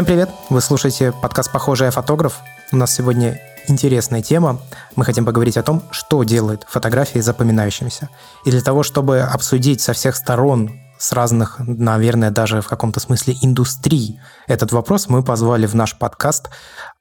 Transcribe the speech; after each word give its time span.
Всем 0.00 0.06
привет! 0.06 0.30
Вы 0.48 0.62
слушаете 0.62 1.12
подкаст 1.12 1.52
«Похожий 1.52 1.84
я 1.84 1.90
фотограф». 1.90 2.38
У 2.72 2.76
нас 2.76 2.94
сегодня 2.94 3.38
интересная 3.68 4.22
тема. 4.22 4.58
Мы 4.96 5.04
хотим 5.04 5.26
поговорить 5.26 5.58
о 5.58 5.62
том, 5.62 5.82
что 5.90 6.24
делает 6.24 6.64
фотографии 6.66 7.18
запоминающимися. 7.18 8.08
И 8.46 8.50
для 8.50 8.62
того, 8.62 8.82
чтобы 8.82 9.20
обсудить 9.20 9.82
со 9.82 9.92
всех 9.92 10.16
сторон, 10.16 10.70
с 10.98 11.12
разных, 11.12 11.56
наверное, 11.58 12.30
даже 12.30 12.62
в 12.62 12.66
каком-то 12.66 12.98
смысле 12.98 13.34
индустрий 13.42 14.18
этот 14.46 14.72
вопрос, 14.72 15.10
мы 15.10 15.22
позвали 15.22 15.66
в 15.66 15.74
наш 15.74 15.98
подкаст 15.98 16.48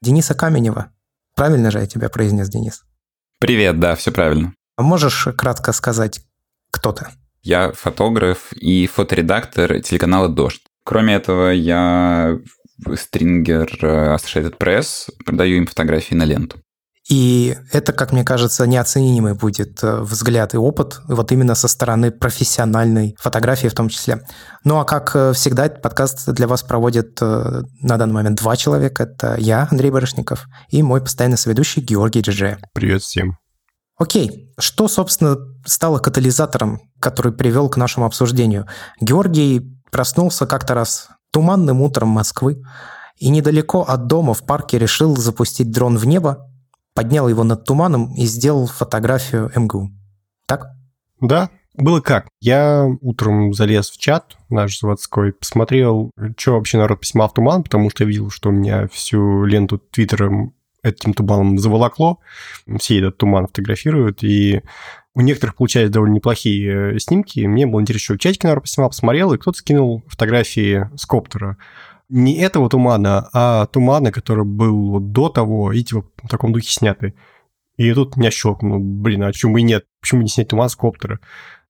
Дениса 0.02 0.34
Каменева. 0.34 0.88
Правильно 1.38 1.72
же 1.72 1.80
я 1.80 1.88
тебя 1.88 2.10
произнес, 2.10 2.50
Денис? 2.50 2.84
Привет, 3.40 3.80
да, 3.80 3.96
все 3.96 4.12
правильно. 4.12 4.54
А 4.76 4.82
можешь 4.82 5.30
кратко 5.38 5.72
сказать, 5.72 6.20
кто 6.70 6.92
ты? 6.92 7.08
Я 7.44 7.72
фотограф 7.72 8.52
и 8.52 8.88
фоторедактор 8.88 9.80
телеканала 9.80 10.28
«Дождь». 10.28 10.64
Кроме 10.84 11.14
этого, 11.14 11.52
я 11.52 12.40
стрингер 12.96 13.70
э, 13.82 14.16
Associated 14.16 14.58
Press, 14.58 15.10
продаю 15.26 15.58
им 15.58 15.68
фотографии 15.68 16.16
на 16.16 16.24
ленту. 16.24 16.58
И 17.10 17.58
это, 17.72 17.92
как 17.92 18.12
мне 18.12 18.24
кажется, 18.24 18.68
неоценимый 18.68 19.34
будет 19.34 19.84
э, 19.84 20.02
взгляд 20.02 20.54
и 20.54 20.58
опыт 20.58 21.00
вот 21.08 21.32
именно 21.32 21.56
со 21.56 21.68
стороны 21.68 22.12
профессиональной 22.12 23.16
фотографии 23.20 23.68
в 23.68 23.74
том 23.74 23.90
числе. 23.90 24.22
Ну 24.64 24.80
а 24.80 24.86
как 24.86 25.16
э, 25.16 25.34
всегда, 25.34 25.66
этот 25.66 25.82
подкаст 25.82 26.30
для 26.32 26.48
вас 26.48 26.62
проводит 26.62 27.20
на 27.20 27.98
данный 27.98 28.14
момент 28.14 28.40
два 28.40 28.56
человека. 28.56 29.04
Это 29.04 29.36
я, 29.40 29.68
Андрей 29.72 29.90
Барышников, 29.92 30.46
и 30.70 30.84
мой 30.84 31.02
постоянный 31.02 31.38
соведущий 31.38 31.82
Георгий 31.82 32.22
Джидже. 32.22 32.60
Привет 32.74 33.02
всем. 33.02 33.38
Окей, 33.98 34.54
что, 34.58 34.88
собственно, 34.88 35.38
стало 35.66 36.00
катализатором, 36.00 36.80
который 37.02 37.34
привел 37.34 37.70
к 37.70 37.76
нашему 37.76 38.06
обсуждению? 38.06 38.66
Георгий 39.02 39.78
проснулся 39.92 40.46
как-то 40.46 40.74
раз 40.74 41.10
туманным 41.32 41.82
утром 41.82 42.10
Москвы 42.10 42.64
и 43.18 43.30
недалеко 43.30 43.82
от 43.82 44.08
дома 44.08 44.34
в 44.34 44.46
парке 44.46 44.78
решил 44.78 45.16
запустить 45.16 45.72
дрон 45.72 45.98
в 45.98 46.06
небо, 46.06 46.50
поднял 46.94 47.28
его 47.28 47.44
над 47.44 47.66
туманом 47.66 48.14
и 48.16 48.26
сделал 48.26 48.68
фотографию 48.68 49.52
МГУ. 49.56 49.92
Так? 50.46 50.68
Да, 51.22 51.50
было 51.76 52.02
как. 52.02 52.28
Я 52.42 52.88
утром 53.02 53.54
залез 53.54 53.90
в 53.90 53.98
чат 53.98 54.38
наш 54.50 54.80
заводской, 54.80 55.34
посмотрел, 55.34 56.12
что 56.38 56.54
вообще 56.54 56.78
народ 56.78 57.02
поснимал 57.02 57.30
в 57.30 57.34
туман, 57.34 57.64
потому 57.64 57.90
что 57.90 58.04
я 58.04 58.10
видел, 58.10 58.30
что 58.30 58.50
у 58.50 58.52
меня 58.52 58.88
всю 58.88 59.46
ленту 59.46 59.78
твиттером 59.78 60.54
этим 60.84 61.14
туманом 61.14 61.58
заволокло. 61.58 62.20
Все 62.80 63.00
этот 63.00 63.18
туман 63.18 63.48
фотографируют, 63.48 64.24
и 64.24 64.62
у 65.16 65.22
некоторых 65.22 65.56
получались 65.56 65.90
довольно 65.90 66.16
неплохие 66.16 66.96
э, 66.96 67.00
снимки. 67.00 67.40
Мне 67.42 67.66
было 67.66 67.82
интересно, 67.82 68.04
что 68.04 68.14
в 68.16 68.20
чатике, 68.20 68.48
наверное, 68.48 68.62
поснимал, 68.62 68.90
посмотрел, 68.90 69.34
и 69.34 69.38
кто-то 69.38 69.58
скинул 69.58 70.04
фотографии 70.08 70.90
с 70.96 71.06
коптера. 71.06 71.58
Не 72.10 72.38
этого 72.38 72.70
тумана, 72.70 73.30
а 73.34 73.66
тумана, 73.68 74.12
который 74.12 74.46
был 74.46 75.00
до 75.00 75.30
того, 75.30 75.72
и 75.72 75.84
типа 75.84 76.06
в 76.24 76.28
таком 76.28 76.54
духе 76.54 76.72
снятый. 76.72 77.16
И 77.78 77.94
тут 77.94 78.18
меня 78.18 78.32
щелкнуло, 78.32 78.80
блин, 78.80 79.24
а 79.24 79.28
почему 79.28 79.58
и 79.58 79.62
нет? 79.62 79.86
Почему 80.02 80.22
не 80.22 80.28
снять 80.28 80.50
туман 80.50 80.70
с 80.70 80.76
коптера? 80.76 81.20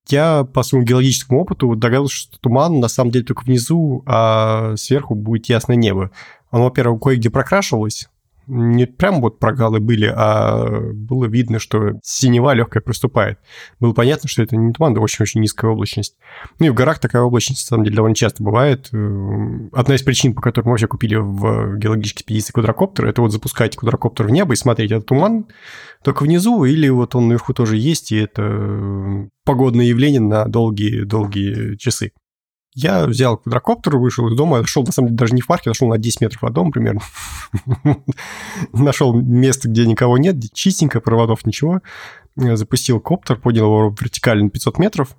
Я 0.07 0.43
по 0.43 0.63
своему 0.63 0.85
геологическому 0.85 1.41
опыту 1.41 1.75
догадался, 1.75 2.15
что 2.15 2.39
туман 2.39 2.79
на 2.79 2.87
самом 2.87 3.11
деле 3.11 3.25
только 3.25 3.43
внизу, 3.43 4.03
а 4.07 4.75
сверху 4.75 5.13
будет 5.13 5.47
ясное 5.47 5.75
небо. 5.75 6.11
Оно, 6.49 6.65
во-первых, 6.65 7.01
кое-где 7.01 7.29
прокрашивалось, 7.29 8.09
не 8.49 8.87
прям 8.87 9.21
вот 9.21 9.39
прогалы 9.39 9.79
были, 9.79 10.11
а 10.13 10.81
было 10.93 11.25
видно, 11.25 11.59
что 11.59 11.93
синева 12.03 12.53
легкая 12.53 12.81
проступает. 12.81 13.39
Было 13.79 13.93
понятно, 13.93 14.27
что 14.27 14.41
это 14.41 14.57
не 14.57 14.73
туман, 14.73 14.97
а 14.97 15.01
очень-очень 15.01 15.41
низкая 15.41 15.71
облачность. 15.71 16.17
Ну 16.59 16.65
и 16.65 16.69
в 16.69 16.73
горах 16.73 16.99
такая 16.99 17.21
облачность, 17.21 17.65
на 17.65 17.75
самом 17.75 17.83
деле, 17.85 17.95
довольно 17.95 18.15
часто 18.15 18.43
бывает. 18.43 18.89
Э, 18.91 19.69
одна 19.73 19.95
из 19.95 20.01
причин, 20.01 20.33
по 20.33 20.41
которой 20.41 20.65
мы 20.65 20.71
вообще 20.71 20.87
купили 20.87 21.15
в 21.15 21.77
геологической 21.77 22.21
экспедиции 22.21 22.51
квадрокоптер, 22.53 23.05
это 23.05 23.21
вот 23.21 23.31
запускать 23.31 23.75
квадрокоптер 23.75 24.27
в 24.27 24.31
небо 24.31 24.53
и 24.53 24.57
смотреть, 24.57 24.91
это 24.91 25.05
туман 25.05 25.45
только 26.03 26.23
внизу, 26.23 26.63
или 26.63 26.89
вот 26.89 27.15
он 27.15 27.27
наверху 27.27 27.53
тоже 27.53 27.77
есть, 27.77 28.11
и 28.11 28.17
это 28.17 29.29
погодное 29.45 29.85
явление 29.85 30.21
на 30.21 30.45
долгие-долгие 30.45 31.75
часы. 31.77 32.11
Я 32.81 33.05
взял 33.07 33.35
квадрокоптер, 33.35 33.97
вышел 33.97 34.29
из 34.29 34.37
дома, 34.37 34.65
шел, 34.65 34.85
на 34.85 34.93
самом 34.93 35.09
деле, 35.09 35.17
даже 35.17 35.33
не 35.33 35.41
в 35.41 35.47
парке, 35.47 35.69
нашел 35.69 35.89
на 35.89 35.97
10 35.97 36.21
метров 36.21 36.43
от 36.45 36.53
дома 36.53 36.71
примерно. 36.71 37.01
Нашел 38.71 39.13
место, 39.13 39.67
где 39.67 39.85
никого 39.85 40.17
нет, 40.17 40.37
чистенько, 40.53 41.01
проводов, 41.01 41.45
ничего. 41.45 41.81
Запустил 42.37 43.01
коптер, 43.01 43.35
поднял 43.35 43.65
его 43.65 43.95
вертикально 43.99 44.45
на 44.45 44.49
500 44.49 44.79
метров, 44.79 45.17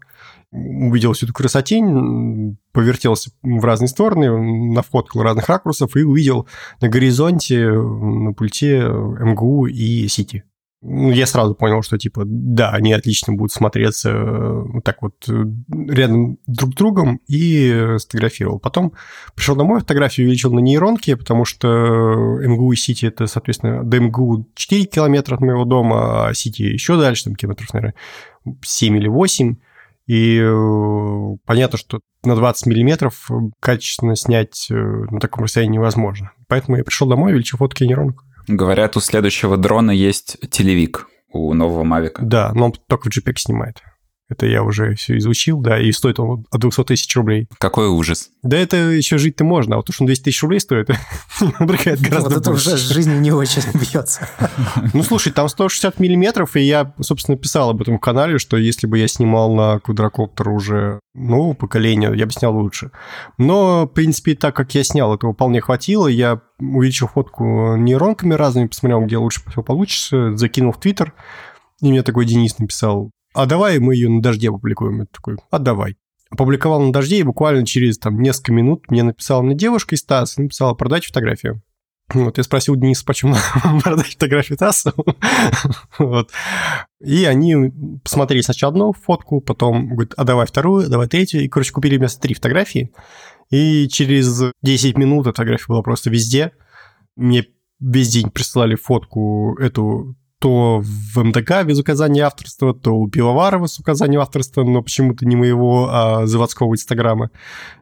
увидел 0.52 1.12
всю 1.12 1.26
эту 1.26 1.34
красотень, 1.34 2.56
повертелся 2.72 3.30
в 3.42 3.62
разные 3.62 3.88
стороны, 3.88 4.72
нафоткал 4.72 5.22
разных 5.22 5.50
ракурсов 5.50 5.96
и 5.96 6.02
увидел 6.02 6.48
на 6.80 6.88
горизонте 6.88 7.68
на 7.68 8.32
пульте 8.32 8.84
МГУ 8.88 9.66
и 9.66 10.08
Сити. 10.08 10.44
Ну, 10.82 11.10
я 11.10 11.26
сразу 11.26 11.54
понял, 11.54 11.82
что, 11.82 11.98
типа, 11.98 12.22
да, 12.24 12.70
они 12.70 12.94
отлично 12.94 13.34
будут 13.34 13.52
смотреться 13.52 14.08
э, 14.10 14.62
вот 14.62 14.82
так 14.82 15.02
вот 15.02 15.28
э, 15.28 15.44
рядом 15.88 16.38
друг 16.46 16.72
с 16.72 16.74
другом 16.74 17.20
и 17.28 17.96
сфотографировал. 17.98 18.58
Потом 18.58 18.94
пришел 19.34 19.56
домой, 19.56 19.80
фотографию 19.80 20.26
увеличил 20.26 20.54
на 20.54 20.60
нейронке, 20.60 21.18
потому 21.18 21.44
что 21.44 21.68
МГУ 21.68 22.72
и 22.72 22.76
Сити 22.76 23.04
это, 23.04 23.26
соответственно, 23.26 23.84
до 23.84 24.00
МГУ 24.00 24.46
4 24.54 24.84
километра 24.86 25.34
от 25.34 25.42
моего 25.42 25.66
дома, 25.66 26.28
а 26.28 26.34
Сити 26.34 26.62
еще 26.62 26.98
дальше, 26.98 27.24
там 27.24 27.34
километров, 27.34 27.74
наверное, 27.74 27.94
7 28.62 28.96
или 28.96 29.08
8. 29.08 29.56
И 30.06 30.40
э, 30.42 31.36
понятно, 31.44 31.76
что 31.76 32.00
на 32.24 32.36
20 32.36 32.66
миллиметров 32.66 33.28
качественно 33.60 34.16
снять 34.16 34.66
на 34.70 35.20
таком 35.20 35.44
расстоянии 35.44 35.74
невозможно. 35.74 36.32
Поэтому 36.48 36.78
я 36.78 36.84
пришел 36.84 37.06
домой, 37.06 37.32
увеличил 37.32 37.58
фотки 37.58 37.84
нейронку. 37.84 38.24
Говорят, 38.50 38.96
у 38.96 39.00
следующего 39.00 39.56
дрона 39.56 39.92
есть 39.92 40.38
телевик 40.50 41.08
у 41.32 41.54
нового 41.54 41.84
Мавика. 41.84 42.22
Да, 42.24 42.50
но 42.52 42.66
он 42.66 42.72
только 42.72 43.08
в 43.08 43.16
JPEG 43.16 43.34
снимает. 43.36 43.82
Это 44.30 44.46
я 44.46 44.62
уже 44.62 44.94
все 44.94 45.18
изучил, 45.18 45.60
да, 45.60 45.78
и 45.78 45.90
стоит 45.90 46.20
он 46.20 46.46
от 46.50 46.60
200 46.60 46.84
тысяч 46.84 47.14
рублей. 47.16 47.48
Какой 47.58 47.88
ужас. 47.88 48.30
Да 48.42 48.56
это 48.56 48.76
еще 48.76 49.18
жить-то 49.18 49.42
можно, 49.44 49.74
а 49.74 49.78
вот 49.78 49.86
то, 49.86 49.92
что 49.92 50.04
он 50.04 50.06
200 50.06 50.22
тысяч 50.22 50.42
рублей 50.42 50.60
стоит, 50.60 50.88
напрягает 51.58 52.00
гораздо 52.00 52.30
Вот 52.30 52.38
это 52.38 52.50
уже 52.52 52.76
жизни 52.76 53.18
не 53.18 53.32
очень 53.32 53.62
бьется. 53.74 54.28
Ну, 54.94 55.02
слушай, 55.02 55.32
там 55.32 55.48
160 55.48 55.98
миллиметров, 55.98 56.56
и 56.56 56.60
я, 56.60 56.94
собственно, 57.00 57.36
писал 57.36 57.70
об 57.70 57.82
этом 57.82 57.98
в 57.98 58.00
канале, 58.00 58.38
что 58.38 58.56
если 58.56 58.86
бы 58.86 58.98
я 58.98 59.08
снимал 59.08 59.52
на 59.52 59.80
квадрокоптер 59.80 60.48
уже 60.48 61.00
нового 61.14 61.54
поколения, 61.54 62.12
я 62.12 62.26
бы 62.26 62.32
снял 62.32 62.56
лучше. 62.56 62.92
Но, 63.36 63.84
в 63.84 63.88
принципе, 63.88 64.34
так 64.34 64.54
как 64.54 64.74
я 64.74 64.84
снял, 64.84 65.14
этого 65.14 65.32
вполне 65.32 65.60
хватило. 65.60 66.06
Я 66.06 66.40
увеличил 66.60 67.08
фотку 67.08 67.76
нейронками 67.76 68.34
разными, 68.34 68.68
посмотрел, 68.68 69.02
где 69.02 69.16
лучше 69.16 69.42
всего 69.48 69.62
получится, 69.62 70.36
закинул 70.36 70.72
в 70.72 70.80
Твиттер, 70.80 71.14
и 71.80 71.90
мне 71.90 72.02
такой 72.02 72.26
Денис 72.26 72.58
написал, 72.58 73.10
а 73.34 73.46
давай 73.46 73.78
мы 73.78 73.94
ее 73.94 74.08
на 74.08 74.22
дожде 74.22 74.48
опубликуем. 74.48 75.00
Я 75.00 75.06
такой, 75.06 75.36
а 75.50 75.58
давай. 75.58 75.96
Опубликовал 76.30 76.80
на 76.80 76.92
дожде, 76.92 77.18
и 77.18 77.24
буквально 77.24 77.66
через 77.66 77.98
там 77.98 78.20
несколько 78.20 78.52
минут 78.52 78.90
мне 78.90 79.02
написала 79.02 79.42
мне 79.42 79.54
девушка 79.54 79.94
из 79.94 80.04
ТАСС, 80.04 80.36
написала 80.36 80.74
продать 80.74 81.04
фотографию. 81.04 81.62
Вот, 82.12 82.38
я 82.38 82.44
спросил 82.44 82.76
Дениса, 82.76 83.04
почему 83.04 83.34
продать 83.82 84.12
фотографию 84.12 84.58
ТАСС. 84.58 84.86
вот. 85.98 86.30
И 87.00 87.24
они 87.24 87.72
посмотрели 88.02 88.42
сначала 88.42 88.72
одну 88.72 88.92
фотку, 88.92 89.40
потом 89.40 89.88
говорят, 89.88 90.14
а 90.16 90.24
давай 90.24 90.46
вторую, 90.46 90.88
давай 90.88 91.08
третью. 91.08 91.42
И, 91.42 91.48
короче, 91.48 91.72
купили 91.72 91.96
вместо 91.96 92.20
три 92.20 92.34
фотографии. 92.34 92.92
И 93.50 93.88
через 93.88 94.52
10 94.62 94.96
минут 94.96 95.26
фотография 95.26 95.66
была 95.68 95.82
просто 95.82 96.10
везде. 96.10 96.52
Мне 97.16 97.46
весь 97.80 98.08
день 98.08 98.30
присылали 98.30 98.74
фотку 98.74 99.56
эту 99.58 100.16
то 100.40 100.82
в 100.82 101.22
МДК 101.22 101.64
без 101.64 101.78
указания 101.78 102.22
авторства, 102.22 102.74
то 102.74 102.96
у 102.96 103.08
Пивоварова 103.08 103.66
с 103.66 103.78
указанием 103.78 104.22
авторства, 104.22 104.64
но 104.64 104.82
почему-то 104.82 105.26
не 105.26 105.36
моего, 105.36 105.88
а 105.90 106.26
заводского 106.26 106.72
инстаграма. 106.72 107.30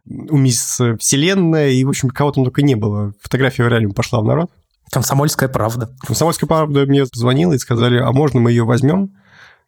У 0.05 0.37
мисс 0.37 0.81
Вселенная, 0.99 1.71
и, 1.71 1.85
в 1.85 1.89
общем, 1.89 2.11
кого 2.11 2.33
там 2.33 2.45
только 2.45 2.63
не 2.63 2.75
было. 2.75 3.13
Фотография 3.23 3.69
реально 3.69 3.95
пошла 3.95 4.21
в 4.21 4.25
народ. 4.25 4.51
Комсомольская 4.91 5.49
правда. 5.49 5.91
Комсомольская 6.05 6.49
правда 6.49 6.85
мне 6.85 7.07
позвонила 7.07 7.53
и 7.53 7.59
сказали, 7.59 7.99
а 7.99 8.11
можно 8.11 8.41
мы 8.41 8.51
ее 8.51 8.65
возьмем? 8.65 9.15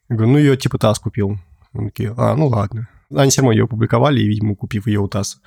Я 0.09 0.17
говорю, 0.17 0.33
ну, 0.33 0.37
ее 0.37 0.57
типа 0.57 0.77
ТАСС 0.77 0.99
купил. 0.99 1.37
Они 1.73 1.89
такие, 1.89 2.13
а, 2.17 2.35
ну 2.35 2.47
ладно. 2.47 2.89
Они 3.15 3.31
все 3.31 3.41
равно 3.41 3.51
ее 3.51 3.65
опубликовали, 3.65 4.21
видимо, 4.21 4.55
купив 4.55 4.87
ее 4.87 4.99
у 4.99 5.07
ТАСС. 5.07 5.39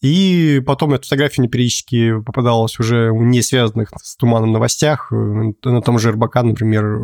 И 0.00 0.62
потом 0.66 0.94
эта 0.94 1.04
фотография 1.04 1.40
мне 1.42 1.48
периодически 1.48 2.20
попадалась 2.20 2.78
уже 2.78 3.12
в 3.12 3.22
не 3.22 3.42
связанных 3.42 3.90
с 4.02 4.16
туманом 4.16 4.52
новостях, 4.52 5.12
э, 5.12 5.14
на 5.64 5.82
том 5.82 5.98
же 5.98 6.12
РБК, 6.12 6.42
например, 6.42 6.98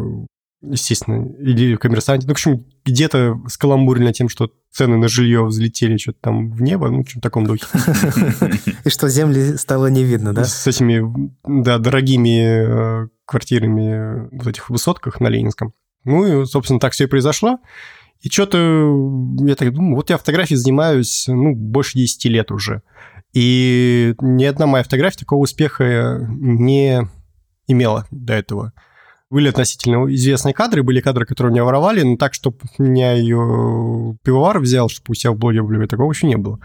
естественно, 0.62 1.26
или 1.38 1.76
коммерсанте. 1.76 2.26
Ну, 2.26 2.32
в 2.32 2.37
общем, 2.37 2.67
где-то 2.85 3.41
скаламбурили 3.49 4.12
тем, 4.12 4.29
что 4.29 4.50
цены 4.70 4.97
на 4.97 5.08
жилье 5.08 5.44
взлетели 5.44 5.97
что-то 5.97 6.19
там 6.20 6.50
в 6.50 6.62
небо, 6.62 6.91
ну, 6.91 7.03
в 7.03 7.20
таком 7.20 7.46
духе. 7.46 7.64
И 8.85 8.91
что 8.91 9.08
земли 9.08 9.56
стало 9.56 9.87
не 9.87 10.05
видно, 10.05 10.35
да? 10.35 10.44
С 10.44 10.67
этими, 10.67 11.31
да, 11.46 11.79
дорогими 11.79 13.05
э, 13.05 13.08
квартирами 13.25 14.29
в 14.31 14.46
этих 14.49 14.70
высотках 14.70 15.20
на 15.20 15.29
Ленинском. 15.29 15.73
Ну 16.05 16.43
и, 16.43 16.46
собственно, 16.46 16.81
так 16.81 16.93
все 16.93 17.05
и 17.05 17.08
произошло. 17.08 17.58
И 18.22 18.28
что-то 18.28 18.56
я 19.46 19.55
так 19.55 19.72
думаю, 19.72 19.96
вот 19.96 20.11
я 20.11 20.19
фотографией 20.19 20.58
занимаюсь, 20.58 21.25
ну, 21.26 21.55
больше 21.55 21.99
10 21.99 22.25
лет 22.26 22.50
уже. 22.50 22.82
И 23.32 24.14
ни 24.20 24.44
одна 24.44 24.67
моя 24.67 24.84
фотография 24.84 25.20
такого 25.20 25.43
успеха 25.43 26.19
не 26.28 27.08
имела 27.67 28.06
до 28.11 28.34
этого. 28.34 28.72
Были 29.31 29.49
относительно 29.49 30.12
известные 30.12 30.53
кадры, 30.53 30.82
были 30.82 31.00
кадры, 31.00 31.25
которые 31.25 31.53
меня 31.53 31.65
воровали, 31.65 32.03
но 32.03 32.17
так, 32.17 32.35
чтобы 32.35 32.59
меня 32.79 33.12
ее 33.12 34.19
пивовар 34.25 34.59
взял, 34.59 34.88
чтобы 34.88 35.12
у 35.12 35.15
себя 35.15 35.31
в 35.31 35.37
блоге 35.37 35.61
облюбить, 35.61 35.88
такого 35.88 36.11
еще 36.11 36.27
не 36.27 36.37
было. 36.37 36.59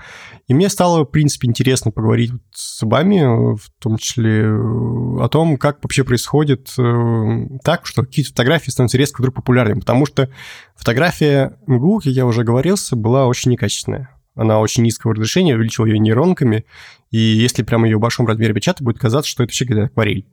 И 0.48 0.54
мне 0.56 0.68
стало, 0.70 1.04
в 1.04 1.06
принципе, 1.06 1.48
интересно 1.48 1.92
поговорить 1.92 2.32
с 2.54 2.82
вами, 2.82 3.56
в 3.56 3.70
том 3.80 3.98
числе 3.98 4.48
о 4.48 5.28
том, 5.30 5.58
как 5.58 5.84
вообще 5.84 6.04
происходит 6.04 6.74
э, 6.80 7.48
так, 7.64 7.86
что 7.86 8.02
какие-то 8.02 8.32
фотографии 8.32 8.72
становятся 8.72 8.98
резко 8.98 9.22
вдруг 9.22 9.36
популярными. 9.36 9.82
Потому 9.82 10.08
что 10.08 10.32
фотография 10.76 11.60
МГУ, 11.68 12.00
как 12.00 12.08
я 12.08 12.26
уже 12.26 12.44
говорил, 12.44 12.78
была 12.94 13.28
очень 13.28 13.52
некачественная. 13.52 14.10
Она 14.36 14.60
очень 14.60 14.84
низкого 14.84 15.14
разрешения, 15.14 15.56
увеличил 15.56 15.86
ее 15.86 16.00
нейронками, 16.00 16.66
и 17.12 17.18
если 17.18 17.62
прямо 17.64 17.88
ее 17.88 17.98
в 17.98 18.02
большом 18.02 18.26
размере 18.26 18.54
печатать, 18.54 18.82
будет 18.82 19.00
казаться, 19.00 19.30
что 19.30 19.44
это 19.44 19.50
вообще 19.50 19.66
какая-то 19.66 19.86
акварель. 19.86 20.26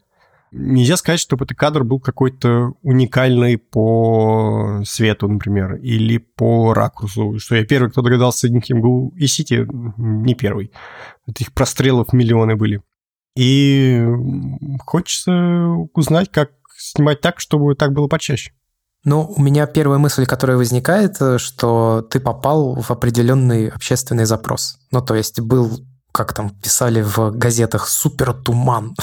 Нельзя 0.54 0.99
сказать, 0.99 1.19
чтобы 1.19 1.46
этот 1.46 1.56
кадр 1.56 1.82
был 1.82 1.99
какой-то 1.99 2.75
уникальный 2.82 3.56
по 3.56 4.82
свету, 4.84 5.26
например, 5.26 5.76
или 5.76 6.19
по 6.19 6.75
ракурсу. 6.75 7.38
Что 7.38 7.56
я 7.56 7.64
первый, 7.64 7.90
кто 7.90 8.02
догадался 8.02 8.50
никем 8.50 8.82
был 8.82 9.14
и 9.16 9.26
Сити, 9.26 9.66
не 9.96 10.34
первый. 10.34 10.70
Этих 11.26 11.52
прострелов 11.52 12.12
миллионы 12.12 12.56
были. 12.56 12.82
И 13.34 14.04
хочется 14.81 15.32
узнать, 15.94 16.31
как 16.31 16.50
снимать 16.76 17.22
так, 17.22 17.40
чтобы 17.40 17.75
так 17.75 17.93
было 17.94 18.06
почаще. 18.06 18.52
Ну, 19.05 19.32
у 19.37 19.43
меня 19.43 19.66
первая 19.66 19.98
мысль, 19.98 20.26
которая 20.26 20.56
возникает, 20.58 21.16
что 21.38 22.06
ты 22.08 22.20
попал 22.20 22.81
в 22.81 22.90
определенный 22.90 23.69
общественный 23.69 24.26
запрос. 24.26 24.78
Ну, 24.90 25.00
то 25.00 25.14
есть 25.14 25.40
был, 25.40 25.81
как 26.12 26.35
там 26.35 26.50
писали 26.50 27.03
в 27.03 27.31
газетах, 27.32 27.88
супер 27.88 28.35
туман. 28.35 28.94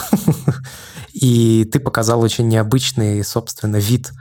И 1.14 1.66
ты 1.72 1.80
показал 1.80 2.22
очень 2.22 2.48
необычный, 2.48 3.24
собственно, 3.24 3.78
вид 3.78 4.12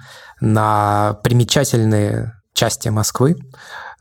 на 0.40 1.19
примечательные 1.23 2.32
части 2.55 2.88
Москвы, 2.88 3.37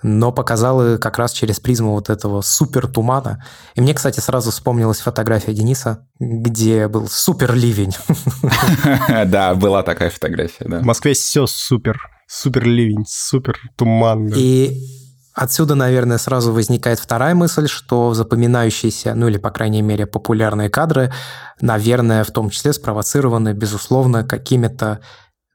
но 0.04 0.32
показал 0.32 0.98
как 1.00 1.18
раз 1.18 1.32
через 1.32 1.60
призму 1.60 1.92
вот 1.92 2.10
этого 2.10 2.42
супер 2.42 2.88
тумана. 2.88 3.44
И 3.76 3.82
мне, 3.82 3.94
кстати, 3.94 4.20
сразу 4.20 4.52
вспомнилась 4.52 5.00
фотография 5.00 5.54
Дениса, 5.54 6.08
где 6.20 6.88
был 6.88 7.08
супер 7.08 7.54
ливень. 7.54 7.96
Да, 9.26 9.56
была 9.56 9.84
такая 9.84 10.10
фотография, 10.10 10.66
да. 10.66 10.80
В 10.80 10.84
Москве 10.84 11.14
все 11.14 11.46
супер, 11.46 12.00
супер 12.28 12.66
ливень, 12.66 13.06
супер 13.08 13.60
туман. 13.76 14.32
И 14.36 14.97
Отсюда, 15.38 15.76
наверное, 15.76 16.18
сразу 16.18 16.52
возникает 16.52 16.98
вторая 16.98 17.36
мысль, 17.36 17.68
что 17.68 18.16
запоминающиеся, 18.16 19.14
ну 19.14 19.28
или, 19.28 19.38
по 19.38 19.52
крайней 19.52 19.84
мере, 19.84 20.08
популярные 20.08 20.72
кадры, 20.72 21.14
наверное, 21.62 22.24
в 22.24 22.32
том 22.32 22.50
числе 22.50 22.74
спровоцированы, 22.74 23.54
безусловно, 23.54 24.24
какими-то 24.24 25.00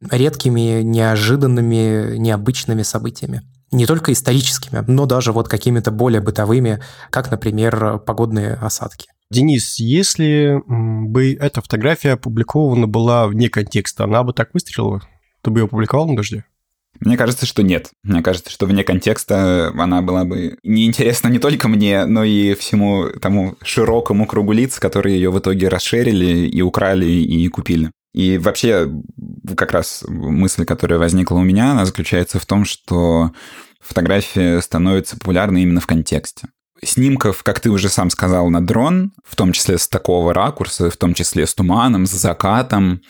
редкими, 0.09 0.83
неожиданными, 0.83 2.17
необычными 2.17 2.83
событиями. 2.83 3.43
Не 3.73 3.87
только 3.87 4.13
историческими, 4.13 4.85
но 4.87 5.07
даже 5.07 5.33
вот 5.33 5.49
какими-то 5.49 5.91
более 5.91 6.21
бытовыми, 6.21 6.81
как, 7.11 7.33
например, 7.33 7.99
погодные 8.07 8.55
осадки. 8.55 9.09
Денис, 9.33 9.81
если 9.81 10.63
бы 10.65 11.35
эта 11.35 11.61
фотография 11.61 12.13
опубликована 12.13 12.87
была 12.87 13.27
вне 13.27 13.49
контекста, 13.49 14.05
она 14.05 14.23
бы 14.23 14.33
так 14.33 14.51
выстрелила? 14.55 15.03
Ты 15.41 15.51
бы 15.51 15.59
ее 15.59 15.65
опубликовал 15.65 16.07
на 16.07 16.15
дожде? 16.15 16.45
Мне 17.05 17.17
кажется, 17.17 17.47
что 17.47 17.63
нет. 17.63 17.91
Мне 18.05 18.23
кажется, 18.23 18.51
что 18.51 18.67
вне 18.67 18.85
контекста 18.85 19.73
она 19.77 20.03
была 20.03 20.25
бы 20.25 20.57
неинтересна 20.63 21.29
не 21.29 21.41
только 21.41 21.67
мне, 21.67 22.07
но 22.07 22.23
и 22.23 22.55
всему 22.55 23.09
тому 23.21 23.57
широкому 23.63 24.27
кругу 24.27 24.53
лиц, 24.53 24.79
которые 24.79 25.17
ее 25.17 25.31
в 25.33 25.39
итоге 25.39 25.67
расширили 25.67 26.47
и 26.47 26.63
украли 26.63 27.07
и 27.07 27.49
купили. 27.49 27.91
И 28.15 28.39
вообще, 28.39 28.89
как 29.57 29.73
раз 29.73 30.05
мысль, 30.07 30.65
которая 30.65 31.01
возникла 31.01 31.37
у 31.37 31.43
меня, 31.43 31.73
она 31.73 31.87
заключается 31.87 32.39
в 32.39 32.47
том, 32.47 32.65
что 32.65 33.33
фотография 33.81 34.61
становится 34.61 35.17
популярной 35.17 35.63
именно 35.63 35.81
в 35.81 35.87
контексте. 35.87 36.49
Снимков, 36.85 37.43
как 37.43 37.59
ты 37.59 37.71
уже 37.71 37.89
сам 37.89 38.11
сказал, 38.11 38.49
на 38.49 38.65
дрон, 38.65 39.13
в 39.25 39.35
том 39.35 39.53
числе 39.53 39.77
с 39.77 39.89
такого 39.89 40.35
ракурса, 40.35 40.89
в 40.89 40.97
том 40.97 41.15
числе 41.15 41.47
с 41.47 41.55
туманом, 41.55 42.07
с 42.07 42.11
закатом, 42.11 43.01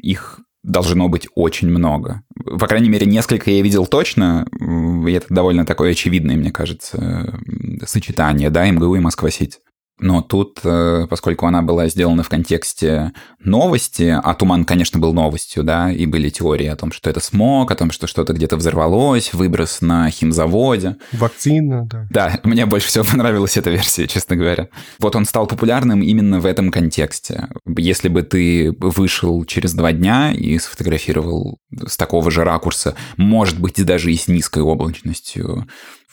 их 0.00 0.40
должно 0.62 1.08
быть 1.08 1.28
очень 1.34 1.68
много. 1.68 2.22
По 2.44 2.66
крайней 2.66 2.88
мере, 2.88 3.06
несколько 3.06 3.50
я 3.50 3.62
видел 3.62 3.86
точно, 3.86 4.46
и 4.60 5.12
это 5.12 5.26
довольно 5.28 5.66
такое 5.66 5.92
очевидное, 5.92 6.36
мне 6.36 6.50
кажется, 6.50 7.40
сочетание, 7.84 8.50
да, 8.50 8.70
МГУ 8.70 8.96
и 8.96 9.00
Москва-Сити. 9.00 9.58
Но 9.98 10.20
тут, 10.20 10.60
э, 10.64 11.06
поскольку 11.08 11.46
она 11.46 11.62
была 11.62 11.86
сделана 11.88 12.22
в 12.22 12.28
контексте 12.28 13.12
новости, 13.38 14.18
а 14.22 14.34
туман, 14.34 14.64
конечно, 14.64 14.98
был 14.98 15.12
новостью, 15.12 15.62
да, 15.62 15.92
и 15.92 16.06
были 16.06 16.28
теории 16.28 16.66
о 16.66 16.76
том, 16.76 16.92
что 16.92 17.08
это 17.10 17.20
смог, 17.20 17.70
о 17.70 17.76
том, 17.76 17.90
что 17.90 18.06
что-то 18.06 18.32
где-то 18.32 18.56
взорвалось, 18.56 19.32
выброс 19.32 19.80
на 19.80 20.10
химзаводе. 20.10 20.96
Вакцина, 21.12 21.86
да. 21.86 22.08
Да, 22.10 22.40
мне 22.42 22.66
больше 22.66 22.88
всего 22.88 23.04
понравилась 23.04 23.56
эта 23.56 23.70
версия, 23.70 24.08
честно 24.08 24.34
говоря. 24.34 24.68
Вот 24.98 25.14
он 25.14 25.24
стал 25.24 25.46
популярным 25.46 26.02
именно 26.02 26.40
в 26.40 26.46
этом 26.46 26.70
контексте. 26.70 27.48
Если 27.66 28.08
бы 28.08 28.22
ты 28.22 28.74
вышел 28.78 29.44
через 29.44 29.72
два 29.74 29.92
дня 29.92 30.32
и 30.32 30.58
сфотографировал 30.58 31.58
с 31.86 31.96
такого 31.96 32.30
же 32.30 32.44
ракурса, 32.44 32.96
может 33.16 33.60
быть, 33.60 33.84
даже 33.84 34.12
и 34.12 34.16
с 34.16 34.26
низкой 34.26 34.62
облачностью, 34.62 35.66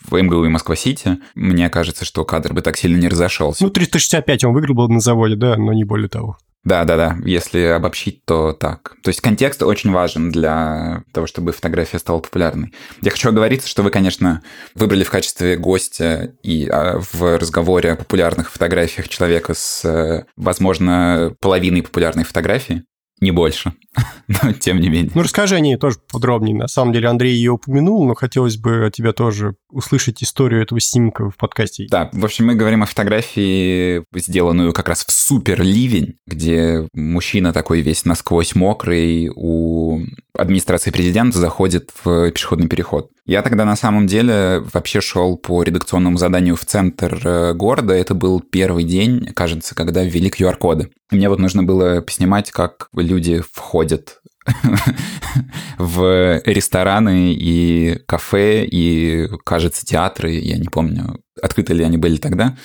в 0.07 0.21
МГУ 0.21 0.45
и 0.45 0.49
Москва-Сити, 0.49 1.17
мне 1.35 1.69
кажется, 1.69 2.05
что 2.05 2.25
кадр 2.25 2.53
бы 2.53 2.61
так 2.61 2.77
сильно 2.77 2.97
не 2.97 3.07
разошелся. 3.07 3.63
Ну, 3.63 3.69
365 3.69 4.43
он 4.45 4.53
выиграл 4.53 4.75
бы 4.75 4.87
на 4.87 4.99
заводе, 4.99 5.35
да, 5.35 5.55
но 5.57 5.73
не 5.73 5.83
более 5.83 6.09
того. 6.09 6.37
Да, 6.65 6.83
да, 6.83 6.97
да. 6.97 7.17
Если 7.23 7.61
обобщить, 7.61 8.25
то 8.25 8.51
так. 8.51 8.95
То 9.01 9.09
есть 9.09 9.21
контекст 9.21 9.63
очень 9.63 9.91
важен 9.91 10.29
для 10.29 11.03
того, 11.13 11.25
чтобы 11.25 11.53
фотография 11.53 11.99
стала 11.99 12.19
популярной. 12.19 12.73
Я 13.01 13.11
хочу 13.11 13.29
оговориться, 13.29 13.69
что 13.69 13.81
вы, 13.81 13.91
конечно, 13.91 14.41
выбрали 14.75 15.05
в 15.05 15.09
качестве 15.09 15.55
гостя 15.55 16.33
и 16.43 16.67
а, 16.67 16.99
в 16.99 17.37
разговоре 17.37 17.93
о 17.93 17.95
популярных 17.95 18.51
фотографиях 18.51 19.07
человека 19.07 19.53
с, 19.53 19.85
э, 19.85 20.25
возможно, 20.35 21.33
половиной 21.39 21.81
популярной 21.81 22.25
фотографии 22.25 22.83
не 23.21 23.31
больше, 23.31 23.73
но 24.27 24.53
тем 24.53 24.79
не 24.79 24.89
менее. 24.89 25.11
Ну, 25.13 25.23
расскажи 25.23 25.55
о 25.55 25.59
ней 25.59 25.77
тоже 25.77 25.97
подробнее. 26.11 26.55
На 26.55 26.67
самом 26.67 26.93
деле 26.93 27.07
Андрей 27.07 27.35
ее 27.35 27.51
упомянул, 27.51 28.05
но 28.05 28.15
хотелось 28.15 28.57
бы 28.57 28.85
от 28.85 28.93
тебя 28.93 29.13
тоже 29.13 29.55
услышать 29.69 30.23
историю 30.23 30.61
этого 30.61 30.79
снимка 30.79 31.29
в 31.29 31.37
подкасте. 31.37 31.87
Да, 31.89 32.09
в 32.13 32.25
общем, 32.25 32.47
мы 32.47 32.55
говорим 32.55 32.83
о 32.83 32.85
фотографии, 32.85 34.03
сделанную 34.13 34.73
как 34.73 34.89
раз 34.89 35.05
в 35.05 35.11
супер 35.11 35.61
ливень, 35.61 36.15
где 36.25 36.87
мужчина 36.93 37.53
такой 37.53 37.81
весь 37.81 38.05
насквозь 38.05 38.55
мокрый 38.55 39.29
у 39.35 40.01
администрации 40.37 40.91
президента 40.91 41.37
заходит 41.37 41.91
в 42.03 42.31
пешеходный 42.31 42.67
переход. 42.67 43.11
Я 43.25 43.43
тогда 43.43 43.63
на 43.63 43.75
самом 43.75 44.07
деле 44.07 44.63
вообще 44.73 45.01
шел 45.01 45.37
по 45.37 45.61
редакционному 45.61 46.17
заданию 46.17 46.55
в 46.55 46.65
центр 46.65 47.21
э, 47.23 47.53
города. 47.53 47.93
Это 47.93 48.15
был 48.15 48.39
первый 48.39 48.83
день, 48.83 49.27
кажется, 49.35 49.75
когда 49.75 50.03
ввели 50.03 50.31
QR-коды. 50.31 50.89
Мне 51.11 51.29
вот 51.29 51.37
нужно 51.37 51.61
было 51.61 52.01
поснимать, 52.01 52.49
как 52.49 52.89
люди 53.09 53.43
входят 53.51 54.21
в 55.77 56.41
рестораны 56.45 57.33
и 57.33 57.99
кафе, 58.07 58.65
и, 58.65 59.27
кажется, 59.45 59.85
театры, 59.85 60.31
я 60.31 60.57
не 60.57 60.67
помню, 60.67 61.19
открыты 61.41 61.73
ли 61.73 61.83
они 61.83 61.97
были 61.97 62.17
тогда, 62.17 62.57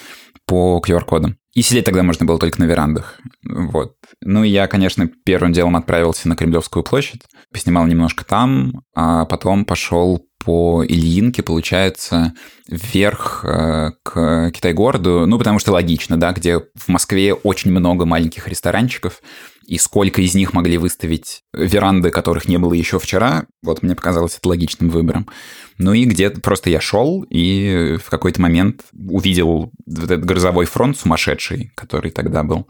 по 0.47 0.83
QR-кодам. 0.87 1.37
И 1.55 1.63
сидеть 1.63 1.85
тогда 1.85 2.03
можно 2.03 2.27
было 2.27 2.39
только 2.39 2.61
на 2.61 2.65
верандах. 2.65 3.21
Вот. 3.45 3.95
Ну, 4.21 4.45
и 4.45 4.49
я, 4.49 4.67
конечно, 4.67 5.09
первым 5.25 5.53
делом 5.53 5.77
отправился 5.77 6.29
на 6.29 6.37
Кремлевскую 6.37 6.83
площадь, 6.83 7.23
поснимал 7.53 7.87
немножко 7.87 8.25
там, 8.25 8.83
а 8.95 9.25
потом 9.25 9.65
пошел 9.65 10.27
по 10.45 10.85
Ильинке, 10.85 11.43
получается, 11.43 12.35
вверх 12.69 13.45
э, 13.45 13.93
к 14.03 14.51
Китай-городу, 14.51 15.27
ну, 15.27 15.39
потому 15.39 15.59
что 15.59 15.73
логично, 15.73 16.19
да, 16.19 16.33
где 16.33 16.59
в 16.59 16.89
Москве 16.89 17.33
очень 17.33 17.71
много 17.71 18.05
маленьких 18.05 18.47
ресторанчиков, 18.47 19.23
и 19.67 19.79
сколько 19.79 20.23
из 20.23 20.35
них 20.35 20.53
могли 20.53 20.79
выставить 20.79 21.43
веранды, 21.53 22.11
которых 22.11 22.49
не 22.49 22.59
было 22.59 22.73
еще 22.73 22.99
вчера, 22.99 23.47
вот 23.63 23.83
мне 23.83 23.95
показалось 23.95 24.37
это 24.39 24.49
логичным 24.49 24.91
выбором. 24.91 25.29
Ну 25.79 25.93
и 25.93 26.05
где 26.05 26.31
просто 26.31 26.71
я 26.71 26.81
шел 26.81 27.25
и 27.29 27.97
в 28.03 28.11
какой-то 28.11 28.41
момент 28.41 28.83
увидел 28.93 29.73
вот 29.87 30.05
этот 30.05 30.25
грозовой 30.25 30.67
фронт 30.67 30.99
сумасшедший, 30.99 31.73
который 31.75 32.11
тогда 32.11 32.43
был. 32.43 32.67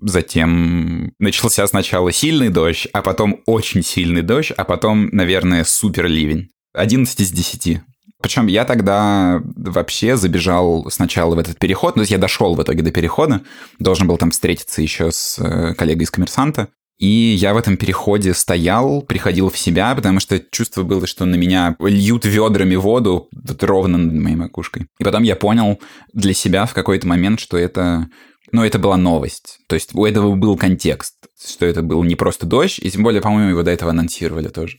Затем 0.00 1.12
начался 1.18 1.66
сначала 1.66 2.12
сильный 2.12 2.48
дождь, 2.48 2.86
а 2.92 3.02
потом 3.02 3.40
очень 3.46 3.82
сильный 3.82 4.22
дождь, 4.22 4.52
а 4.56 4.64
потом, 4.64 5.08
наверное, 5.12 5.64
супер 5.64 6.06
ливень. 6.06 6.50
11 6.74 7.20
из 7.20 7.30
10. 7.30 7.80
Причем 8.24 8.46
я 8.46 8.64
тогда 8.64 9.42
вообще 9.54 10.16
забежал 10.16 10.90
сначала 10.90 11.34
в 11.34 11.38
этот 11.38 11.58
переход, 11.58 11.94
но 11.94 12.04
я 12.04 12.16
дошел 12.16 12.54
в 12.54 12.62
итоге 12.62 12.80
до 12.80 12.90
перехода, 12.90 13.42
должен 13.78 14.08
был 14.08 14.16
там 14.16 14.30
встретиться 14.30 14.80
еще 14.80 15.12
с 15.12 15.38
э, 15.38 15.74
коллегой 15.74 16.04
из 16.04 16.10
коммерсанта. 16.10 16.68
И 16.98 17.06
я 17.06 17.52
в 17.52 17.58
этом 17.58 17.76
переходе 17.76 18.32
стоял, 18.32 19.02
приходил 19.02 19.50
в 19.50 19.58
себя, 19.58 19.94
потому 19.94 20.20
что 20.20 20.40
чувство 20.40 20.84
было, 20.84 21.06
что 21.06 21.26
на 21.26 21.34
меня 21.34 21.76
льют 21.78 22.24
ведрами 22.24 22.76
воду 22.76 23.28
вот 23.30 23.62
ровно 23.62 23.98
над 23.98 24.14
моей 24.14 24.36
макушкой. 24.36 24.86
И 24.98 25.04
потом 25.04 25.22
я 25.22 25.36
понял 25.36 25.78
для 26.14 26.32
себя 26.32 26.64
в 26.64 26.72
какой-то 26.72 27.06
момент, 27.06 27.40
что 27.40 27.58
это 27.58 28.08
ну, 28.52 28.64
это 28.64 28.78
была 28.78 28.96
новость. 28.96 29.58
То 29.68 29.74
есть 29.74 29.94
у 29.94 30.06
этого 30.06 30.34
был 30.36 30.56
контекст, 30.56 31.13
что 31.42 31.66
это 31.66 31.82
был 31.82 32.02
не 32.04 32.14
просто 32.14 32.46
дождь, 32.46 32.78
и 32.78 32.90
тем 32.90 33.02
более, 33.02 33.20
по-моему, 33.20 33.50
его 33.50 33.62
до 33.62 33.70
этого 33.70 33.90
анонсировали 33.90 34.48
тоже 34.48 34.78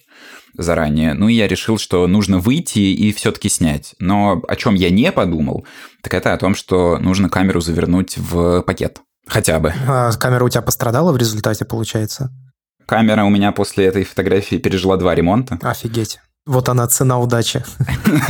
заранее. 0.58 1.14
Ну, 1.14 1.28
и 1.28 1.34
я 1.34 1.48
решил, 1.48 1.78
что 1.78 2.08
нужно 2.08 2.40
выйти 2.40 2.80
и 2.80 3.12
все-таки 3.12 3.50
снять. 3.50 3.96
Но 4.00 4.42
о 4.48 4.56
чем 4.56 4.76
я 4.76 4.90
не 4.90 5.12
подумал, 5.12 5.66
так 6.02 6.14
это 6.14 6.34
о 6.34 6.38
том, 6.38 6.56
что 6.56 6.98
нужно 6.98 7.30
камеру 7.30 7.62
завернуть 7.62 8.18
в 8.18 8.62
пакет. 8.62 9.02
Хотя 9.28 9.60
бы. 9.60 9.74
А 9.88 10.12
камера 10.14 10.44
у 10.44 10.50
тебя 10.50 10.62
пострадала 10.62 11.12
в 11.12 11.18
результате, 11.18 11.66
получается? 11.66 12.32
Камера 12.86 13.24
у 13.24 13.30
меня 13.30 13.52
после 13.52 13.86
этой 13.86 14.04
фотографии 14.04 14.58
пережила 14.58 14.98
два 14.98 15.16
ремонта. 15.16 15.58
Офигеть. 15.62 16.20
Вот 16.46 16.70
она 16.70 16.88
цена 16.88 17.20
удачи. 17.20 17.64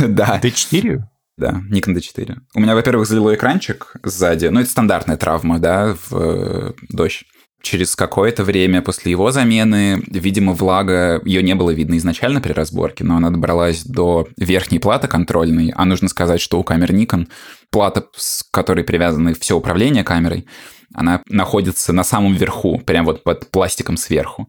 Да. 0.00 0.40
Т4? 0.42 1.00
Да, 1.36 1.60
Nikon 1.70 1.94
D4. 1.94 2.34
У 2.54 2.60
меня, 2.60 2.74
во-первых, 2.74 3.06
залило 3.06 3.34
экранчик 3.34 3.92
сзади. 4.02 4.46
Ну, 4.46 4.60
это 4.60 4.70
стандартная 4.70 5.18
травма, 5.18 5.58
да, 5.58 5.94
в 6.08 6.16
э, 6.16 6.72
дождь. 6.88 7.24
Через 7.66 7.96
какое-то 7.96 8.44
время 8.44 8.80
после 8.80 9.10
его 9.10 9.32
замены, 9.32 10.00
видимо, 10.06 10.52
влага, 10.52 11.20
ее 11.24 11.42
не 11.42 11.56
было 11.56 11.72
видно 11.72 11.96
изначально 11.96 12.40
при 12.40 12.52
разборке, 12.52 13.02
но 13.02 13.16
она 13.16 13.30
добралась 13.30 13.82
до 13.82 14.28
верхней 14.36 14.78
платы 14.78 15.08
контрольной. 15.08 15.72
А 15.74 15.84
нужно 15.84 16.08
сказать, 16.08 16.40
что 16.40 16.60
у 16.60 16.62
камер 16.62 16.92
Nikon 16.92 17.26
плата, 17.70 18.06
с 18.14 18.44
которой 18.52 18.84
привязаны 18.84 19.34
все 19.34 19.56
управление 19.56 20.04
камерой, 20.04 20.46
она 20.94 21.22
находится 21.28 21.92
на 21.92 22.04
самом 22.04 22.34
верху, 22.34 22.78
прям 22.78 23.04
вот 23.04 23.24
под 23.24 23.50
пластиком 23.50 23.96
сверху. 23.96 24.48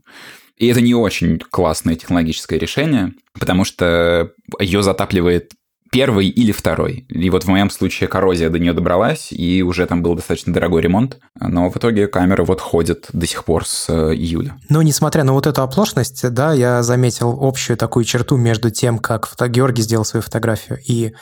И 0.55 0.67
это 0.67 0.81
не 0.81 0.93
очень 0.93 1.39
классное 1.39 1.95
технологическое 1.95 2.59
решение, 2.59 3.13
потому 3.33 3.65
что 3.65 4.31
ее 4.59 4.83
затапливает 4.83 5.53
первый 5.91 6.27
или 6.27 6.51
второй. 6.51 7.05
И 7.09 7.29
вот 7.29 7.43
в 7.43 7.47
моем 7.47 7.69
случае 7.69 8.07
коррозия 8.07 8.49
до 8.49 8.59
нее 8.59 8.73
добралась, 8.73 9.31
и 9.31 9.61
уже 9.63 9.85
там 9.85 10.01
был 10.01 10.15
достаточно 10.15 10.53
дорогой 10.53 10.81
ремонт. 10.81 11.19
Но 11.39 11.69
в 11.69 11.77
итоге 11.77 12.07
камера 12.07 12.43
вот 12.43 12.61
ходит 12.61 13.07
до 13.13 13.25
сих 13.25 13.43
пор 13.45 13.65
с 13.65 13.89
э, 13.89 14.13
июля. 14.15 14.57
Но 14.69 14.81
несмотря 14.81 15.23
на 15.23 15.33
вот 15.33 15.47
эту 15.47 15.61
оплошность, 15.61 16.29
да, 16.29 16.53
я 16.53 16.83
заметил 16.83 17.37
общую 17.41 17.77
такую 17.77 18.05
черту 18.05 18.37
между 18.37 18.69
тем, 18.69 18.99
как. 18.99 19.29
Георгий 19.47 19.81
сделал 19.81 20.05
свою 20.05 20.23
фотографию, 20.23 20.79
и 20.87 21.13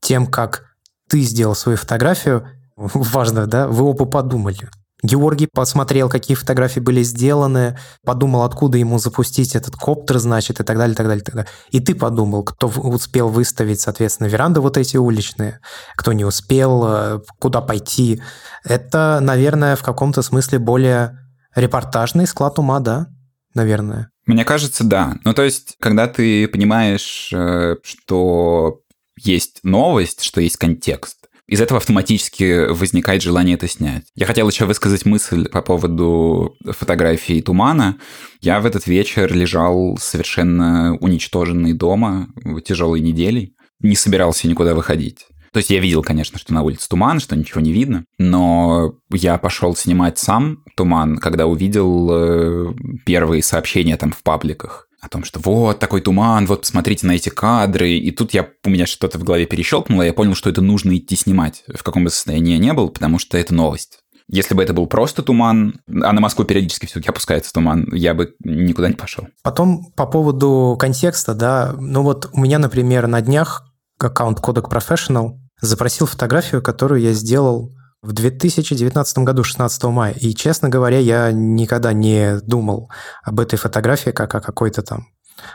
тем, 0.00 0.26
как 0.26 0.64
ты 1.08 1.20
сделал 1.20 1.54
свою 1.54 1.78
фотографию. 1.78 2.48
Важно, 2.76 3.46
да, 3.46 3.68
вы 3.68 3.84
оба 3.84 4.04
подумали. 4.06 4.68
Георгий 5.02 5.46
посмотрел, 5.52 6.08
какие 6.08 6.36
фотографии 6.36 6.80
были 6.80 7.02
сделаны, 7.02 7.78
подумал, 8.04 8.42
откуда 8.44 8.78
ему 8.78 8.98
запустить 8.98 9.54
этот 9.54 9.76
коптер, 9.76 10.18
значит, 10.18 10.60
и 10.60 10.64
так 10.64 10.78
далее, 10.78 10.96
так 10.96 11.06
далее, 11.06 11.22
так 11.22 11.34
далее. 11.34 11.50
И 11.70 11.80
ты 11.80 11.94
подумал, 11.94 12.44
кто 12.44 12.68
успел 12.68 13.28
выставить, 13.28 13.80
соответственно, 13.80 14.28
веранды 14.28 14.60
вот 14.60 14.78
эти 14.78 14.96
уличные, 14.96 15.60
кто 15.96 16.12
не 16.12 16.24
успел, 16.24 16.84
э, 16.86 17.20
куда 17.38 17.60
пойти. 17.60 18.22
Это, 18.64 19.18
наверное, 19.20 19.76
в 19.76 19.82
каком-то 19.82 20.22
смысле 20.22 20.58
более 20.58 21.18
репортажный 21.54 22.26
склад 22.26 22.58
ума, 22.58 22.80
да? 22.80 23.08
Наверное. 23.54 24.10
Мне 24.26 24.44
кажется, 24.44 24.82
да. 24.82 25.16
Ну, 25.24 25.34
то 25.34 25.42
есть, 25.42 25.76
когда 25.78 26.08
ты 26.08 26.48
понимаешь, 26.48 27.30
э, 27.32 27.76
что 27.82 28.80
есть 29.18 29.60
новость, 29.62 30.22
что 30.22 30.40
есть 30.40 30.56
контекст, 30.56 31.25
из 31.46 31.60
этого 31.60 31.78
автоматически 31.78 32.68
возникает 32.70 33.22
желание 33.22 33.54
это 33.54 33.68
снять. 33.68 34.04
Я 34.14 34.26
хотел 34.26 34.48
еще 34.48 34.64
высказать 34.64 35.06
мысль 35.06 35.48
по 35.48 35.62
поводу 35.62 36.56
фотографии 36.64 37.40
тумана. 37.40 37.98
Я 38.40 38.60
в 38.60 38.66
этот 38.66 38.86
вечер 38.86 39.32
лежал 39.32 39.96
совершенно 40.00 40.96
уничтоженный 40.96 41.72
дома 41.72 42.28
в 42.34 42.60
тяжелой 42.60 43.00
неделе, 43.00 43.52
не 43.80 43.94
собирался 43.94 44.48
никуда 44.48 44.74
выходить. 44.74 45.26
То 45.52 45.58
есть 45.58 45.70
я 45.70 45.78
видел, 45.78 46.02
конечно, 46.02 46.38
что 46.38 46.52
на 46.52 46.62
улице 46.62 46.88
туман, 46.88 47.20
что 47.20 47.36
ничего 47.36 47.60
не 47.60 47.72
видно, 47.72 48.04
но 48.18 48.98
я 49.10 49.38
пошел 49.38 49.74
снимать 49.74 50.18
сам 50.18 50.64
туман, 50.76 51.16
когда 51.16 51.46
увидел 51.46 52.10
э, 52.10 52.74
первые 53.06 53.42
сообщения 53.42 53.96
там 53.96 54.12
в 54.12 54.22
пабликах 54.22 54.86
о 55.06 55.08
том, 55.08 55.24
что 55.24 55.40
вот 55.40 55.78
такой 55.78 56.00
туман, 56.00 56.46
вот 56.46 56.62
посмотрите 56.62 57.06
на 57.06 57.12
эти 57.12 57.28
кадры. 57.28 57.92
И 57.92 58.10
тут 58.10 58.34
я, 58.34 58.48
у 58.64 58.70
меня 58.70 58.86
что-то 58.86 59.18
в 59.18 59.24
голове 59.24 59.46
перещелкнуло, 59.46 60.02
я 60.02 60.12
понял, 60.12 60.34
что 60.34 60.50
это 60.50 60.60
нужно 60.60 60.96
идти 60.96 61.16
снимать, 61.16 61.64
в 61.72 61.82
каком 61.82 62.04
бы 62.04 62.10
состоянии 62.10 62.52
я 62.52 62.58
не 62.58 62.72
был, 62.72 62.90
потому 62.90 63.18
что 63.18 63.38
это 63.38 63.54
новость. 63.54 64.00
Если 64.28 64.54
бы 64.54 64.62
это 64.62 64.72
был 64.72 64.86
просто 64.86 65.22
туман, 65.22 65.80
а 65.88 66.12
на 66.12 66.20
Москву 66.20 66.44
периодически 66.44 66.86
все-таки 66.86 67.08
опускается 67.08 67.52
туман, 67.52 67.86
я 67.92 68.12
бы 68.12 68.34
никуда 68.40 68.88
не 68.88 68.94
пошел. 68.94 69.28
Потом 69.42 69.92
по 69.92 70.06
поводу 70.06 70.76
контекста, 70.80 71.34
да, 71.34 71.74
ну 71.78 72.02
вот 72.02 72.28
у 72.32 72.40
меня, 72.40 72.58
например, 72.58 73.06
на 73.06 73.20
днях 73.20 73.72
аккаунт 73.98 74.40
Kodak 74.40 74.68
Professional 74.68 75.38
запросил 75.60 76.06
фотографию, 76.06 76.60
которую 76.60 77.00
я 77.00 77.12
сделал 77.12 77.75
в 78.06 78.12
2019 78.12 79.18
году, 79.18 79.42
16 79.42 79.84
мая. 79.84 80.12
И, 80.12 80.34
честно 80.34 80.68
говоря, 80.68 80.98
я 80.98 81.32
никогда 81.32 81.92
не 81.92 82.38
думал 82.40 82.90
об 83.24 83.40
этой 83.40 83.56
фотографии 83.56 84.10
как 84.10 84.34
о 84.34 84.40
какой-то 84.40 84.82
там 84.82 85.08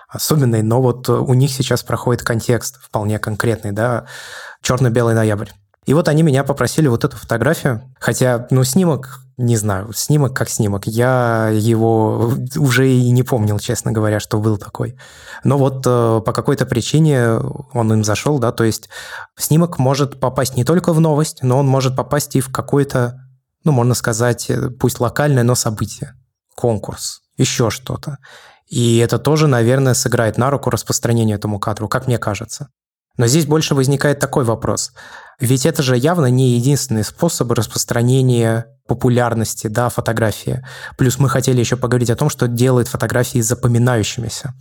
особенной, 0.10 0.62
но 0.62 0.82
вот 0.82 1.10
у 1.10 1.34
них 1.34 1.52
сейчас 1.52 1.82
проходит 1.82 2.24
контекст 2.24 2.78
вполне 2.84 3.20
конкретный, 3.20 3.72
да, 3.72 4.06
черно-белый 4.62 5.16
ноябрь. 5.16 5.50
И 5.86 5.94
вот 5.94 6.08
они 6.08 6.24
меня 6.24 6.44
попросили 6.44 6.88
вот 6.88 7.06
эту 7.06 7.18
фотографию, 7.18 7.82
хотя, 8.00 8.48
ну, 8.52 8.64
снимок, 8.64 9.22
не 9.42 9.58
знаю, 9.58 9.92
снимок 9.94 10.36
как 10.36 10.50
снимок, 10.50 10.88
я 10.88 11.50
его 11.52 12.34
уже 12.56 12.90
и 12.90 13.12
не 13.12 13.24
помнил, 13.24 13.60
честно 13.60 13.92
говоря, 13.92 14.20
что 14.20 14.40
был 14.40 14.58
такой. 14.58 14.98
Но 15.44 15.58
вот 15.58 15.84
э, 15.86 16.22
по 16.26 16.34
какой-то 16.34 16.66
причине 16.66 17.34
он 17.74 17.94
им 17.94 18.04
зашел, 18.04 18.40
да, 18.40 18.52
то 18.52 18.64
есть 18.64 18.90
снимок 19.38 19.80
может 19.80 20.20
попасть 20.20 20.56
не 20.56 20.64
только 20.64 20.94
в 20.94 21.00
новость, 21.00 21.44
но 21.44 21.58
он 21.58 21.68
может 21.68 21.96
попасть 21.96 22.36
и 22.36 22.42
в 22.42 22.52
какое-то, 22.52 23.20
ну, 23.64 23.72
можно 23.72 23.94
сказать, 23.94 24.52
пусть 24.80 25.00
локальное, 25.00 25.44
но 25.44 25.56
событие, 25.56 26.14
конкурс, 26.56 27.22
еще 27.38 27.70
что-то. 27.70 28.18
И 28.68 29.00
это 29.00 29.20
тоже, 29.20 29.48
наверное, 29.48 29.94
сыграет 29.94 30.38
на 30.38 30.50
руку 30.50 30.70
распространению 30.70 31.38
этому 31.38 31.60
кадру, 31.60 31.90
как 31.90 32.08
мне 32.08 32.18
кажется. 32.18 32.70
Но 33.18 33.28
здесь 33.28 33.46
больше 33.46 33.76
возникает 33.76 34.20
такой 34.20 34.46
вопрос. 34.46 34.94
Ведь 35.40 35.66
это 35.66 35.84
же 35.84 35.98
явно 35.98 36.28
не 36.28 36.52
единственный 36.52 37.04
способ 37.04 37.52
распространения 37.52 38.68
популярности 38.92 39.68
да, 39.68 39.88
фотографии. 39.88 40.62
Плюс 40.98 41.18
мы 41.18 41.30
хотели 41.30 41.62
еще 41.62 41.78
поговорить 41.78 42.10
о 42.10 42.18
том, 42.18 42.30
что 42.30 42.50
делает 42.50 42.90
фотографии 42.90 43.40
запоминающимися. 43.40 44.54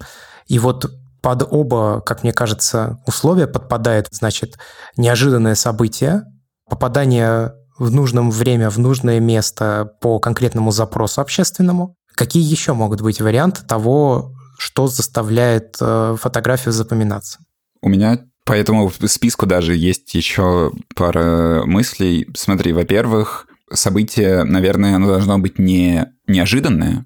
И 0.46 0.60
вот 0.60 0.88
под 1.20 1.48
оба, 1.50 2.00
как 2.00 2.22
мне 2.22 2.32
кажется, 2.32 3.00
условия 3.06 3.48
подпадает, 3.48 4.06
значит, 4.12 4.56
неожиданное 4.96 5.56
событие, 5.56 6.22
попадание 6.68 7.54
в 7.76 7.90
нужном 7.90 8.30
время, 8.30 8.70
в 8.70 8.78
нужное 8.78 9.18
место 9.18 9.96
по 10.00 10.20
конкретному 10.20 10.70
запросу 10.70 11.20
общественному. 11.20 11.96
Какие 12.14 12.44
еще 12.44 12.72
могут 12.72 13.00
быть 13.00 13.20
варианты 13.20 13.64
того, 13.66 14.32
что 14.58 14.86
заставляет 14.86 15.76
э, 15.80 16.16
фотографию 16.20 16.72
запоминаться? 16.72 17.38
У 17.82 17.88
меня 17.88 18.20
по 18.44 18.52
этому 18.52 18.92
списку 19.06 19.46
даже 19.46 19.74
есть 19.74 20.14
еще 20.14 20.70
пара 20.94 21.64
мыслей. 21.64 22.28
Смотри, 22.36 22.72
во-первых, 22.72 23.46
событие, 23.72 24.44
наверное, 24.44 24.96
оно 24.96 25.08
должно 25.08 25.38
быть 25.38 25.58
не 25.58 26.06
неожиданное, 26.26 27.04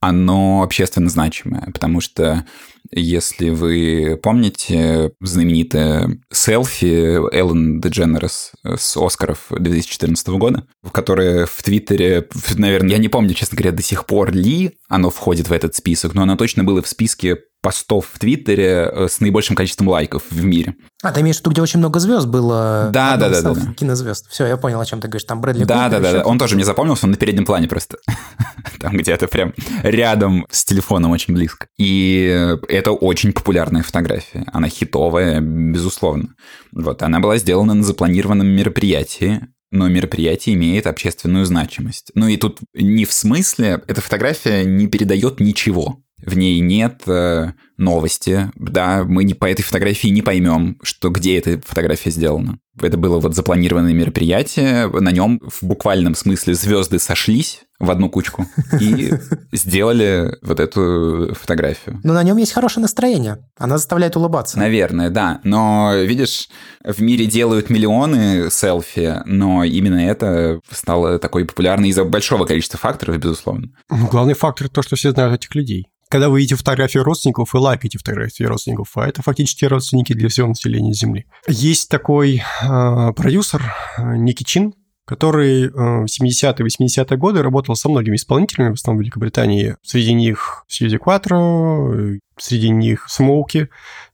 оно 0.00 0.62
общественно 0.62 1.08
значимое, 1.08 1.70
потому 1.72 2.00
что 2.00 2.44
если 2.90 3.50
вы 3.50 4.18
помните 4.20 5.12
знаменитое 5.20 6.20
селфи 6.32 7.20
Эллен 7.32 7.80
Дедженерес 7.80 8.52
с 8.64 8.96
Оскаров 8.96 9.46
2014 9.50 10.28
года, 10.30 10.66
в 10.82 10.90
которое 10.90 11.46
в 11.46 11.62
Твиттере, 11.62 12.28
наверное, 12.56 12.90
я 12.90 12.98
не 12.98 13.08
помню, 13.08 13.34
честно 13.34 13.56
говоря, 13.56 13.76
до 13.76 13.82
сих 13.82 14.04
пор 14.04 14.32
ли 14.32 14.72
оно 14.88 15.10
входит 15.10 15.48
в 15.48 15.52
этот 15.52 15.76
список, 15.76 16.14
но 16.14 16.22
оно 16.22 16.36
точно 16.36 16.64
было 16.64 16.82
в 16.82 16.88
списке 16.88 17.38
постов 17.62 18.08
в 18.12 18.18
Твиттере 18.18 18.90
э, 18.92 19.08
с 19.08 19.20
наибольшим 19.20 19.54
количеством 19.54 19.88
лайков 19.88 20.24
в 20.30 20.44
мире. 20.44 20.74
А, 21.02 21.12
ты 21.12 21.20
имеешь 21.20 21.36
в 21.36 21.40
виду, 21.40 21.52
где 21.52 21.62
очень 21.62 21.78
много 21.78 22.00
звезд 22.00 22.26
было? 22.26 22.90
Да, 22.92 23.16
да, 23.16 23.28
да, 23.28 23.40
да, 23.40 23.54
да. 23.54 23.72
Кинозвезд. 23.74 24.28
Все, 24.28 24.46
я 24.46 24.56
понял, 24.56 24.80
о 24.80 24.84
чем 24.84 25.00
ты 25.00 25.06
говоришь. 25.06 25.24
Там 25.24 25.40
Брэдли 25.40 25.64
Да, 25.64 25.88
да, 25.88 26.00
да, 26.00 26.12
да. 26.12 26.24
Он 26.24 26.38
тоже 26.38 26.56
мне 26.56 26.64
запомнился, 26.64 27.06
он 27.06 27.12
на 27.12 27.16
переднем 27.16 27.46
плане 27.46 27.68
просто. 27.68 27.98
Там 28.80 28.96
где-то 28.96 29.28
прям 29.28 29.54
рядом 29.84 30.44
с 30.50 30.64
телефоном 30.64 31.12
очень 31.12 31.34
близко. 31.34 31.68
И 31.78 32.58
это 32.68 32.90
очень 32.90 33.32
популярная 33.32 33.84
фотография. 33.84 34.44
Она 34.52 34.68
хитовая, 34.68 35.40
безусловно. 35.40 36.34
Вот, 36.72 37.02
она 37.02 37.20
была 37.20 37.38
сделана 37.38 37.74
на 37.74 37.84
запланированном 37.84 38.48
мероприятии, 38.48 39.40
но 39.70 39.88
мероприятие 39.88 40.56
имеет 40.56 40.88
общественную 40.88 41.46
значимость. 41.46 42.10
Ну 42.14 42.26
и 42.26 42.36
тут 42.36 42.58
не 42.74 43.04
в 43.04 43.12
смысле, 43.12 43.82
эта 43.86 44.00
фотография 44.00 44.64
не 44.64 44.88
передает 44.88 45.38
ничего 45.38 46.01
в 46.24 46.36
ней 46.36 46.60
нет 46.60 47.02
э, 47.06 47.52
новости, 47.76 48.50
да, 48.54 49.04
мы 49.04 49.24
не, 49.24 49.34
по 49.34 49.46
этой 49.46 49.62
фотографии 49.62 50.08
не 50.08 50.22
поймем, 50.22 50.78
что 50.82 51.10
где 51.10 51.38
эта 51.38 51.60
фотография 51.64 52.10
сделана. 52.10 52.58
Это 52.80 52.96
было 52.96 53.18
вот 53.18 53.34
запланированное 53.34 53.92
мероприятие, 53.92 54.88
на 54.88 55.10
нем 55.10 55.40
в 55.44 55.62
буквальном 55.62 56.14
смысле 56.14 56.54
звезды 56.54 56.98
сошлись 56.98 57.64
в 57.78 57.90
одну 57.90 58.08
кучку 58.08 58.46
и 58.80 59.12
сделали 59.52 60.38
вот 60.40 60.60
эту 60.60 61.34
фотографию. 61.38 62.00
Но 62.02 62.14
на 62.14 62.22
нем 62.22 62.36
есть 62.38 62.52
хорошее 62.52 62.82
настроение. 62.82 63.38
Она 63.58 63.76
заставляет 63.76 64.16
улыбаться. 64.16 64.58
Наверное, 64.58 65.10
да. 65.10 65.40
Но, 65.44 65.92
видишь, 65.96 66.48
в 66.82 67.02
мире 67.02 67.26
делают 67.26 67.68
миллионы 67.68 68.50
селфи, 68.50 69.16
но 69.26 69.64
именно 69.64 69.98
это 69.98 70.60
стало 70.70 71.18
такой 71.18 71.44
популярной 71.44 71.88
из-за 71.88 72.04
большого 72.04 72.46
количества 72.46 72.78
факторов, 72.78 73.18
безусловно. 73.18 73.68
Ну, 73.90 74.06
главный 74.06 74.34
фактор 74.34 74.68
то, 74.68 74.80
что 74.82 74.96
все 74.96 75.10
знают 75.10 75.34
этих 75.34 75.54
людей. 75.54 75.88
Когда 76.12 76.28
вы 76.28 76.40
видите 76.40 76.56
фотографии 76.56 76.98
родственников 76.98 77.54
и 77.54 77.56
лайкаете 77.56 77.96
фотографии 77.96 78.42
родственников, 78.42 78.88
а 78.98 79.08
это 79.08 79.22
фактически 79.22 79.64
родственники 79.64 80.12
для 80.12 80.28
всего 80.28 80.46
населения 80.46 80.92
Земли. 80.92 81.24
Есть 81.48 81.88
такой 81.88 82.42
э, 82.62 83.12
продюсер 83.16 83.62
э, 83.96 84.16
Ники 84.18 84.42
Чин, 84.42 84.74
который 85.06 85.70
в 85.70 86.04
70-е 86.04 86.66
80-е 86.66 87.16
годы 87.16 87.42
работал 87.42 87.76
со 87.76 87.88
многими 87.88 88.16
исполнителями, 88.16 88.68
в 88.68 88.72
основном 88.74 88.98
в 88.98 89.00
Великобритании. 89.00 89.76
Среди 89.82 90.12
них 90.12 90.66
Сьюзи 90.68 90.98
Кватро, 90.98 91.94
среди 92.38 92.68
них 92.68 93.06
Смоуки. 93.08 93.70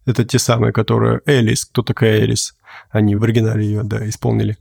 Это 0.06 0.24
те 0.24 0.38
самые, 0.38 0.72
которые 0.72 1.20
Элис. 1.26 1.64
Кто 1.64 1.82
такая 1.82 2.20
Элис? 2.20 2.54
Они 2.90 3.16
в 3.16 3.24
оригинале 3.24 3.66
ее, 3.66 3.82
да, 3.82 4.08
исполнили. 4.08 4.56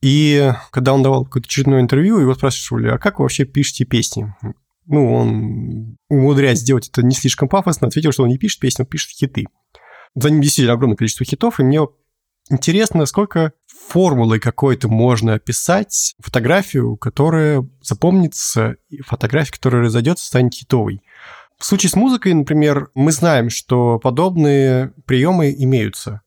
И 0.00 0.50
когда 0.70 0.94
он 0.94 1.02
давал 1.02 1.26
какое-то 1.26 1.46
очередное 1.46 1.82
интервью, 1.82 2.20
его 2.20 2.34
спрашивали, 2.34 2.88
а 2.88 2.96
как 2.96 3.18
вы 3.18 3.24
вообще 3.24 3.44
пишете 3.44 3.84
песни? 3.84 4.34
Ну, 4.86 5.14
он, 5.14 5.96
умудряясь 6.08 6.60
сделать 6.60 6.88
это 6.88 7.02
не 7.02 7.14
слишком 7.14 7.48
пафосно, 7.48 7.88
ответил, 7.88 8.12
что 8.12 8.22
он 8.24 8.28
не 8.28 8.38
пишет 8.38 8.60
песни, 8.60 8.82
он 8.82 8.86
пишет 8.86 9.10
хиты. 9.10 9.46
За 10.14 10.30
ним 10.30 10.40
действительно 10.40 10.74
огромное 10.74 10.96
количество 10.96 11.24
хитов, 11.24 11.58
и 11.58 11.64
мне 11.64 11.80
интересно, 12.50 13.06
сколько 13.06 13.52
формулой 13.66 14.40
какой-то 14.40 14.88
можно 14.88 15.34
описать 15.34 16.14
фотографию, 16.20 16.96
которая 16.96 17.68
запомнится, 17.82 18.76
и 18.88 19.00
фотография, 19.02 19.52
которая 19.52 19.82
разойдется, 19.82 20.26
станет 20.26 20.54
хитовой. 20.54 21.02
В 21.58 21.64
случае 21.64 21.90
с 21.90 21.96
музыкой, 21.96 22.34
например, 22.34 22.90
мы 22.94 23.12
знаем, 23.12 23.50
что 23.50 23.98
подобные 23.98 24.92
приемы 25.06 25.54
имеются. 25.56 26.22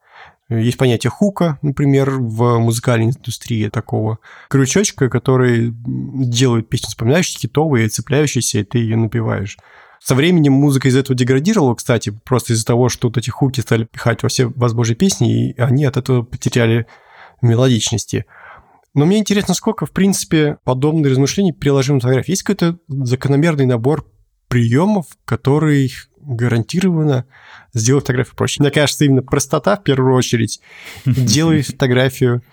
Есть 0.50 0.78
понятие 0.78 1.12
хука, 1.12 1.60
например, 1.62 2.12
в 2.12 2.58
музыкальной 2.60 3.08
индустрии 3.08 3.68
такого 3.68 4.20
крючочка, 4.50 5.10
который 5.10 5.74
делает 5.76 6.70
песню 6.70 6.88
вспоминающей, 6.88 7.38
хитовой, 7.38 7.90
цепляющейся, 7.90 8.60
и 8.60 8.64
ты 8.64 8.78
ее 8.78 8.96
напиваешь. 8.96 9.58
Со 10.00 10.16
временем 10.16 10.54
музыка 10.54 10.88
из 10.88 10.96
этого 10.96 11.18
деградировала, 11.18 11.76
кстати, 11.76 12.18
просто 12.24 12.54
из-за 12.54 12.66
того, 12.66 12.88
что 12.88 13.10
вот 13.10 13.18
эти 13.18 13.30
хуки 13.30 13.60
стали 13.60 13.84
пихать 13.84 14.24
во 14.24 14.30
все 14.30 14.46
возможные 14.46 14.96
песни, 14.96 15.50
и 15.50 15.60
они 15.60 15.84
от 15.84 15.98
этого 15.98 16.22
потеряли 16.22 16.88
мелодичности. 17.42 18.26
Но 18.94 19.06
мне 19.06 19.20
интересно, 19.20 19.54
сколько, 19.54 19.86
в 19.86 19.92
принципе, 19.92 20.60
подобных 20.64 21.12
размышлений 21.12 21.52
приложим 21.52 22.00
фотографии. 22.00 22.32
Есть 22.32 22.44
какой-то 22.44 22.80
закономерный 22.88 23.66
набор 23.66 24.10
приемов, 24.48 25.08
который 25.26 25.92
гарантированно 26.28 27.26
сделает 27.74 28.04
фотографию 28.04 28.36
проще. 28.36 28.62
Мне 28.62 28.72
кажется, 28.72 29.06
именно 29.06 29.24
простота, 29.24 29.78
в 29.78 29.84
первую 29.84 30.16
очередь, 30.16 30.62
делает 31.06 31.68
фотографию 31.68 32.44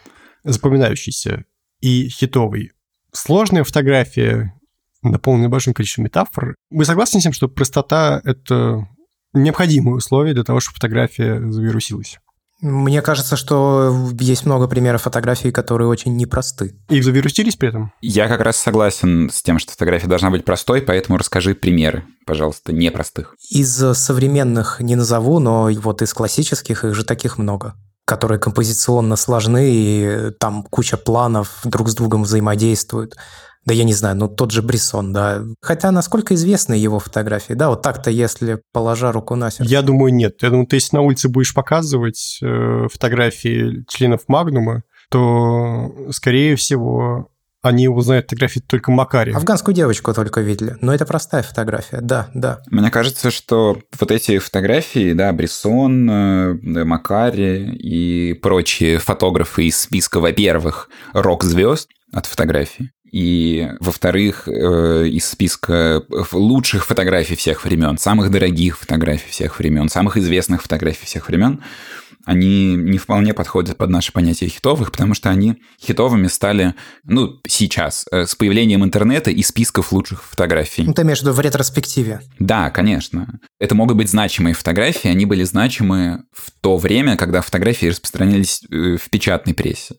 запоминающейся 0.45 1.45
и 1.81 2.09
хитовой. 2.09 2.73
Сложная 3.13 3.65
фотография, 3.65 4.55
наполненная 5.03 5.49
большим 5.49 5.75
количеством 5.75 6.05
метафор. 6.05 6.55
Вы 6.71 6.85
согласны 6.85 7.21
с 7.21 7.23
тем, 7.23 7.33
что 7.33 7.49
простота— 7.49 8.21
это 8.25 8.89
необходимое 9.33 9.97
условие 9.97 10.35
для 10.35 10.45
того, 10.45 10.61
чтобы 10.61 10.77
фотография 10.77 11.41
завирусилась? 11.51 12.19
Мне 12.61 13.03
кажется, 13.03 13.37
что 13.37 14.11
есть 14.19 14.47
много 14.47 14.69
примеров 14.69 15.03
фотографий, 15.03 15.51
которые 15.51 15.89
очень 15.89 16.17
непросты. 16.17 16.75
И 16.89 17.03
завирусились 17.03 17.57
при 17.57 17.69
этом? 17.69 17.93
Я 18.01 18.29
как 18.29 18.41
раз 18.41 18.57
согласен 18.57 19.29
с 19.31 19.43
тем, 19.43 19.59
что 19.59 19.73
фотография 19.73 20.07
должна 20.07 20.31
быть 20.31 20.45
простой, 20.45 20.81
поэтому 20.81 21.19
расскажи 21.19 21.55
примеры, 21.55 22.05
пожалуйста, 22.27 22.73
непростых. 22.73 23.35
Из 23.51 23.71
современных 23.95 24.81
не 24.81 24.97
назову, 24.97 25.41
но 25.41 25.69
вот 25.71 26.03
из 26.03 26.15
классических 26.15 26.85
их 26.85 26.95
же 26.95 27.05
таких 27.05 27.39
много 27.39 27.75
которые 28.07 28.39
композиционно 28.39 29.17
сложны, 29.17 29.71
и 29.73 30.31
там 30.39 30.63
куча 30.63 30.97
планов 30.97 31.61
друг 31.65 31.89
с 31.89 31.95
другом 31.95 32.25
взаимодействуют. 32.25 33.17
Да 33.67 33.73
я 33.73 33.85
не 33.85 33.95
знаю, 33.95 34.17
ну 34.17 34.29
тот 34.29 34.51
же 34.51 34.63
Брисон, 34.63 35.13
да. 35.13 35.43
Хотя 35.61 35.91
насколько 35.91 36.35
известны 36.35 36.75
его 36.75 36.99
фотографии, 36.99 37.55
да, 37.55 37.71
вот 37.71 37.83
так-то, 37.83 38.11
если 38.11 38.61
положа 38.73 39.11
руку 39.13 39.35
на 39.37 39.51
сердце. 39.51 39.71
Я 39.71 39.83
думаю, 39.83 40.13
нет. 40.13 40.37
Я 40.43 40.51
думаю, 40.51 40.67
ты 40.67 40.77
если 40.77 40.97
на 40.97 41.03
улице 41.03 41.29
будешь 41.29 41.55
показывать 41.55 42.39
э, 42.43 42.87
фотографии 42.93 43.85
членов 43.89 44.23
Магнума, 44.29 44.83
то, 45.11 45.95
скорее 46.11 46.57
всего, 46.57 47.31
они 47.65 47.89
узнают 47.89 48.27
фотографии 48.27 48.61
только 48.61 48.91
Макари. 48.91 49.33
Афганскую 49.33 49.75
девочку 49.75 50.13
только 50.13 50.43
видели. 50.43 50.77
Но 50.83 50.95
это 50.95 51.07
простая 51.07 51.43
фотография, 51.43 52.01
да, 52.03 52.29
да. 52.35 52.61
Мне 52.71 52.91
кажется, 52.91 53.31
что 53.31 53.79
вот 53.99 54.11
эти 54.11 54.39
фотографии, 54.39 55.15
да, 55.15 55.33
Брисон, 55.33 56.11
э, 56.11 56.85
Макари 56.85 57.75
и 57.75 58.35
прочие 58.35 58.99
фотографы 58.99 59.65
из 59.65 59.81
списка, 59.81 60.21
во-первых, 60.21 60.91
рок-звезд 61.15 61.89
от 62.13 62.27
фотографий, 62.27 62.91
и, 63.15 63.69
во-вторых, 63.79 64.49
э, 64.49 65.07
из 65.07 65.25
списка 65.25 66.03
лучших 66.33 66.85
фотографий 66.85 67.37
всех 67.37 67.65
времен, 67.65 67.97
самых 67.97 68.29
дорогих 68.29 68.77
фотографий 68.77 69.31
всех 69.31 69.57
времен, 69.61 69.89
самых 69.89 70.17
известных 70.17 70.63
фотографий 70.63 71.07
всех 71.07 71.29
времен, 71.29 71.63
они 72.25 72.75
не 72.75 72.99
вполне 72.99 73.35
подходят 73.35 73.77
под 73.77 73.91
наше 73.91 74.13
понятие 74.13 74.51
хитовых, 74.51 74.93
потому 74.93 75.15
что 75.15 75.31
они 75.31 75.57
хитовыми 75.81 76.27
стали, 76.27 76.75
ну, 77.05 77.41
сейчас, 77.47 78.07
э, 78.11 78.27
с 78.27 78.35
появлением 78.35 78.85
интернета 78.85 79.31
и 79.31 79.43
списков 79.43 79.93
лучших 79.93 80.23
фотографий. 80.25 80.89
Это 80.89 81.05
между 81.05 81.33
в 81.33 81.41
ретроспективе. 81.41 82.21
Да, 82.39 82.71
конечно. 82.71 83.41
Это 83.59 83.75
могут 83.75 83.97
быть 83.97 84.11
значимые 84.11 84.55
фотографии, 84.55 85.09
они 85.09 85.27
были 85.27 85.45
значимы 85.45 86.25
в 86.33 86.51
то 86.61 86.77
время, 86.77 87.17
когда 87.17 87.41
фотографии 87.41 87.87
распространялись 87.87 88.63
э, 88.71 88.97
в 88.97 89.11
печатной 89.11 89.55
прессе, 89.55 89.97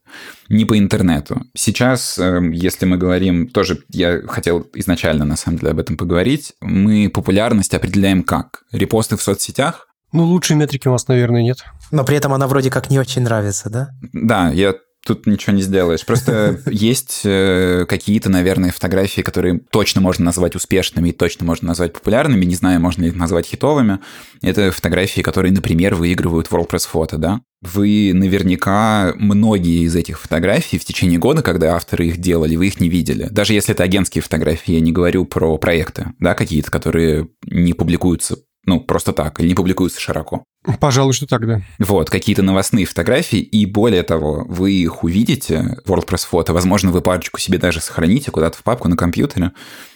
не 0.49 0.65
по 0.65 0.77
интернету. 0.77 1.41
Сейчас, 1.55 2.17
эм, 2.17 2.51
если 2.51 2.85
мы 2.85 2.97
говорим, 2.97 3.47
тоже 3.47 3.79
я 3.89 4.21
хотел 4.27 4.67
изначально, 4.73 5.25
на 5.25 5.35
самом 5.35 5.59
деле, 5.59 5.71
об 5.71 5.79
этом 5.79 5.97
поговорить, 5.97 6.53
мы 6.61 7.09
популярность 7.09 7.73
определяем 7.73 8.23
как? 8.23 8.63
Репосты 8.71 9.17
в 9.17 9.21
соцсетях, 9.21 9.87
ну, 10.15 10.25
лучшей 10.25 10.55
метрики 10.55 10.87
у 10.87 10.91
вас, 10.91 11.07
наверное, 11.07 11.43
нет. 11.43 11.63
Но 11.91 12.03
при 12.03 12.17
этом 12.17 12.33
она 12.33 12.47
вроде 12.47 12.69
как 12.69 12.89
не 12.89 12.99
очень 12.99 13.23
нравится, 13.23 13.69
да? 13.69 13.89
Да, 14.13 14.49
я 14.49 14.75
тут 15.05 15.27
ничего 15.27 15.53
не 15.53 15.61
сделаешь. 15.61 16.05
Просто 16.05 16.59
есть 16.65 17.21
э, 17.23 17.85
какие-то, 17.87 18.29
наверное, 18.29 18.71
фотографии, 18.71 19.21
которые 19.21 19.59
точно 19.71 20.01
можно 20.01 20.25
назвать 20.25 20.55
успешными 20.55 21.09
и 21.09 21.13
точно 21.13 21.45
можно 21.45 21.67
назвать 21.67 21.93
популярными. 21.93 22.43
Не 22.43 22.55
знаю, 22.55 22.81
можно 22.81 23.03
ли 23.03 23.09
их 23.09 23.15
назвать 23.15 23.45
хитовыми. 23.45 23.99
Это 24.41 24.71
фотографии, 24.71 25.21
которые, 25.21 25.53
например, 25.53 25.95
выигрывают 25.95 26.47
WordPress 26.47 26.87
фото, 26.87 27.17
да? 27.17 27.41
Вы 27.61 28.11
наверняка 28.13 29.13
многие 29.15 29.83
из 29.85 29.95
этих 29.95 30.19
фотографий 30.19 30.79
в 30.79 30.85
течение 30.85 31.19
года, 31.19 31.41
когда 31.41 31.75
авторы 31.75 32.07
их 32.07 32.17
делали, 32.17 32.55
вы 32.55 32.67
их 32.67 32.79
не 32.79 32.89
видели. 32.89 33.27
Даже 33.29 33.53
если 33.53 33.73
это 33.73 33.83
агентские 33.83 34.21
фотографии, 34.21 34.73
я 34.73 34.81
не 34.81 34.91
говорю 34.91 35.25
про 35.25 35.57
проекты, 35.57 36.13
да, 36.19 36.33
какие-то, 36.33 36.71
которые 36.71 37.29
не 37.43 37.73
публикуются 37.73 38.37
ну, 38.65 38.79
просто 38.79 39.13
так, 39.13 39.39
или 39.39 39.49
не 39.49 39.55
публикуются 39.55 39.99
широко. 39.99 40.43
Пожалуй, 40.79 41.13
что 41.13 41.27
так, 41.27 41.45
да. 41.45 41.61
Вот, 41.79 42.09
какие-то 42.09 42.41
новостные 42.41 42.85
фотографии, 42.85 43.39
и 43.39 43.65
более 43.65 44.03
того, 44.03 44.45
вы 44.47 44.73
их 44.73 45.03
увидите, 45.03 45.77
WordPress 45.85 46.27
фото, 46.27 46.53
возможно, 46.53 46.91
вы 46.91 47.01
парочку 47.01 47.39
себе 47.39 47.57
даже 47.57 47.81
сохраните 47.81 48.31
куда-то 48.31 48.57
в 48.57 48.63
папку 48.63 48.87
на 48.87 48.97
компьютере, 48.97 49.51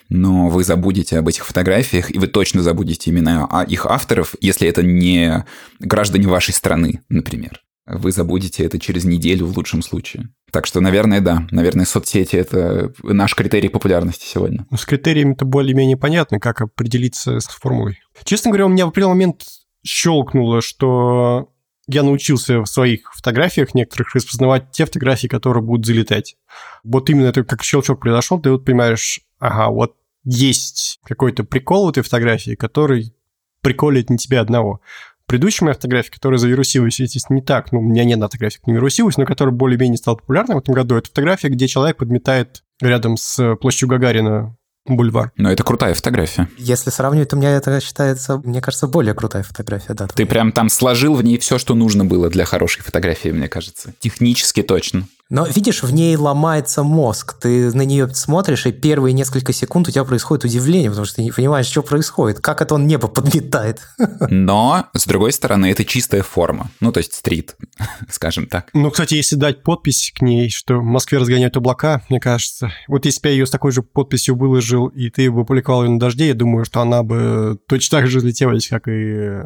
но 0.10 0.49
вы 0.49 0.63
забудете 0.63 1.17
об 1.17 1.27
этих 1.27 1.45
фотографиях, 1.45 2.13
и 2.13 2.17
вы 2.17 2.27
точно 2.27 2.62
забудете 2.62 3.12
имена 3.12 3.47
их 3.67 3.86
авторов, 3.86 4.36
если 4.41 4.67
это 4.67 4.84
не 4.84 5.45
граждане 5.79 6.27
вашей 6.27 6.53
страны, 6.53 7.01
например. 7.10 7.62
Вы 7.89 8.12
забудете 8.12 8.63
это 8.63 8.80
через 8.80 9.04
неделю 9.04 9.47
в 9.47 9.58
лучшем 9.58 9.82
случае. 9.82 10.30
Так 10.52 10.65
что, 10.65 10.80
наверное, 10.80 11.21
да. 11.21 11.47
Наверное, 11.52 11.86
соцсети— 11.86 12.36
это 12.38 12.93
наш 13.04 13.36
критерий 13.36 13.69
популярности 13.69 14.25
сегодня. 14.25 14.65
Ну, 14.69 14.78
с 14.78 14.86
критериями 14.86 15.34
это 15.34 15.45
более-менее 15.45 15.97
понятно, 15.97 16.39
как 16.39 16.62
определиться 16.62 17.39
с 17.39 17.47
формулой. 17.47 17.99
Честно 18.23 18.52
говоря, 18.52 18.67
у 18.67 18.69
меня 18.69 18.86
в 18.86 18.89
определенный 18.89 19.15
момент 19.15 19.43
щелкнуло, 19.84 20.62
что 20.62 21.52
я 21.88 22.04
научился 22.04 22.62
в 22.62 22.67
своих 22.67 23.12
фотографиях 23.15 23.73
некоторых 23.73 24.13
распознавать 24.13 24.71
те 24.71 24.86
фотографии, 24.86 25.28
которые 25.28 25.63
будут 25.63 25.88
залетать. 25.88 26.38
Вот 26.84 27.10
именно 27.10 27.28
это 27.28 27.43
как 27.43 27.63
щелчок 27.63 27.99
произошел, 27.99 28.39
ты 28.39 28.52
вот 28.52 28.65
понимаешь, 28.65 29.21
ага, 29.39 29.69
вот 29.69 29.95
есть 30.23 30.99
какой-то 31.06 31.43
прикол 31.43 31.88
в 31.88 31.89
этой 31.89 32.04
фотографии, 32.04 32.54
который 32.54 33.15
приколит 33.62 34.10
не 34.10 34.17
тебя 34.17 34.41
одного 34.41 34.82
предыдущая 35.30 35.65
моя 35.65 35.76
фотография, 35.76 36.12
которая 36.12 36.39
завирусилась, 36.39 37.00
естественно, 37.00 37.38
не 37.38 37.44
так, 37.44 37.72
ну, 37.72 37.80
у 37.80 37.84
меня 37.84 38.04
нет 38.04 38.20
на 38.20 38.28
фотографии, 38.28 38.60
не 38.65 38.74
вирусилась, 38.74 39.15
но 39.15 39.26
которая 39.26 39.56
более-менее 39.56 39.98
стала 39.98 40.15
популярной 40.15 40.56
в 40.56 40.60
этом 40.60 40.74
году, 40.74 40.96
это 40.96 41.08
фотография, 41.08 41.50
где 41.50 41.68
человек 41.68 41.98
подметает 41.98 42.63
рядом 42.82 43.15
с 43.15 43.56
площадью 43.58 43.89
Гагарина 43.89 44.56
бульвар. 44.88 45.32
Но 45.38 45.52
это 45.52 45.63
крутая 45.63 45.94
фотография. 45.94 46.50
Если 46.58 46.89
сравнивать, 46.89 47.30
то 47.30 47.36
у 47.36 47.39
меня 47.39 47.52
это 47.52 47.80
считается, 47.80 48.38
мне 48.38 48.60
кажется, 48.60 48.88
более 48.88 49.13
крутая 49.13 49.44
фотография, 49.44 49.94
да. 49.94 50.08
Ты 50.08 50.26
прям 50.26 50.52
там 50.52 50.68
сложил 50.70 51.13
в 51.13 51.24
ней 51.24 51.38
все, 51.38 51.60
что 51.60 51.76
нужно 51.76 52.06
было 52.06 52.30
для 52.30 52.46
хорошей 52.46 52.82
фотографии, 52.82 53.30
мне 53.30 53.48
кажется. 53.48 53.94
Технически 54.00 54.63
точно. 54.63 55.08
Но 55.30 55.46
видишь, 55.46 55.84
в 55.84 55.94
ней 55.94 56.15
ломается 56.15 56.82
мозг. 56.82 57.34
Ты 57.39 57.72
на 57.72 57.84
нее 57.84 58.10
смотришь, 58.15 58.65
и 58.65 58.72
первые 58.72 59.13
несколько 59.13 59.54
секунд 59.54 59.88
у 59.88 59.92
тебя 59.92 60.04
происходит 60.04 60.46
удивление, 60.46 60.89
потому 60.89 61.06
что 61.06 61.18
ты 61.18 61.24
не 61.24 61.32
понимаешь, 61.32 61.68
что 61.68 61.84
происходит, 61.84 62.39
как 62.39 62.63
это 62.63 62.74
он 62.74 62.88
небо 62.88 63.08
подметает. 63.08 63.80
Но, 64.30 64.88
с 64.96 65.06
другой 65.06 65.32
стороны, 65.32 65.72
это 65.72 65.86
чистая 65.86 66.24
форма. 66.24 66.72
Ну, 66.80 66.92
то 66.92 66.98
есть 66.98 67.13
стрит, 67.13 67.56
скажем 68.10 68.48
так. 68.48 68.70
Ну, 68.74 68.89
кстати, 68.89 69.13
если 69.13 69.36
дать 69.36 69.62
подпись 69.62 70.12
к 70.15 70.24
ней, 70.24 70.50
что 70.50 70.80
в 70.80 70.84
Москве 70.84 71.20
разгоняют 71.20 71.56
облака, 71.58 72.02
мне 72.10 72.20
кажется, 72.20 72.72
вот 72.88 73.06
если 73.06 73.22
бы 73.22 73.28
я 73.28 73.34
ее 73.34 73.46
с 73.46 73.52
такой 73.52 73.72
же 73.72 73.84
подписью 73.84 74.36
выложил, 74.36 74.88
и 74.88 75.12
ты 75.12 75.30
бы 75.30 75.42
опубликовал 75.42 75.84
ее 75.84 75.92
на 75.92 76.00
дожде, 76.00 76.30
я 76.30 76.34
думаю, 76.34 76.65
что 76.65 76.82
она 76.82 77.04
бы 77.04 77.60
точно 77.68 78.00
так 78.00 78.08
же 78.08 78.18
взлетелась, 78.18 78.68
как 78.68 78.88
и 78.88 79.42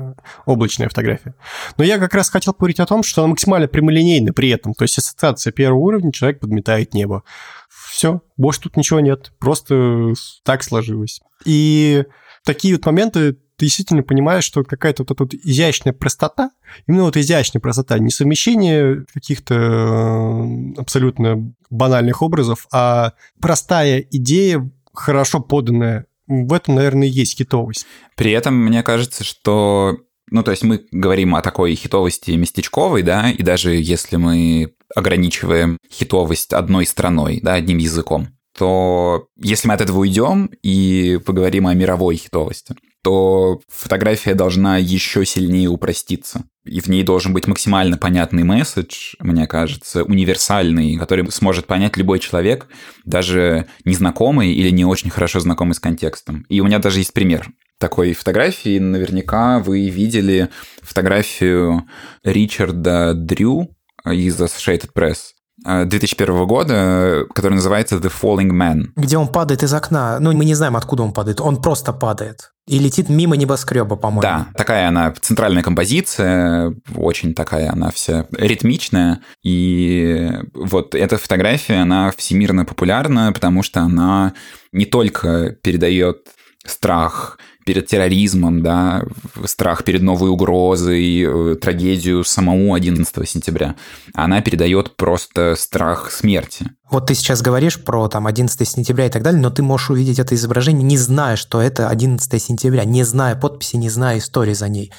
облачная 0.46 0.88
фотография. 0.88 1.36
Но 1.78 1.84
я 1.84 1.98
как 1.98 2.14
раз 2.14 2.30
хотел 2.30 2.56
говорить 2.58 2.80
о 2.80 2.86
том, 2.86 3.04
что 3.04 3.22
она 3.22 3.32
максимально 3.32 3.68
прямолинейна 3.68 4.32
при 4.32 4.50
этом. 4.50 4.74
То 4.74 4.84
есть 4.84 4.98
ассоциация 4.98 5.52
первого 5.52 5.73
первого 5.74 5.80
уровня 5.80 6.12
человек 6.12 6.40
подметает 6.40 6.94
небо. 6.94 7.24
Все, 7.70 8.22
больше 8.38 8.62
тут 8.62 8.78
ничего 8.78 9.00
нет, 9.00 9.32
просто 9.40 10.14
так 10.44 10.64
сложилось. 10.64 11.22
И 11.46 12.06
такие 12.44 12.76
вот 12.76 12.86
моменты 12.86 13.38
ты 13.56 13.66
действительно 13.66 14.02
понимаешь, 14.02 14.44
что 14.44 14.64
какая-то 14.64 15.04
вот 15.04 15.12
эта 15.12 15.24
вот 15.24 15.34
изящная 15.36 15.94
простота, 15.94 16.52
именно 16.88 17.04
вот 17.04 17.18
изящная 17.18 17.62
простота, 17.62 18.00
не 18.00 18.10
совмещение 18.10 19.06
каких-то 19.14 19.54
э, 19.56 20.74
абсолютно 20.80 21.54
банальных 21.70 22.24
образов, 22.24 22.68
а 22.72 23.14
простая 23.40 24.00
идея, 24.00 24.70
хорошо 24.92 25.40
поданная, 25.40 26.08
в 26.28 26.52
этом, 26.54 26.76
наверное, 26.76 27.08
и 27.08 27.12
есть 27.12 27.38
хитовость. 27.38 27.86
При 28.16 28.32
этом 28.32 28.56
мне 28.56 28.82
кажется, 28.82 29.24
что 29.24 29.98
ну, 30.32 30.42
то 30.42 30.50
есть 30.50 30.64
мы 30.64 30.84
говорим 30.92 31.36
о 31.36 31.42
такой 31.42 31.76
хитовости 31.76 32.32
местечковой, 32.32 33.04
да, 33.04 33.30
и 33.30 33.44
даже 33.44 33.76
если 33.76 34.16
мы 34.16 34.74
ограничиваем 34.96 35.78
хитовость 35.92 36.54
одной 36.54 36.86
страной, 36.86 37.40
да, 37.42 37.54
одним 37.54 37.78
языком, 37.78 38.30
то 38.58 39.28
если 39.42 39.68
мы 39.68 39.74
от 39.74 39.82
этого 39.82 40.00
уйдем 40.00 40.50
и 40.62 41.20
поговорим 41.26 41.68
о 41.68 41.74
мировой 41.74 42.16
хитовости, 42.16 42.76
то 43.04 43.60
фотография 43.68 44.34
должна 44.34 44.78
еще 44.78 45.26
сильнее 45.26 45.68
упроститься. 45.68 46.46
И 46.64 46.80
в 46.80 46.88
ней 46.88 47.04
должен 47.04 47.34
быть 47.34 47.48
максимально 47.48 47.98
понятный 47.98 48.44
месседж, 48.44 49.16
мне 49.20 49.46
кажется, 49.48 50.04
универсальный, 50.04 50.96
который 50.98 51.30
сможет 51.32 51.68
понять 51.68 51.98
любой 51.98 52.20
человек, 52.20 52.68
даже 53.04 53.68
незнакомый 53.84 54.54
или 54.54 54.70
не 54.70 54.86
очень 54.86 55.10
хорошо 55.10 55.42
знакомый 55.42 55.76
с 55.76 55.80
контекстом. 55.80 56.46
И 56.48 56.62
у 56.62 56.66
меня 56.66 56.80
даже 56.80 57.00
есть 57.00 57.14
пример 57.14 57.50
такой 57.80 58.14
фотографии. 58.14 58.80
Наверняка 58.80 59.60
вы 59.60 59.90
видели 59.90 60.48
фотографию 60.82 61.86
Ричарда 62.24 63.14
Дрю 63.14 63.76
из 64.06 64.40
Associated 64.40 64.92
Press 64.94 65.34
2001 65.64 66.36
э, 66.36 66.46
года, 66.46 67.26
который 67.34 67.54
называется 67.54 67.98
The 67.98 68.12
Falling 68.12 68.52
Man. 68.52 68.88
Где 68.96 69.18
он 69.18 69.28
падает 69.28 69.64
из 69.64 69.74
окна. 69.74 70.20
Ну, 70.20 70.34
мы 70.34 70.46
не 70.46 70.56
знаем, 70.56 70.76
откуда 70.76 71.04
он 71.04 71.14
падает. 71.14 71.40
Он 71.40 71.62
просто 71.62 71.94
падает. 71.94 72.52
И 72.68 72.80
летит 72.80 73.10
мимо 73.10 73.36
небоскреба, 73.36 73.96
по-моему. 73.96 74.22
Да, 74.22 74.48
такая 74.56 74.88
она 74.88 75.14
центральная 75.20 75.64
композиция, 75.64 76.74
очень 76.96 77.34
такая 77.34 77.72
она 77.72 77.92
вся 77.92 78.26
ритмичная. 78.32 79.22
И 79.44 80.32
вот 80.54 80.96
эта 80.96 81.18
фотография, 81.18 81.82
она 81.82 82.12
всемирно 82.12 82.66
популярна, 82.66 83.32
потому 83.34 83.64
что 83.64 83.82
она 83.82 84.34
не 84.72 84.86
только 84.86 85.52
передает 85.62 86.30
страх 86.66 87.38
перед 87.66 87.88
терроризмом, 87.88 88.62
да, 88.62 89.04
страх 89.46 89.84
перед 89.84 90.02
новой 90.02 90.30
угрозой, 90.30 91.22
э, 91.22 91.56
трагедию 91.56 92.24
самому 92.24 92.74
11 92.74 93.26
сентября. 93.26 93.76
Она 94.14 94.42
передает 94.42 94.96
просто 94.96 95.56
страх 95.56 96.12
смерти. 96.12 96.68
Вот 96.90 97.08
ты 97.08 97.16
сейчас 97.16 97.42
говоришь 97.42 97.84
про 97.84 98.08
там 98.08 98.28
11 98.28 98.68
сентября 98.68 99.08
и 99.08 99.10
так 99.10 99.24
далее, 99.24 99.42
но 99.42 99.50
ты 99.50 99.64
можешь 99.64 99.90
увидеть 99.90 100.20
это 100.20 100.36
изображение, 100.36 100.84
не 100.84 100.98
зная, 100.98 101.36
что 101.36 101.62
это 101.62 101.90
11 101.90 102.42
сентября, 102.42 102.84
не 102.84 103.04
зная 103.04 103.36
подписи, 103.36 103.78
не 103.78 103.90
зная 103.90 104.20
истории 104.20 104.54
за 104.54 104.70
ней. 104.70 104.92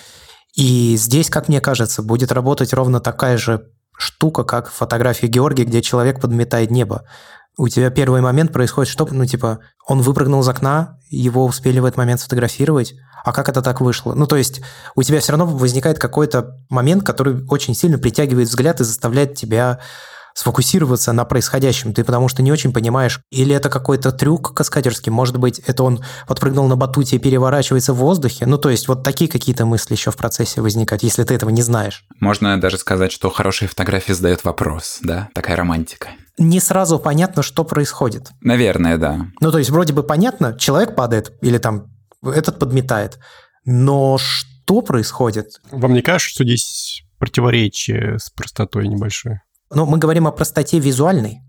И 0.57 0.96
здесь, 0.96 1.31
как 1.31 1.48
мне 1.48 1.61
кажется, 1.61 2.03
будет 2.03 2.33
работать 2.33 2.72
ровно 2.72 3.00
такая 3.00 3.38
же 3.38 3.66
штука, 3.96 4.44
как 4.44 4.70
фотография 4.70 5.27
Георгия, 5.27 5.64
где 5.64 5.83
человек 5.83 6.20
подметает 6.20 6.70
небо 6.70 7.05
у 7.57 7.69
тебя 7.69 7.90
первый 7.90 8.21
момент 8.21 8.53
происходит, 8.53 8.90
что, 8.90 9.07
ну, 9.11 9.25
типа, 9.27 9.61
он 9.87 10.01
выпрыгнул 10.01 10.40
из 10.40 10.49
окна, 10.49 10.99
его 11.09 11.45
успели 11.45 11.79
в 11.79 11.85
этот 11.85 11.99
момент 11.99 12.21
сфотографировать, 12.21 12.95
а 13.25 13.33
как 13.33 13.49
это 13.49 13.62
так 13.62 13.81
вышло? 13.81 14.14
Ну, 14.14 14.27
то 14.27 14.37
есть 14.37 14.61
у 14.95 15.03
тебя 15.03 15.21
все 15.21 15.33
равно 15.33 15.47
возникает 15.47 15.99
какой-то 15.99 16.59
момент, 16.69 17.05
который 17.05 17.45
очень 17.47 17.75
сильно 17.75 17.99
притягивает 17.99 18.49
взгляд 18.49 18.81
и 18.81 18.85
заставляет 18.85 19.35
тебя 19.35 19.81
сфокусироваться 20.35 21.12
на 21.12 21.25
происходящем, 21.25 21.94
ты 21.94 22.05
потому 22.05 22.29
что 22.29 22.42
не 22.42 22.53
очень 22.53 22.73
понимаешь, 22.73 23.20
или 23.31 23.55
это 23.55 23.70
какой-то 23.70 24.12
трюк 24.12 24.55
каскадерский, 24.55 25.11
может 25.11 25.38
быть, 25.38 25.61
это 25.61 25.85
он 25.85 26.05
подпрыгнул 26.27 26.66
на 26.68 26.77
батуте 26.77 27.16
и 27.16 27.18
переворачивается 27.18 27.92
в 27.92 27.97
воздухе, 27.97 28.47
ну, 28.47 28.59
то 28.59 28.70
есть 28.70 28.88
вот 28.88 29.03
такие 29.03 29.31
какие-то 29.31 29.64
мысли 29.64 29.94
еще 29.94 30.11
в 30.11 30.16
процессе 30.16 30.61
возникают, 30.61 31.03
если 31.03 31.23
ты 31.23 31.35
этого 31.35 31.51
не 31.51 31.62
знаешь. 31.62 32.05
Можно 32.20 32.61
даже 32.61 32.79
сказать, 32.79 33.12
что 33.12 33.31
хорошая 33.31 33.68
фотография 33.68 34.14
задает 34.14 34.44
вопрос, 34.44 34.99
да, 35.03 35.29
такая 35.35 35.57
романтика 35.57 36.09
не 36.37 36.59
сразу 36.59 36.99
понятно, 36.99 37.42
что 37.42 37.64
происходит. 37.64 38.31
Наверное, 38.40 38.99
да. 38.99 39.29
Ну, 39.40 39.53
то 39.53 39.59
есть 39.59 39.70
вроде 39.70 39.92
бы 39.92 40.03
понятно, 40.03 40.57
человек 40.59 40.97
падает 40.97 41.33
или 41.42 41.59
там 41.59 41.87
этот 42.23 42.59
подметает, 42.59 43.18
но 43.64 44.18
что 44.18 44.83
происходит? 44.83 45.61
Вам 45.70 45.94
не 45.94 46.03
кажется, 46.03 46.35
что 46.35 46.44
здесь 46.44 47.05
противоречие 47.18 48.18
с 48.18 48.31
простотой 48.31 48.88
небольшое? 48.88 49.42
Ну, 49.74 49.87
мы 49.87 49.98
говорим 49.98 50.26
о 50.26 50.32
простоте 50.32 50.78
визуальной, 50.78 51.40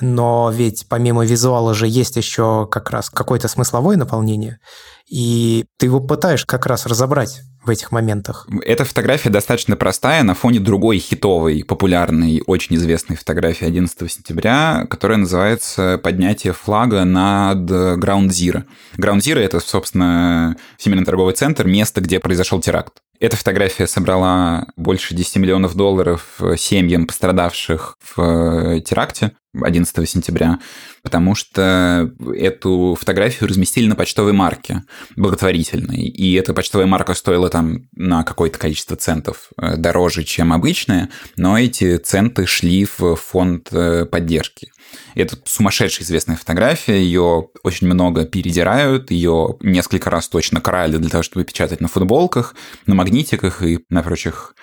но 0.00 0.50
ведь 0.52 0.86
помимо 0.88 1.24
визуала 1.24 1.74
же 1.74 1.86
есть 1.86 2.16
еще 2.16 2.66
как 2.70 2.90
раз 2.90 3.10
какое-то 3.10 3.48
смысловое 3.48 3.96
наполнение, 3.96 4.58
и 5.06 5.66
ты 5.78 5.86
его 5.86 6.00
пытаешь 6.00 6.44
как 6.44 6.66
раз 6.66 6.86
разобрать 6.86 7.42
в 7.64 7.70
этих 7.70 7.92
моментах. 7.92 8.46
Эта 8.64 8.84
фотография 8.84 9.28
достаточно 9.28 9.76
простая 9.76 10.22
на 10.22 10.34
фоне 10.34 10.60
другой 10.60 10.98
хитовой, 10.98 11.64
популярной, 11.64 12.42
очень 12.46 12.76
известной 12.76 13.16
фотографии 13.16 13.66
11 13.66 14.10
сентября, 14.10 14.86
которая 14.88 15.18
называется 15.18 15.98
«Поднятие 16.02 16.52
флага 16.52 17.04
над 17.04 17.70
Ground 17.70 18.28
Zero». 18.28 18.64
Ground 18.96 19.18
Zero— 19.18 19.38
это, 19.40 19.60
собственно, 19.60 20.56
Всемирный 20.78 21.04
торговый 21.04 21.34
центр, 21.34 21.66
место, 21.66 22.00
где 22.00 22.20
произошел 22.20 22.60
теракт. 22.60 22.92
Эта 23.18 23.36
фотография 23.36 23.86
собрала 23.86 24.66
больше 24.76 25.14
10 25.14 25.36
миллионов 25.36 25.74
долларов 25.74 26.40
семьям 26.56 27.06
пострадавших 27.06 27.96
в 28.14 28.80
теракте 28.80 29.32
11 29.62 30.08
сентября, 30.08 30.58
потому 31.02 31.34
что 31.34 32.10
эту 32.34 32.96
фотографию 32.98 33.48
разместили 33.48 33.86
на 33.86 33.96
почтовой 33.96 34.32
марке 34.32 34.82
благотворительной, 35.16 36.02
и 36.02 36.34
эта 36.34 36.54
почтовая 36.54 36.86
марка 36.86 37.14
стоила 37.14 37.48
там 37.48 37.88
на 37.94 38.24
какое-то 38.24 38.58
количество 38.58 38.96
центов 38.96 39.50
э, 39.60 39.76
дороже, 39.76 40.24
чем 40.24 40.52
обычная, 40.52 41.10
но 41.36 41.58
эти 41.58 41.96
центы 41.98 42.46
шли 42.46 42.84
в 42.84 43.16
фонд 43.16 43.68
э, 43.72 44.04
поддержки. 44.06 44.70
Это 45.14 45.36
сумасшедшая 45.44 46.04
известная 46.04 46.36
фотография, 46.36 47.00
ее 47.00 47.48
очень 47.62 47.86
много 47.86 48.24
передирают, 48.24 49.10
ее 49.10 49.56
несколько 49.60 50.10
раз 50.10 50.28
точно 50.28 50.60
крали 50.60 50.96
для 50.96 51.10
того, 51.10 51.22
чтобы 51.22 51.44
печатать 51.44 51.80
на 51.80 51.88
футболках, 51.88 52.54
на 52.86 52.94
магнитиках 52.94 53.62
и 53.62 53.80
на 53.88 54.02
прочих 54.02 54.54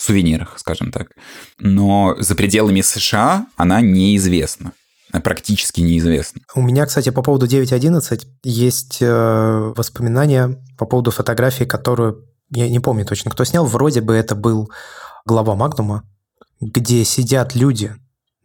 сувенирах, 0.00 0.58
скажем 0.58 0.92
так. 0.92 1.08
Но 1.58 2.16
за 2.18 2.34
пределами 2.34 2.80
США 2.80 3.46
она 3.56 3.80
неизвестна 3.80 4.72
практически 5.24 5.80
неизвестна. 5.80 6.42
У 6.54 6.62
меня, 6.62 6.86
кстати, 6.86 7.10
по 7.10 7.22
поводу 7.22 7.46
9.11 7.46 8.26
есть 8.44 8.98
э, 9.00 9.72
воспоминания 9.76 10.62
по 10.78 10.86
поводу 10.86 11.10
фотографии, 11.10 11.64
которую 11.64 12.24
я 12.50 12.68
не 12.68 12.78
помню 12.78 13.04
точно, 13.04 13.30
кто 13.30 13.44
снял. 13.44 13.66
Вроде 13.66 14.00
бы 14.00 14.14
это 14.14 14.36
был 14.36 14.70
глава 15.26 15.56
Магнума, 15.56 16.04
где 16.60 17.04
сидят 17.04 17.56
люди 17.56 17.92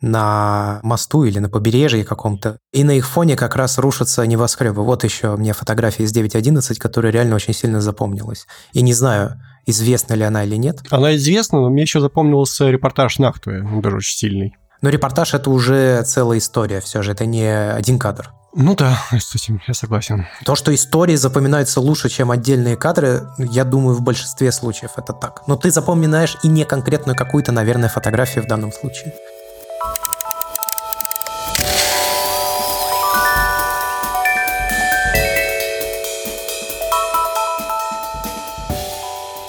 на 0.02 0.80
мосту 0.84 1.24
или 1.24 1.40
на 1.40 1.50
побережье 1.50 2.04
каком-то, 2.04 2.58
и 2.74 2.84
на 2.84 2.92
их 2.92 3.08
фоне 3.08 3.36
как 3.36 3.56
раз 3.56 3.78
рушатся 3.78 4.26
небоскребы. 4.26 4.84
Вот 4.84 5.04
еще 5.04 5.36
мне 5.36 5.54
фотография 5.54 6.04
из 6.04 6.14
9.11, 6.14 6.76
которая 6.76 7.12
реально 7.12 7.36
очень 7.36 7.54
сильно 7.54 7.82
запомнилась. 7.82 8.46
И 8.74 8.82
не 8.82 8.94
знаю, 8.94 9.40
известна 9.66 10.14
ли 10.14 10.24
она 10.24 10.44
или 10.44 10.56
нет. 10.56 10.80
Она 10.90 11.16
известна, 11.16 11.60
но 11.60 11.70
мне 11.70 11.84
еще 11.84 12.00
запомнился 12.00 12.70
репортаж 12.70 13.20
Нахтуя, 13.20 13.64
он 13.64 13.82
даже 13.82 13.98
очень 13.98 14.18
сильный. 14.18 14.56
Но 14.82 14.90
репортаж 14.90 15.34
это 15.34 15.50
уже 15.50 16.04
целая 16.04 16.38
история, 16.38 16.82
все 16.82 17.02
же 17.02 17.12
это 17.12 17.26
не 17.26 17.48
один 17.48 17.98
кадр. 17.98 18.32
Ну 18.58 18.74
да, 18.74 18.98
с 19.12 19.36
этим 19.36 19.62
я 19.68 19.74
согласен. 19.74 20.28
То, 20.46 20.56
что 20.56 20.74
истории 20.74 21.16
запоминаются 21.16 21.82
лучше, 21.82 22.08
чем 22.08 22.32
отдельные 22.32 22.78
кадры, 22.78 23.28
я 23.38 23.66
думаю, 23.66 23.96
в 23.96 24.02
большинстве 24.02 24.52
случаев 24.54 24.92
это 24.96 25.12
так. 25.12 25.46
Но 25.48 25.58
ты 25.58 25.72
запоминаешь 25.72 26.38
и 26.42 26.48
не 26.48 26.64
конкретную 26.64 27.18
какую-то, 27.18 27.52
наверное, 27.52 27.90
фотографию 27.90 28.46
в 28.46 28.48
данном 28.48 28.72
случае. 28.72 29.14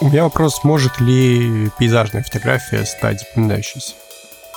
У 0.06 0.08
меня 0.08 0.22
вопрос, 0.22 0.62
может 0.62 1.00
ли 1.00 1.68
пейзажная 1.80 2.22
фотография 2.22 2.84
стать 2.84 3.20
запоминающейся? 3.22 3.94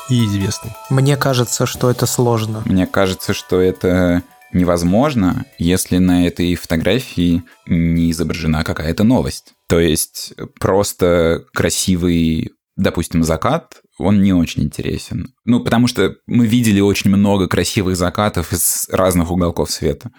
и 0.08 0.26
известный. 0.26 0.72
Мне 0.92 1.18
кажется, 1.18 1.66
что 1.66 1.90
это 1.90 2.06
сложно. 2.08 2.64
Мне 2.66 2.88
кажется, 2.88 3.34
что 3.34 3.60
это 3.60 4.24
невозможно, 4.54 5.46
если 5.60 5.98
на 5.98 6.26
этой 6.26 6.56
фотографии 6.56 7.44
не 7.68 8.10
изображена 8.12 8.64
какая-то 8.64 9.04
новость. 9.04 9.54
То 9.68 9.80
есть 9.80 10.34
просто 10.60 11.46
красивый, 11.54 12.52
допустим, 12.76 13.24
закат, 13.24 13.82
он 14.00 14.22
не 14.24 14.34
очень 14.34 14.64
интересен. 14.64 15.34
Ну, 15.46 15.64
потому 15.64 15.88
что 15.88 16.16
мы 16.26 16.48
видели 16.48 16.80
очень 16.80 17.12
много 17.12 17.48
красивых 17.48 17.96
закатов 17.96 18.54
из 18.54 18.88
разных 18.92 19.30
уголков 19.30 19.70
света. 19.70 20.10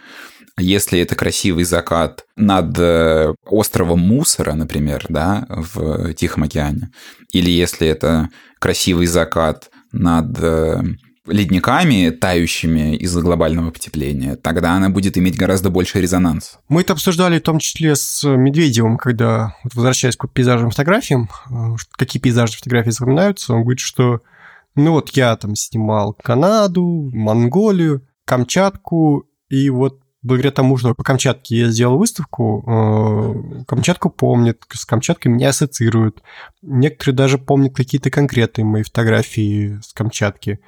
Если 0.61 1.01
это 1.01 1.17
красивый 1.17 1.65
закат 1.65 2.25
над 2.37 2.79
э, 2.79 3.35
островом 3.47 4.01
мусора, 4.01 4.53
например, 4.53 5.07
да, 5.09 5.47
в 5.49 6.15
Тихом 6.15 6.45
океане, 6.45 6.91
или 7.33 7.51
если 7.51 7.89
это 7.89 8.29
красивый 8.59 9.07
закат 9.07 9.71
над 9.93 10.39
э, 10.41 10.83
ледниками, 11.27 12.11
тающими 12.11 12.97
из-за 12.97 13.21
глобального 13.21 13.71
потепления, 13.71 14.37
тогда 14.37 14.75
она 14.75 14.91
будет 14.91 15.17
иметь 15.19 15.37
гораздо 15.37 15.71
больше 15.71 16.01
резонанс. 16.01 16.59
Мы 16.69 16.83
это 16.83 16.93
обсуждали 16.93 17.39
в 17.39 17.43
том 17.43 17.59
числе 17.59 17.97
с 17.97 18.27
Медведевым, 18.27 18.97
когда, 18.99 19.57
вот 19.65 19.75
возвращаясь 19.75 20.17
к 20.17 20.29
пейзажным 20.29 20.71
фотографиям, 20.71 21.29
э, 21.51 21.77
какие 21.93 22.21
пейзажные 22.21 22.59
фотографии 22.59 22.91
запоминаются, 22.91 23.55
он 23.55 23.63
говорит, 23.63 23.81
что 23.81 24.21
ну 24.77 24.93
вот 24.93 25.11
я 25.11 25.37
там 25.37 25.57
снимал 25.57 26.17
Канаду, 26.23 27.11
Монголию, 27.13 28.07
Камчатку, 28.25 29.27
и 29.49 29.69
вот 29.69 30.01
благодаря 30.23 30.53
тому, 30.53 30.77
что 30.77 30.95
по 30.95 31.03
Камчатке 31.03 31.57
я 31.57 31.69
сделал 31.69 31.99
выставку, 31.99 32.65
э, 32.67 33.65
Камчатку 33.67 34.11
помнят, 34.11 34.63
с 34.71 34.85
Камчаткой 34.85 35.33
меня 35.33 35.51
ассоциируют. 35.51 36.23
Некоторые 36.63 37.17
даже 37.17 37.39
помнят 37.39 37.75
какие-то 37.75 38.11
конкретные 38.11 38.65
мои 38.65 38.83
фотографии 38.83 39.81
с 39.83 39.93
Камчатки. 39.93 40.61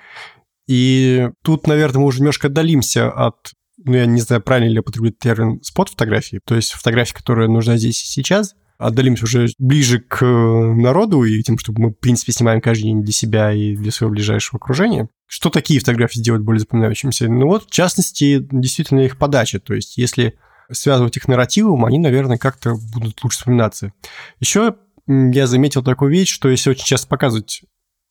И 0.66 1.28
тут, 1.42 1.66
наверное, 1.66 2.00
мы 2.00 2.06
уже 2.06 2.20
немножко 2.20 2.48
отдалимся 2.48 3.10
от, 3.10 3.52
ну, 3.84 3.94
я 3.94 4.06
не 4.06 4.20
знаю, 4.20 4.42
правильно 4.42 4.68
ли 4.68 4.74
я 4.74 4.80
употреблю 4.80 5.10
термин 5.10 5.60
спот-фотографии, 5.62 6.40
то 6.44 6.54
есть 6.54 6.70
фотографии, 6.70 7.14
которая 7.14 7.48
нужна 7.48 7.76
здесь 7.76 8.02
и 8.02 8.06
сейчас, 8.06 8.54
отдалимся 8.82 9.24
уже 9.24 9.48
ближе 9.58 10.00
к 10.00 10.24
народу 10.24 11.24
и 11.24 11.42
тем, 11.42 11.58
чтобы 11.58 11.82
мы, 11.82 11.90
в 11.90 11.94
принципе, 11.94 12.32
снимаем 12.32 12.60
каждый 12.60 12.84
день 12.84 13.02
для 13.02 13.12
себя 13.12 13.52
и 13.52 13.76
для 13.76 13.92
своего 13.92 14.12
ближайшего 14.12 14.58
окружения. 14.58 15.08
Что 15.26 15.50
такие 15.50 15.80
фотографии 15.80 16.18
сделать 16.18 16.42
более 16.42 16.60
запоминающимися? 16.60 17.28
Ну 17.28 17.46
вот, 17.46 17.66
в 17.66 17.70
частности, 17.70 18.46
действительно 18.50 19.00
их 19.00 19.18
подача. 19.18 19.60
То 19.60 19.74
есть, 19.74 19.96
если 19.96 20.38
связывать 20.70 21.16
их 21.16 21.28
нарративом, 21.28 21.84
они, 21.84 21.98
наверное, 21.98 22.38
как-то 22.38 22.74
будут 22.74 23.22
лучше 23.22 23.38
вспоминаться. 23.38 23.92
Еще 24.40 24.76
я 25.06 25.46
заметил 25.46 25.82
такую 25.82 26.10
вещь, 26.10 26.32
что 26.32 26.48
если 26.48 26.70
очень 26.70 26.84
часто 26.84 27.08
показывать 27.08 27.62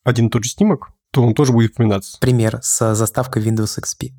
один 0.04 0.28
и 0.28 0.30
тот 0.30 0.44
же 0.44 0.50
снимок, 0.50 0.90
то 1.12 1.24
он 1.24 1.34
тоже 1.34 1.52
будет 1.52 1.72
вспоминаться. 1.72 2.18
Пример 2.20 2.60
с 2.62 2.96
заставкой 2.96 3.44
Windows 3.44 3.80
XP. 3.80 4.12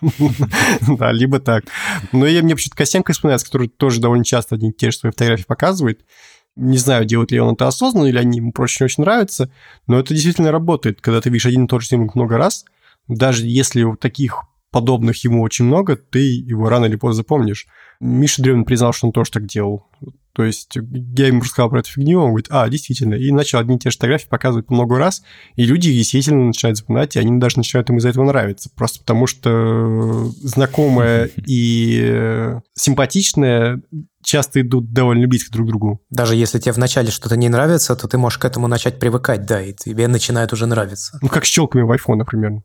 Да, 0.98 1.12
либо 1.12 1.38
так. 1.38 1.64
Но 2.12 2.26
я 2.26 2.42
мне 2.42 2.54
почему-то 2.54 2.76
Косенко 2.76 3.12
вспоминается, 3.12 3.46
который 3.46 3.68
тоже 3.68 4.00
довольно 4.00 4.24
часто 4.24 4.56
одни 4.56 4.70
и 4.70 4.72
те 4.72 4.90
же 4.90 4.98
свои 4.98 5.12
фотографии 5.12 5.44
показывает. 5.44 6.04
Не 6.56 6.76
знаю, 6.76 7.04
делает 7.04 7.30
ли 7.30 7.40
он 7.40 7.54
это 7.54 7.66
осознанно, 7.66 8.06
или 8.06 8.18
они 8.18 8.38
ему 8.38 8.52
просто 8.52 8.84
очень 8.84 9.04
нравятся, 9.04 9.50
но 9.86 9.98
это 9.98 10.12
действительно 10.12 10.52
работает, 10.52 11.00
когда 11.00 11.20
ты 11.20 11.30
видишь 11.30 11.46
один 11.46 11.64
и 11.64 11.68
тот 11.68 11.82
же 11.82 11.88
снимок 11.88 12.14
много 12.14 12.36
раз, 12.36 12.64
даже 13.08 13.46
если 13.46 13.94
таких 13.96 14.42
подобных 14.70 15.22
ему 15.24 15.42
очень 15.42 15.64
много, 15.64 15.96
ты 15.96 16.18
его 16.18 16.68
рано 16.68 16.86
или 16.86 16.96
поздно 16.96 17.18
запомнишь. 17.18 17.66
Миша 18.00 18.42
Древин 18.42 18.64
признал, 18.64 18.92
что 18.92 19.06
он 19.06 19.12
тоже 19.12 19.30
так 19.30 19.46
делал. 19.46 19.86
То 20.34 20.44
есть 20.44 20.76
я 21.16 21.26
ему 21.26 21.42
рассказал 21.42 21.68
про 21.68 21.80
эту 21.80 21.90
фигню, 21.90 22.20
он 22.20 22.30
говорит, 22.30 22.46
а, 22.50 22.68
действительно, 22.68 23.14
и 23.14 23.30
начал 23.30 23.58
одни 23.58 23.76
и 23.76 23.78
те 23.78 23.90
же 23.90 23.96
фотографии 23.96 24.28
показывать 24.28 24.66
по 24.66 24.74
много 24.74 24.96
раз, 24.98 25.22
и 25.56 25.64
люди 25.64 25.92
действительно 25.92 26.46
начинают 26.46 26.78
запоминать, 26.78 27.16
и 27.16 27.18
они 27.18 27.38
даже 27.38 27.58
начинают 27.58 27.90
им 27.90 27.98
из-за 27.98 28.08
этого 28.08 28.24
нравиться, 28.24 28.70
просто 28.74 29.00
потому 29.00 29.26
что 29.26 30.30
знакомое 30.40 31.30
и 31.46 32.56
симпатичное 32.74 33.82
часто 34.24 34.62
идут 34.62 34.92
довольно 34.92 35.26
близко 35.28 35.52
друг 35.52 35.66
к 35.66 35.70
другу. 35.70 36.00
Даже 36.08 36.34
если 36.34 36.58
тебе 36.58 36.72
вначале 36.72 37.10
что-то 37.10 37.36
не 37.36 37.50
нравится, 37.50 37.94
то 37.94 38.08
ты 38.08 38.16
можешь 38.16 38.38
к 38.38 38.44
этому 38.46 38.68
начать 38.68 38.98
привыкать, 38.98 39.44
да, 39.44 39.60
и 39.60 39.74
тебе 39.74 40.08
начинает 40.08 40.52
уже 40.54 40.66
нравиться. 40.66 41.18
Ну, 41.20 41.28
как 41.28 41.44
с 41.44 41.48
щелками 41.48 41.82
в 41.82 41.90
iPhone, 41.90 42.16
например. 42.16 42.62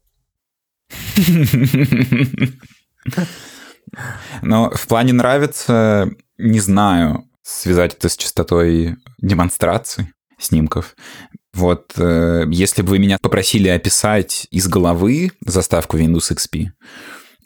Но 4.42 4.70
в 4.72 4.88
плане 4.88 5.14
нравится, 5.14 6.10
не 6.38 6.60
знаю, 6.60 7.27
связать 7.48 7.94
это 7.94 8.10
с 8.10 8.18
частотой 8.18 8.98
демонстраций 9.20 10.08
снимков. 10.38 10.96
Вот 11.54 11.94
э, 11.98 12.44
если 12.52 12.82
бы 12.82 12.90
вы 12.90 13.00
меня 13.00 13.18
попросили 13.20 13.70
описать 13.70 14.48
из 14.52 14.68
головы 14.68 15.32
заставку 15.46 15.98
Windows 15.98 16.32
XP, 16.32 16.68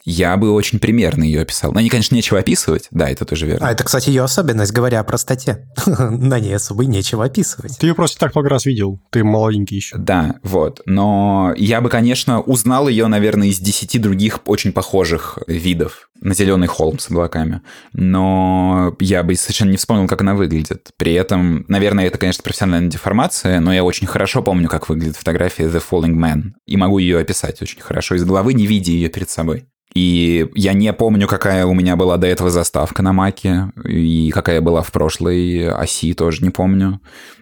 я 0.04 0.36
бы 0.36 0.52
очень 0.52 0.78
примерно 0.78 1.24
ее 1.24 1.42
описал. 1.42 1.72
На 1.72 1.80
ней, 1.80 1.88
конечно, 1.88 2.14
нечего 2.14 2.38
описывать, 2.38 2.88
да, 2.90 3.08
это 3.08 3.24
тоже 3.24 3.46
верно. 3.46 3.68
А 3.68 3.72
это, 3.72 3.84
кстати, 3.84 4.08
ее 4.08 4.22
особенность, 4.22 4.72
говоря 4.72 5.00
о 5.00 5.04
простоте. 5.04 5.66
На 5.86 6.40
ней 6.40 6.54
особо 6.54 6.84
нечего 6.84 7.24
описывать. 7.24 7.78
Ты 7.78 7.88
ее 7.88 7.94
просто 7.94 8.18
так 8.18 8.34
много 8.34 8.48
раз 8.48 8.66
видел, 8.66 9.00
ты 9.10 9.24
молоденький 9.24 9.76
еще. 9.76 9.96
Да, 9.96 10.36
вот. 10.42 10.80
Но 10.86 11.54
я 11.56 11.80
бы, 11.80 11.88
конечно, 11.88 12.40
узнал 12.40 12.88
ее, 12.88 13.06
наверное, 13.06 13.48
из 13.48 13.58
десяти 13.58 13.98
других 13.98 14.40
очень 14.46 14.72
похожих 14.72 15.38
видов 15.46 16.08
на 16.20 16.34
зеленый 16.34 16.68
холм 16.68 16.98
с 16.98 17.10
облаками. 17.10 17.62
Но 17.92 18.96
я 19.00 19.22
бы 19.22 19.34
совершенно 19.34 19.70
не 19.70 19.76
вспомнил, 19.76 20.06
как 20.06 20.20
она 20.20 20.34
выглядит. 20.34 20.90
При 20.96 21.12
этом, 21.14 21.64
наверное, 21.68 22.06
это, 22.06 22.18
конечно, 22.18 22.42
профессиональная 22.42 22.90
деформация, 22.90 23.60
но 23.60 23.72
я 23.74 23.84
очень 23.84 24.06
хорошо 24.06 24.42
помню, 24.42 24.68
как 24.68 24.88
выглядит 24.88 25.16
фотография 25.16 25.64
The 25.64 25.82
Falling 25.90 26.14
Man. 26.14 26.52
И 26.66 26.76
могу 26.76 26.98
ее 26.98 27.18
описать 27.18 27.60
очень 27.60 27.80
хорошо 27.80 28.14
из 28.14 28.24
головы, 28.24 28.54
не 28.54 28.66
видя 28.66 28.92
ее 28.92 29.08
перед 29.08 29.30
собой. 29.30 29.66
И 29.94 30.48
я 30.54 30.72
не 30.72 30.92
помню, 30.92 31.26
какая 31.26 31.66
у 31.66 31.74
меня 31.74 31.96
была 31.96 32.16
до 32.16 32.26
этого 32.26 32.50
заставка 32.50 33.02
на 33.02 33.12
Маке, 33.12 33.72
и 33.84 34.30
какая 34.30 34.60
была 34.60 34.82
в 34.82 34.90
прошлой 34.90 35.68
оси, 35.68 36.14
тоже 36.14 36.42
не 36.42 36.50
помню. 36.50 37.00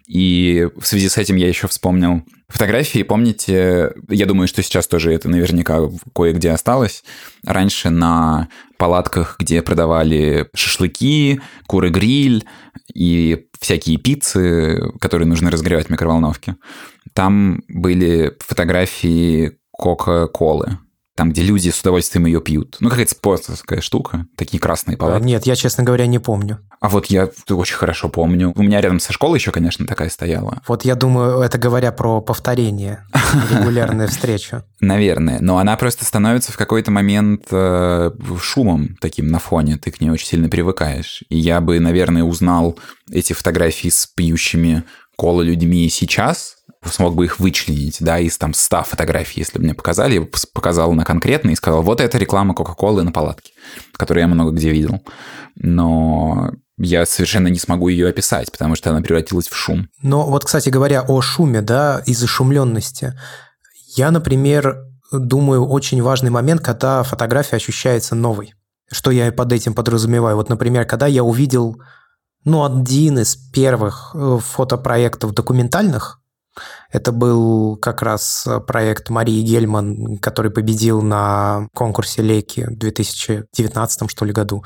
И 0.08 0.68
в 0.76 0.84
связи 0.86 1.08
с 1.08 1.16
этим 1.18 1.36
я 1.36 1.46
еще 1.46 1.68
вспомнил 1.68 2.24
фотографии. 2.48 3.04
Помните, 3.04 3.92
я 4.08 4.26
думаю, 4.26 4.48
что 4.48 4.62
сейчас 4.62 4.88
тоже 4.88 5.12
это 5.12 5.28
наверняка 5.28 5.78
кое-где 6.12 6.50
осталось. 6.50 7.04
Раньше 7.46 7.90
на 7.90 8.48
палатках, 8.76 9.36
где 9.38 9.62
продавали 9.62 10.48
шашлыки, 10.52 11.40
куры-гриль 11.68 12.44
и 12.92 13.46
всякие 13.60 13.98
пиццы, 13.98 14.90
которые 15.00 15.28
нужно 15.28 15.52
разогревать 15.52 15.86
в 15.86 15.90
микроволновке, 15.90 16.56
там 17.14 17.62
были 17.68 18.36
фотографии 18.40 19.52
Кока-Колы 19.70 20.78
там, 21.20 21.33
где 21.33 21.42
люди 21.42 21.68
с 21.68 21.78
удовольствием 21.83 22.24
ее 22.24 22.40
пьют. 22.40 22.78
Ну, 22.80 22.88
какая-то 22.88 23.11
спортская 23.11 23.83
штука, 23.83 24.26
такие 24.38 24.59
красные 24.59 24.96
палатки. 24.96 25.26
Нет, 25.26 25.44
я, 25.44 25.54
честно 25.54 25.85
говоря, 25.85 26.06
не 26.06 26.18
помню. 26.18 26.61
А 26.80 26.88
вот 26.88 27.09
я 27.09 27.28
очень 27.50 27.76
хорошо 27.76 28.09
помню. 28.09 28.54
У 28.56 28.62
меня 28.62 28.80
рядом 28.80 29.00
со 29.00 29.12
школой 29.12 29.37
еще, 29.37 29.50
конечно, 29.50 29.87
такая 29.87 30.09
стояла. 30.09 30.62
Вот 30.66 30.87
я 30.87 30.94
думаю, 30.94 31.40
это 31.40 31.59
говоря 31.59 31.92
про 31.92 32.22
повторение, 32.22 33.04
регулярная 33.50 34.06
встреча. 34.06 34.64
Наверное. 34.80 35.40
Но 35.42 35.59
она 35.59 35.76
просто 35.76 36.06
становится 36.06 36.52
в 36.52 36.56
какой-то 36.56 36.90
момент 36.90 37.48
э, 37.50 38.12
шумом 38.40 38.96
таким 38.98 39.26
на 39.26 39.40
фоне. 39.40 39.76
Ты 39.76 39.90
к 39.90 40.00
ней 40.00 40.09
очень 40.09 40.26
сильно 40.26 40.48
привыкаешь. 40.48 41.22
И 41.28 41.37
я 41.37 41.61
бы, 41.61 41.78
наверное, 41.80 42.22
узнал 42.22 42.78
эти 43.12 43.35
фотографии 43.35 43.90
с 43.90 44.06
пьющими 44.06 44.85
колы 45.16 45.44
людьми 45.44 45.87
сейчас, 45.90 46.56
смог 46.84 47.14
бы 47.14 47.26
их 47.26 47.38
вычленить, 47.38 47.98
да, 48.00 48.18
из 48.18 48.38
там 48.38 48.54
100 48.54 48.84
фотографий, 48.84 49.40
если 49.40 49.58
бы 49.58 49.64
мне 49.64 49.74
показали, 49.74 50.14
я 50.14 50.20
бы 50.22 50.30
показал 50.54 50.92
на 50.92 51.04
конкретно 51.04 51.50
и 51.50 51.54
сказал, 51.54 51.82
вот 51.82 52.00
это 52.00 52.16
реклама 52.18 52.54
Кока-Колы 52.54 53.02
на 53.02 53.12
палатке, 53.12 53.52
которую 53.92 54.22
я 54.22 54.28
много 54.28 54.52
где 54.52 54.70
видел. 54.70 55.02
Но 55.56 56.52
я 56.78 57.04
совершенно 57.04 57.48
не 57.48 57.58
смогу 57.58 57.88
ее 57.88 58.08
описать, 58.08 58.50
потому 58.50 58.74
что 58.76 58.90
она 58.90 59.02
превратилась 59.02 59.48
в 59.48 59.54
шум. 59.54 59.88
Но 60.02 60.26
вот, 60.26 60.44
кстати 60.44 60.70
говоря, 60.70 61.02
о 61.02 61.20
шуме, 61.20 61.60
да, 61.60 62.02
и 62.06 62.14
зашумленности. 62.14 63.12
Я, 63.96 64.10
например, 64.10 64.78
думаю, 65.12 65.66
очень 65.66 66.02
важный 66.02 66.30
момент, 66.30 66.62
когда 66.62 67.02
фотография 67.02 67.56
ощущается 67.56 68.14
новой. 68.14 68.54
Что 68.90 69.10
я 69.10 69.30
под 69.30 69.52
этим 69.52 69.74
подразумеваю? 69.74 70.36
Вот, 70.36 70.48
например, 70.48 70.86
когда 70.86 71.06
я 71.06 71.22
увидел, 71.22 71.80
ну, 72.44 72.64
один 72.64 73.18
из 73.18 73.36
первых 73.36 74.12
э, 74.14 74.38
фотопроектов 74.40 75.34
документальных, 75.34 76.19
это 76.90 77.12
был 77.12 77.76
как 77.76 78.02
раз 78.02 78.46
проект 78.66 79.10
Марии 79.10 79.42
Гельман, 79.42 80.18
который 80.18 80.50
победил 80.50 81.02
на 81.02 81.68
конкурсе 81.74 82.22
Леки 82.22 82.66
в 82.68 82.78
2019 82.78 84.10
что 84.10 84.24
ли 84.24 84.32
году. 84.32 84.64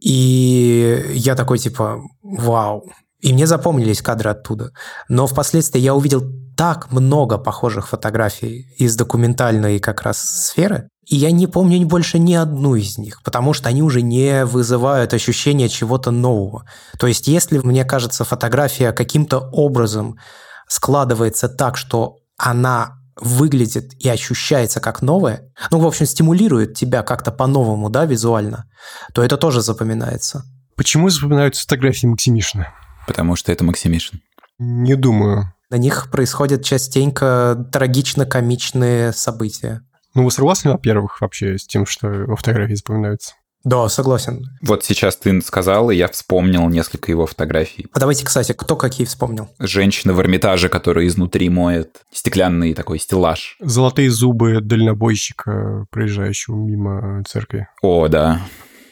И 0.00 1.12
я 1.14 1.34
такой 1.34 1.58
типа, 1.58 2.00
вау. 2.22 2.90
И 3.20 3.32
мне 3.32 3.46
запомнились 3.46 4.02
кадры 4.02 4.30
оттуда. 4.30 4.70
Но 5.08 5.26
впоследствии 5.26 5.80
я 5.80 5.94
увидел 5.94 6.22
так 6.56 6.92
много 6.92 7.38
похожих 7.38 7.88
фотографий 7.88 8.66
из 8.78 8.96
документальной 8.96 9.78
как 9.80 10.02
раз 10.02 10.18
сферы, 10.18 10.88
и 11.06 11.16
я 11.16 11.30
не 11.30 11.46
помню 11.46 11.86
больше 11.86 12.18
ни 12.18 12.34
одну 12.34 12.76
из 12.76 12.96
них, 12.96 13.22
потому 13.22 13.52
что 13.52 13.68
они 13.68 13.82
уже 13.82 14.02
не 14.02 14.44
вызывают 14.44 15.12
ощущения 15.12 15.68
чего-то 15.68 16.10
нового. 16.10 16.64
То 16.98 17.06
есть 17.06 17.26
если, 17.28 17.58
мне 17.58 17.84
кажется, 17.84 18.24
фотография 18.24 18.92
каким-то 18.92 19.38
образом 19.38 20.18
складывается 20.66 21.48
так, 21.48 21.76
что 21.76 22.18
она 22.36 22.98
выглядит 23.16 23.94
и 24.02 24.08
ощущается 24.08 24.80
как 24.80 25.02
новое, 25.02 25.52
ну, 25.70 25.78
в 25.78 25.86
общем, 25.86 26.06
стимулирует 26.06 26.74
тебя 26.74 27.02
как-то 27.02 27.30
по-новому, 27.30 27.90
да, 27.90 28.06
визуально, 28.06 28.68
то 29.12 29.22
это 29.22 29.36
тоже 29.36 29.60
запоминается. 29.60 30.44
Почему 30.76 31.08
запоминаются 31.08 31.62
фотографии 31.62 32.06
Максимишина? 32.06 32.74
Потому 33.06 33.36
что 33.36 33.52
это 33.52 33.64
Максимишин. 33.64 34.20
Не 34.58 34.96
думаю. 34.96 35.52
На 35.70 35.76
них 35.76 36.10
происходят 36.10 36.64
частенько 36.64 37.68
трагично-комичные 37.72 39.12
события. 39.12 39.82
Ну, 40.14 40.24
вы 40.24 40.30
согласны, 40.30 40.72
во-первых, 40.72 41.20
вообще 41.20 41.58
с 41.58 41.66
тем, 41.66 41.86
что 41.86 42.34
фотографии 42.36 42.74
запоминаются? 42.74 43.34
Да, 43.64 43.88
согласен. 43.88 44.44
Вот 44.60 44.84
сейчас 44.84 45.16
ты 45.16 45.40
сказал, 45.40 45.90
и 45.90 45.96
я 45.96 46.08
вспомнил 46.08 46.68
несколько 46.68 47.10
его 47.10 47.26
фотографий. 47.26 47.86
А 47.92 47.98
давайте, 47.98 48.24
кстати, 48.24 48.52
кто 48.52 48.76
какие 48.76 49.06
вспомнил? 49.06 49.48
Женщина 49.58 50.12
в 50.12 50.20
Эрмитаже, 50.20 50.68
которая 50.68 51.06
изнутри 51.06 51.48
моет 51.48 52.02
стеклянный 52.12 52.74
такой 52.74 52.98
стеллаж. 52.98 53.56
Золотые 53.60 54.10
зубы 54.10 54.60
дальнобойщика, 54.60 55.86
проезжающего 55.90 56.56
мимо 56.56 57.24
церкви. 57.26 57.68
О, 57.82 58.08
да. 58.08 58.40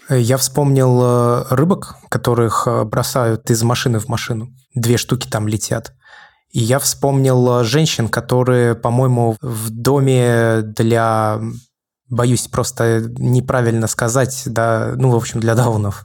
Я 0.09 0.37
вспомнил 0.37 1.01
э, 1.03 1.45
рыбок, 1.51 1.97
которых 2.09 2.67
э, 2.67 2.85
бросают 2.85 3.51
из 3.51 3.63
машины 3.63 3.99
в 3.99 4.09
машину. 4.09 4.51
Две 4.75 4.97
штуки 4.97 5.29
там 5.29 5.49
летят. 5.49 5.93
И 6.51 6.61
я 6.61 6.79
вспомнил 6.79 7.61
э, 7.61 7.65
женщин, 7.65 8.09
которые, 8.09 8.75
по-моему, 8.75 9.37
в 9.41 9.71
доме 9.71 10.63
для 10.63 11.41
боюсь 12.13 12.47
просто 12.47 13.01
неправильно 13.19 13.87
сказать, 13.87 14.43
да, 14.45 14.93
ну, 14.97 15.11
в 15.11 15.17
общем, 15.17 15.41
для 15.41 15.55
даунов, 15.55 16.05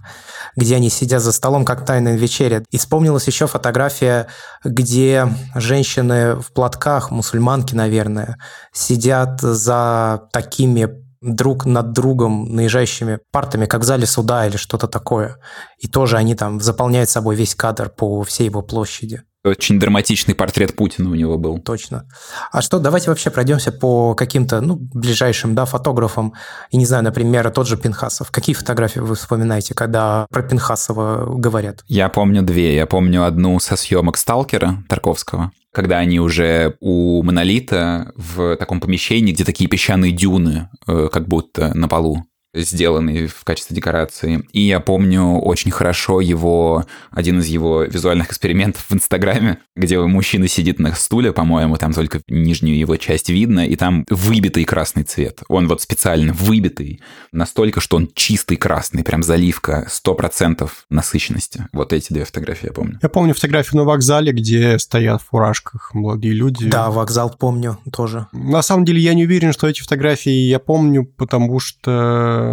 где 0.56 0.78
они 0.78 0.90
сидят 0.90 1.22
за 1.22 1.34
столом, 1.34 1.66
как 1.66 1.86
тайная 1.86 2.16
вечеря. 2.16 2.64
И 2.72 2.78
вспомнилась 2.78 3.28
еще 3.28 3.46
фотография, 3.46 4.28
где 4.64 5.28
женщины 5.54 6.36
в 6.36 6.54
платках, 6.54 7.12
мусульманки, 7.12 7.76
наверное, 7.76 8.38
сидят 8.72 9.42
за 9.42 10.30
такими 10.32 10.90
друг 11.22 11.66
над 11.66 11.92
другом 11.92 12.56
наезжающими 12.56 13.20
партами, 13.32 13.66
как 13.66 13.82
в 13.82 13.86
зале 13.86 14.06
суда 14.06 14.48
или 14.48 14.56
что-то 14.56 14.88
такое. 14.88 15.38
И 15.78 15.88
тоже 15.88 16.16
они 16.16 16.36
там 16.36 16.62
заполняют 16.62 17.10
собой 17.10 17.36
весь 17.36 17.54
кадр 17.54 17.90
по 17.90 18.24
всей 18.24 18.46
его 18.46 18.62
площади. 18.62 19.24
Очень 19.50 19.80
драматичный 19.80 20.36
портрет 20.36 20.76
Путина 20.76 21.10
у 21.10 21.16
него 21.16 21.38
был. 21.38 21.60
Точно. 21.60 22.06
А 22.52 22.62
что, 22.62 22.80
давайте 22.80 23.10
вообще 23.10 23.30
пройдемся 23.30 23.72
по 23.72 24.16
каким-то, 24.16 24.62
ну, 24.62 24.76
ближайшим, 24.76 25.56
да, 25.56 25.66
фотографам. 25.66 26.34
И 26.72 26.78
не 26.78 26.86
знаю, 26.86 27.04
например, 27.04 27.50
тот 27.52 27.68
же 27.68 27.78
Пинхасов. 27.78 28.32
Какие 28.32 28.56
фотографии 28.56 29.00
вы 29.00 29.16
вспоминаете, 29.16 29.74
когда 29.74 30.28
про 30.30 30.44
Пинхасова 30.44 31.38
говорят? 31.38 31.84
Я 31.88 32.10
помню 32.10 32.42
две. 32.42 32.76
Я 32.76 32.86
помню 32.86 33.26
одну 33.26 33.60
со 33.60 33.76
съемок 33.76 34.18
«Сталкера» 34.18 34.84
Тарковского, 34.90 35.52
когда 35.74 35.98
они 35.98 36.20
уже 36.20 36.76
у 36.80 37.22
Монолита 37.24 38.12
в 38.16 38.56
таком 38.58 38.80
помещении, 38.80 39.34
где 39.34 39.44
такие 39.44 39.70
песчаные 39.70 40.12
дюны, 40.12 40.70
э, 40.88 41.10
как 41.12 41.28
будто 41.28 41.74
на 41.74 41.88
полу 41.88 42.26
сделанный 42.62 43.28
в 43.28 43.44
качестве 43.44 43.76
декорации. 43.76 44.44
И 44.52 44.62
я 44.62 44.80
помню 44.80 45.40
очень 45.40 45.72
хорошо 45.72 46.22
его, 46.22 46.86
один 47.12 47.40
из 47.40 47.48
его 47.48 47.84
визуальных 47.84 48.30
экспериментов 48.30 48.86
в 48.90 48.94
Инстаграме, 48.94 49.60
где 49.76 50.00
мужчина 50.00 50.48
сидит 50.48 50.80
на 50.80 50.94
стуле, 50.94 51.34
по-моему, 51.34 51.78
там 51.78 51.94
только 51.94 52.22
нижнюю 52.28 52.78
его 52.78 52.96
часть 52.98 53.30
видно, 53.30 53.66
и 53.66 53.76
там 53.76 54.06
выбитый 54.10 54.66
красный 54.66 55.04
цвет. 55.04 55.42
Он 55.48 55.68
вот 55.68 55.82
специально 55.82 56.34
выбитый, 56.34 57.02
настолько, 57.32 57.80
что 57.80 57.98
он 57.98 58.10
чистый 58.14 58.58
красный, 58.58 59.04
прям 59.04 59.24
заливка, 59.24 59.88
100% 59.90 60.70
насыщенности. 60.90 61.68
Вот 61.74 61.94
эти 61.94 62.14
две 62.14 62.26
фотографии 62.26 62.68
я 62.68 62.74
помню. 62.74 63.00
Я 63.02 63.10
помню 63.10 63.34
фотографию 63.34 63.78
на 63.78 63.84
вокзале, 63.86 64.32
где 64.32 64.80
стоят 64.80 65.22
в 65.22 65.30
фуражках 65.30 65.94
молодые 65.94 66.34
люди. 66.34 66.70
Да, 66.70 66.90
вокзал 66.90 67.36
помню 67.38 67.78
тоже. 67.92 68.28
На 68.32 68.62
самом 68.62 68.86
деле 68.86 69.00
я 69.00 69.14
не 69.14 69.26
уверен, 69.26 69.54
что 69.54 69.68
эти 69.68 69.82
фотографии 69.82 70.32
я 70.32 70.60
помню, 70.60 71.06
потому 71.06 71.60
что 71.60 72.47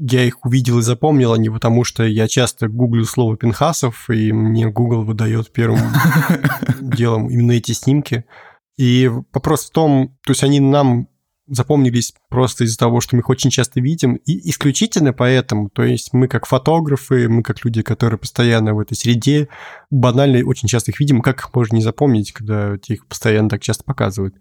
я 0.00 0.24
их 0.24 0.44
увидел 0.44 0.78
и 0.78 0.82
запомнил, 0.82 1.32
а 1.32 1.38
не 1.38 1.50
потому, 1.50 1.84
что 1.84 2.04
я 2.04 2.28
часто 2.28 2.68
гуглю 2.68 3.04
слово 3.04 3.36
Пинхасов, 3.36 4.08
и 4.10 4.32
мне 4.32 4.68
Google 4.68 5.04
выдает 5.04 5.52
первым 5.52 5.80
делом 6.80 7.28
именно 7.28 7.52
эти 7.52 7.72
снимки. 7.72 8.24
И 8.76 9.10
вопрос 9.32 9.66
в 9.66 9.70
том, 9.70 10.16
то 10.24 10.30
есть 10.30 10.44
они 10.44 10.60
нам 10.60 11.08
запомнились 11.48 12.14
просто 12.28 12.64
из-за 12.64 12.78
того, 12.78 13.00
что 13.00 13.16
мы 13.16 13.20
их 13.20 13.30
очень 13.30 13.50
часто 13.50 13.80
видим, 13.80 14.16
и 14.16 14.50
исключительно 14.50 15.12
поэтому, 15.12 15.70
то 15.70 15.82
есть 15.82 16.12
мы 16.12 16.28
как 16.28 16.46
фотографы, 16.46 17.28
мы 17.28 17.42
как 17.42 17.64
люди, 17.64 17.82
которые 17.82 18.18
постоянно 18.18 18.74
в 18.74 18.80
этой 18.80 18.94
среде, 18.94 19.48
банально 19.90 20.46
очень 20.46 20.68
часто 20.68 20.90
их 20.90 21.00
видим, 21.00 21.22
как 21.22 21.40
их 21.40 21.54
можно 21.54 21.76
не 21.76 21.82
запомнить, 21.82 22.32
когда 22.32 22.76
их 22.86 23.06
постоянно 23.06 23.48
так 23.48 23.62
часто 23.62 23.84
показывают. 23.84 24.36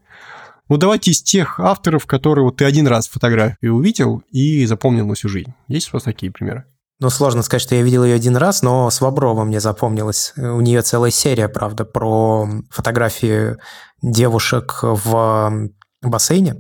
Ну, 0.70 0.78
давайте 0.78 1.12
из 1.12 1.22
тех 1.22 1.60
авторов, 1.60 2.06
которые 2.06 2.46
вот 2.46 2.58
ты 2.58 2.66
один 2.66 2.88
раз 2.88 3.08
фотографию 3.08 3.76
увидел 3.76 4.22
и 4.32 4.66
запомнил 4.66 5.08
на 5.08 5.16
всю 5.16 5.30
жизнь. 5.30 5.54
Есть 5.68 5.90
у 5.90 5.94
вас 5.94 6.04
такие 6.04 6.32
примеры? 6.32 6.66
Ну, 7.00 7.10
сложно 7.10 7.44
сказать, 7.44 7.62
что 7.62 7.76
я 7.76 7.84
видел 7.84 8.04
ее 8.04 8.16
один 8.16 8.36
раз, 8.36 8.64
но 8.64 8.90
с 8.90 9.02
Воброва 9.02 9.44
мне 9.44 9.60
запомнилась. 9.60 10.34
У 10.36 10.62
нее 10.62 10.82
целая 10.82 11.12
серия, 11.12 11.48
правда, 11.48 11.86
про 11.86 12.50
фотографии 12.72 13.58
девушек 14.02 14.80
в 14.82 15.70
бассейне. 16.02 16.56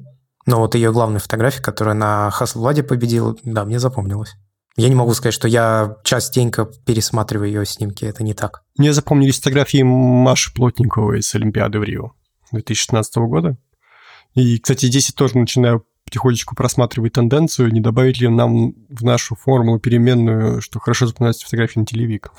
Но 0.46 0.60
вот 0.60 0.76
ее 0.76 0.94
главная 0.94 1.20
фотография, 1.20 1.62
которая 1.62 1.96
на 1.96 2.30
Хаслвладе 2.32 2.84
победила, 2.84 3.36
да, 3.44 3.66
мне 3.66 3.80
запомнилась. 3.80 4.36
Я 4.78 4.90
не 4.90 4.96
могу 4.96 5.14
сказать, 5.16 5.34
что 5.34 5.48
я 5.48 5.98
частенько 6.04 6.66
пересматриваю 6.86 7.48
ее 7.50 7.66
снимки, 7.66 8.06
это 8.06 8.24
не 8.24 8.36
так. 8.36 8.62
Мне 8.78 8.94
запомнились 8.94 9.40
фотографии 9.40 9.82
Маши 9.82 10.54
Плотниковой 10.54 11.24
с 11.24 11.34
Олимпиады 11.34 11.80
в 11.80 11.84
Рио 11.84 12.14
2016 12.52 13.16
года. 13.18 13.58
И, 14.38 14.60
кстати, 14.60 14.86
здесь 14.86 15.10
я 15.10 15.14
тоже 15.16 15.36
начинаю 15.36 15.84
потихонечку 16.06 16.56
просматривать 16.56 17.14
тенденцию, 17.14 17.74
не 17.74 17.82
добавить 17.82 18.22
ли 18.22 18.28
нам 18.30 18.76
в 18.88 19.04
нашу 19.04 19.36
формулу 19.36 19.80
переменную, 19.80 20.62
что 20.62 20.80
хорошо 20.80 21.08
запоминаются 21.08 21.44
фотографии 21.44 21.80
на 21.80 21.88
телевик. 21.88 22.32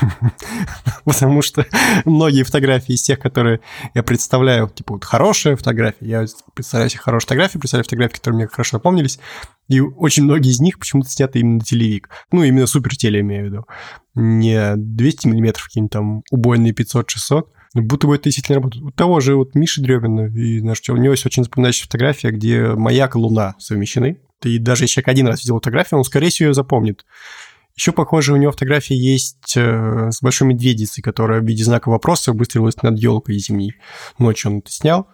Потому 1.04 1.42
что 1.42 1.66
многие 2.06 2.42
фотографии 2.42 2.94
из 2.94 3.02
тех, 3.02 3.20
которые 3.20 3.60
я 3.94 4.02
представляю, 4.02 4.70
типа 4.70 4.94
вот 4.94 5.04
хорошая 5.04 5.56
фотография, 5.56 6.06
я 6.06 6.24
представляю 6.54 6.88
себе 6.88 7.00
хорошие 7.00 7.26
фотографии, 7.26 7.58
представляю 7.58 7.84
фотографии, 7.84 8.16
которые 8.16 8.36
мне 8.38 8.48
хорошо 8.48 8.78
запомнились, 8.78 9.20
и 9.68 9.78
очень 9.80 10.24
многие 10.24 10.50
из 10.50 10.60
них 10.60 10.78
почему-то 10.78 11.10
сняты 11.10 11.40
именно 11.40 11.58
на 11.58 11.64
телевик. 11.64 12.08
Ну, 12.32 12.42
именно 12.44 12.66
супер 12.66 12.96
теле, 12.96 13.20
имею 13.20 13.42
в 13.42 13.46
виду. 13.46 13.66
Не 14.14 14.74
200 14.74 15.26
миллиметров, 15.28 15.66
какие-нибудь 15.66 15.92
там 15.92 16.22
убойные 16.30 16.72
500-600, 16.72 17.44
будто 17.74 18.06
бы 18.06 18.14
это 18.14 18.24
действительно 18.24 18.56
работает. 18.56 18.84
У 18.84 18.90
того 18.90 19.20
же 19.20 19.36
вот 19.36 19.54
Миши 19.54 19.80
Дрёбина 19.80 20.26
и 20.26 20.60
наш 20.60 20.80
у 20.88 20.96
него 20.96 21.12
есть 21.12 21.26
очень 21.26 21.44
запоминающая 21.44 21.84
фотография, 21.84 22.30
где 22.30 22.68
маяк 22.74 23.14
и 23.14 23.18
луна 23.18 23.54
совмещены. 23.58 24.18
И 24.42 24.58
даже 24.58 24.84
если 24.84 24.94
человек 24.94 25.08
один 25.08 25.26
раз 25.28 25.42
видел 25.42 25.56
фотографию, 25.56 25.98
он, 25.98 26.04
скорее 26.04 26.30
всего, 26.30 26.48
ее 26.48 26.54
запомнит. 26.54 27.04
Еще, 27.76 27.92
похоже, 27.92 28.34
у 28.34 28.36
него 28.36 28.52
фотография 28.52 28.96
есть 28.96 29.56
э, 29.56 30.10
с 30.10 30.20
большой 30.20 30.48
медведицей, 30.48 31.00
которая 31.00 31.40
в 31.40 31.44
виде 31.44 31.64
знака 31.64 31.88
вопроса 31.88 32.32
выстрелилась 32.32 32.82
над 32.82 32.98
елкой 32.98 33.38
зимней. 33.38 33.74
Ночью 34.18 34.50
он 34.50 34.58
это 34.58 34.70
снял. 34.70 35.08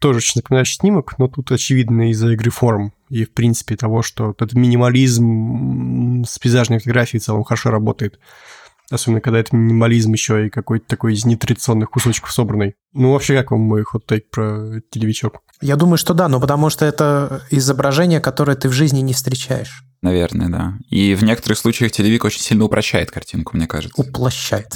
Тоже 0.00 0.18
очень 0.18 0.32
напоминающий 0.36 0.76
снимок, 0.76 1.18
но 1.18 1.28
тут 1.28 1.52
очевидно 1.52 2.10
из-за 2.10 2.32
игры 2.32 2.50
форм 2.50 2.92
и, 3.10 3.24
в 3.24 3.32
принципе, 3.32 3.76
того, 3.76 4.02
что 4.02 4.30
этот 4.30 4.54
минимализм 4.54 6.24
с 6.26 6.38
пейзажной 6.38 6.78
фотографией 6.78 7.20
в 7.20 7.24
целом 7.24 7.44
хорошо 7.44 7.70
работает. 7.70 8.18
Особенно, 8.90 9.20
когда 9.20 9.38
это 9.38 9.54
минимализм 9.54 10.12
еще 10.12 10.46
и 10.46 10.50
какой-то 10.50 10.86
такой 10.86 11.14
из 11.14 11.24
нетрадиционных 11.24 11.90
кусочков 11.90 12.32
собранный. 12.32 12.74
Ну, 12.92 13.12
вообще, 13.12 13.36
как 13.36 13.52
вам 13.52 13.60
мой 13.60 13.82
хот-тейк 13.82 14.30
про 14.30 14.80
телевичок? 14.90 15.38
Я 15.60 15.76
думаю, 15.76 15.96
что 15.96 16.12
да, 16.12 16.28
но 16.28 16.40
потому 16.40 16.70
что 16.70 16.84
это 16.84 17.42
изображение, 17.50 18.20
которое 18.20 18.56
ты 18.56 18.68
в 18.68 18.72
жизни 18.72 19.00
не 19.00 19.12
встречаешь. 19.12 19.84
Наверное, 20.02 20.48
да. 20.48 20.74
И 20.88 21.14
в 21.14 21.22
некоторых 21.22 21.58
случаях 21.58 21.92
телевик 21.92 22.24
очень 22.24 22.40
сильно 22.40 22.64
упрощает 22.64 23.10
картинку, 23.10 23.56
мне 23.56 23.66
кажется. 23.66 24.00
Уплощает. 24.00 24.74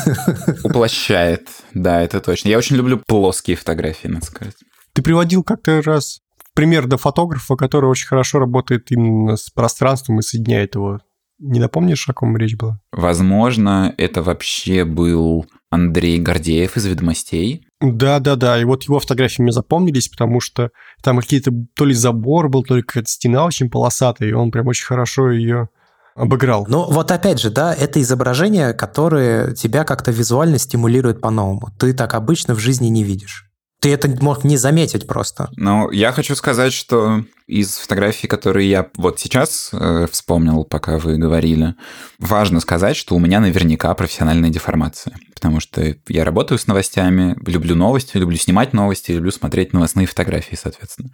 Уплощает, 0.64 1.48
да, 1.74 2.00
это 2.00 2.20
точно. 2.20 2.48
Я 2.48 2.58
очень 2.58 2.76
люблю 2.76 3.00
плоские 3.06 3.56
фотографии, 3.56 4.08
надо 4.08 4.24
сказать. 4.26 4.54
Ты 4.94 5.02
приводил 5.02 5.42
как-то 5.42 5.82
раз 5.82 6.20
пример 6.54 6.86
до 6.86 6.96
фотографа, 6.96 7.56
который 7.56 7.90
очень 7.90 8.06
хорошо 8.06 8.38
работает 8.38 8.90
именно 8.90 9.36
с 9.36 9.50
пространством 9.50 10.20
и 10.20 10.22
соединяет 10.22 10.76
его 10.76 11.00
не 11.38 11.60
напомнишь, 11.60 12.08
о 12.08 12.12
ком 12.12 12.36
речь 12.36 12.56
была? 12.56 12.80
Возможно, 12.92 13.94
это 13.98 14.22
вообще 14.22 14.84
был 14.84 15.46
Андрей 15.70 16.18
Гордеев 16.18 16.76
из 16.76 16.86
«Ведомостей». 16.86 17.66
Да-да-да, 17.80 18.60
и 18.60 18.64
вот 18.64 18.84
его 18.84 19.00
фотографии 19.00 19.42
мне 19.42 19.52
запомнились, 19.52 20.08
потому 20.08 20.40
что 20.40 20.70
там 21.02 21.18
какие-то 21.18 21.50
то 21.76 21.84
ли 21.84 21.94
забор 21.94 22.48
был, 22.48 22.62
то 22.62 22.76
ли 22.76 22.82
какая-то 22.82 23.10
стена 23.10 23.44
очень 23.44 23.68
полосатая, 23.68 24.28
и 24.30 24.32
он 24.32 24.50
прям 24.50 24.68
очень 24.68 24.86
хорошо 24.86 25.30
ее 25.30 25.68
обыграл. 26.14 26.66
Ну 26.68 26.90
вот 26.90 27.10
опять 27.10 27.40
же, 27.40 27.50
да, 27.50 27.74
это 27.74 28.00
изображение, 28.00 28.72
которое 28.72 29.52
тебя 29.54 29.84
как-то 29.84 30.12
визуально 30.12 30.58
стимулирует 30.58 31.20
по-новому. 31.20 31.70
Ты 31.78 31.92
так 31.92 32.14
обычно 32.14 32.54
в 32.54 32.60
жизни 32.60 32.86
не 32.86 33.02
видишь. 33.02 33.50
Ты 33.84 33.92
это 33.92 34.08
мог 34.08 34.44
не 34.44 34.56
заметить 34.56 35.06
просто. 35.06 35.50
Ну, 35.56 35.90
я 35.90 36.10
хочу 36.12 36.34
сказать, 36.34 36.72
что 36.72 37.22
из 37.46 37.76
фотографий, 37.76 38.26
которые 38.26 38.70
я 38.70 38.88
вот 38.96 39.20
сейчас 39.20 39.68
э, 39.74 40.06
вспомнил, 40.10 40.64
пока 40.64 40.96
вы 40.96 41.18
говорили, 41.18 41.74
важно 42.18 42.60
сказать, 42.60 42.96
что 42.96 43.14
у 43.14 43.18
меня 43.18 43.40
наверняка 43.40 43.92
профессиональная 43.92 44.48
деформация. 44.48 45.18
Потому 45.34 45.60
что 45.60 45.96
я 46.08 46.24
работаю 46.24 46.58
с 46.58 46.66
новостями, 46.66 47.36
люблю 47.46 47.74
новости, 47.74 48.16
люблю 48.16 48.38
снимать 48.38 48.72
новости, 48.72 49.12
люблю 49.12 49.30
смотреть 49.30 49.74
новостные 49.74 50.06
фотографии, 50.06 50.56
соответственно. 50.58 51.10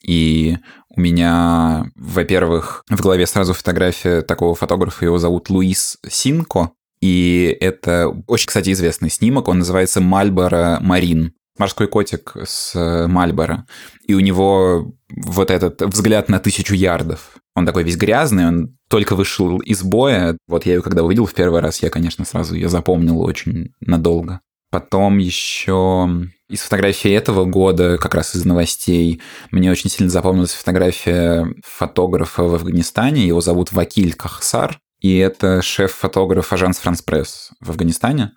И 0.00 0.58
у 0.90 1.00
меня, 1.00 1.90
во-первых, 1.96 2.84
в 2.88 3.00
голове 3.00 3.26
сразу 3.26 3.52
фотография 3.52 4.22
такого 4.22 4.54
фотографа, 4.54 5.04
его 5.04 5.18
зовут 5.18 5.50
Луис 5.50 5.98
Синко, 6.08 6.70
и 7.00 7.56
это 7.60 8.14
очень, 8.28 8.46
кстати, 8.46 8.70
известный 8.70 9.10
снимок, 9.10 9.48
он 9.48 9.58
называется 9.58 10.00
«Мальборо 10.00 10.78
Марин» 10.80 11.32
морской 11.58 11.88
котик 11.88 12.36
с 12.44 13.06
Мальборо, 13.08 13.66
и 14.06 14.14
у 14.14 14.20
него 14.20 14.92
вот 15.08 15.50
этот 15.50 15.82
взгляд 15.82 16.28
на 16.28 16.38
тысячу 16.38 16.74
ярдов. 16.74 17.36
Он 17.54 17.64
такой 17.64 17.84
весь 17.84 17.96
грязный, 17.96 18.46
он 18.46 18.76
только 18.88 19.16
вышел 19.16 19.58
из 19.58 19.82
боя. 19.82 20.36
Вот 20.46 20.66
я 20.66 20.74
ее 20.74 20.82
когда 20.82 21.02
увидел 21.02 21.26
в 21.26 21.34
первый 21.34 21.60
раз, 21.60 21.82
я, 21.82 21.90
конечно, 21.90 22.24
сразу 22.24 22.54
ее 22.54 22.68
запомнил 22.68 23.20
очень 23.20 23.72
надолго. 23.80 24.40
Потом 24.70 25.18
еще 25.18 26.08
из 26.48 26.60
фотографии 26.60 27.10
этого 27.10 27.44
года, 27.44 27.98
как 27.98 28.14
раз 28.14 28.34
из 28.34 28.44
новостей, 28.44 29.22
мне 29.50 29.70
очень 29.70 29.88
сильно 29.88 30.10
запомнилась 30.10 30.52
фотография 30.52 31.46
фотографа 31.64 32.42
в 32.42 32.54
Афганистане. 32.54 33.26
Его 33.26 33.40
зовут 33.40 33.72
Вакиль 33.72 34.14
Кахсар, 34.14 34.78
и 35.00 35.16
это 35.16 35.62
шеф-фотограф 35.62 36.52
Ажанс 36.52 36.78
Франс 36.78 37.00
Пресс 37.02 37.50
в 37.60 37.70
Афганистане. 37.70 38.32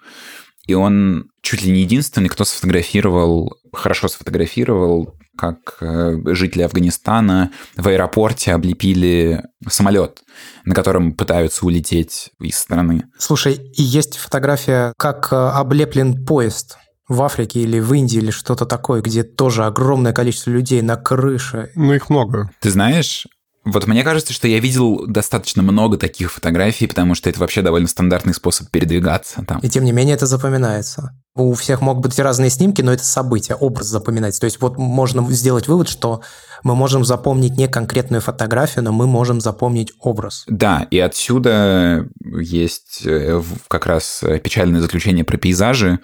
И 0.70 0.76
он 0.76 1.32
чуть 1.42 1.64
ли 1.64 1.72
не 1.72 1.82
единственный, 1.82 2.30
кто 2.30 2.46
сфотографировал, 2.46 3.58
хорошо 3.74 4.08
сфотографировал, 4.08 5.16
как 5.36 5.78
э, 5.82 6.16
жители 6.36 6.62
Афганистана 6.62 7.52
в 7.76 7.88
аэропорте 7.88 8.54
облепили 8.54 9.42
самолет, 9.68 10.22
на 10.66 10.76
котором 10.76 11.14
пытаются 11.14 11.66
улететь 11.66 12.30
из 12.40 12.56
страны. 12.56 13.06
Слушай, 13.18 13.56
и 13.56 13.82
есть 13.82 14.18
фотография, 14.18 14.94
как 14.96 15.30
э, 15.32 15.36
облеплен 15.36 16.24
поезд 16.24 16.78
в 17.08 17.24
Африке 17.24 17.62
или 17.62 17.80
в 17.80 17.92
Индии 17.92 18.20
или 18.20 18.30
что-то 18.30 18.68
такое, 18.68 19.02
где 19.02 19.24
тоже 19.24 19.66
огромное 19.66 20.14
количество 20.14 20.52
людей 20.52 20.84
на 20.84 20.98
крыше. 20.98 21.72
Ну, 21.74 21.96
их 21.96 22.12
много. 22.12 22.52
Ты 22.62 22.70
знаешь, 22.70 23.26
вот 23.66 23.88
мне 23.88 24.04
кажется, 24.04 24.34
что 24.34 24.48
я 24.48 24.60
видел 24.60 25.06
достаточно 25.06 25.62
много 25.62 25.98
таких 25.98 26.32
фотографий, 26.32 26.88
потому 26.88 27.16
что 27.16 27.30
это 27.30 27.40
вообще 27.40 27.62
довольно 27.62 27.88
стандартный 27.88 28.34
способ 28.34 28.70
передвигаться 28.70 29.44
там. 29.46 29.60
И 29.60 29.70
тем 29.70 29.84
не 29.84 29.92
менее 29.92 30.16
это 30.16 30.26
запоминается. 30.26 31.12
У 31.36 31.54
всех 31.54 31.82
могут 31.82 32.04
быть 32.04 32.20
разные 32.20 32.50
снимки, 32.50 32.82
но 32.82 32.94
это 32.94 33.04
событие, 33.04 33.56
образ 33.56 33.88
запоминается. 33.88 34.42
То 34.42 34.46
есть 34.46 34.62
вот 34.62 34.78
можно 34.78 35.30
сделать 35.32 35.68
вывод, 35.68 35.90
что 35.90 36.22
мы 36.64 36.76
можем 36.76 37.06
запомнить 37.06 37.58
не 37.58 37.68
конкретную 37.68 38.22
фотографию, 38.22 38.84
но 38.84 38.92
мы 38.92 39.08
можем 39.08 39.42
запомнить 39.42 39.94
образ. 40.00 40.44
Да, 40.48 40.88
и 40.90 41.00
отсюда 41.00 42.08
есть 42.24 43.02
э, 43.06 43.42
как 43.68 43.86
раз 43.86 44.24
печальное 44.44 44.82
заключение 44.82 45.24
про 45.24 45.38
пейзажи, 45.38 46.00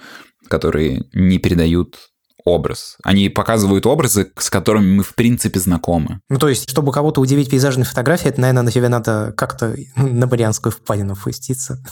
которые 0.48 1.06
не 1.14 1.40
передают 1.40 1.98
образ. 2.46 2.98
Они 3.04 3.28
показывают 3.30 3.86
образы, 3.86 4.32
с 4.38 4.50
которыми 4.50 4.98
мы, 4.98 5.04
в 5.04 5.16
принципе, 5.16 5.60
знакомы. 5.60 6.22
Ну, 6.30 6.38
то 6.38 6.48
есть, 6.48 6.70
чтобы 6.70 6.92
кого-то 6.92 7.20
удивить 7.20 7.50
пейзажной 7.50 7.86
фотографией, 7.86 8.30
это, 8.30 8.42
наверное, 8.42 8.64
на 8.64 8.72
тебе 8.72 8.88
надо 8.88 9.34
как-то 9.36 9.76
на 9.96 10.28
Марианскую 10.28 10.72
впадину 10.72 11.16
впуститься. 11.16 11.84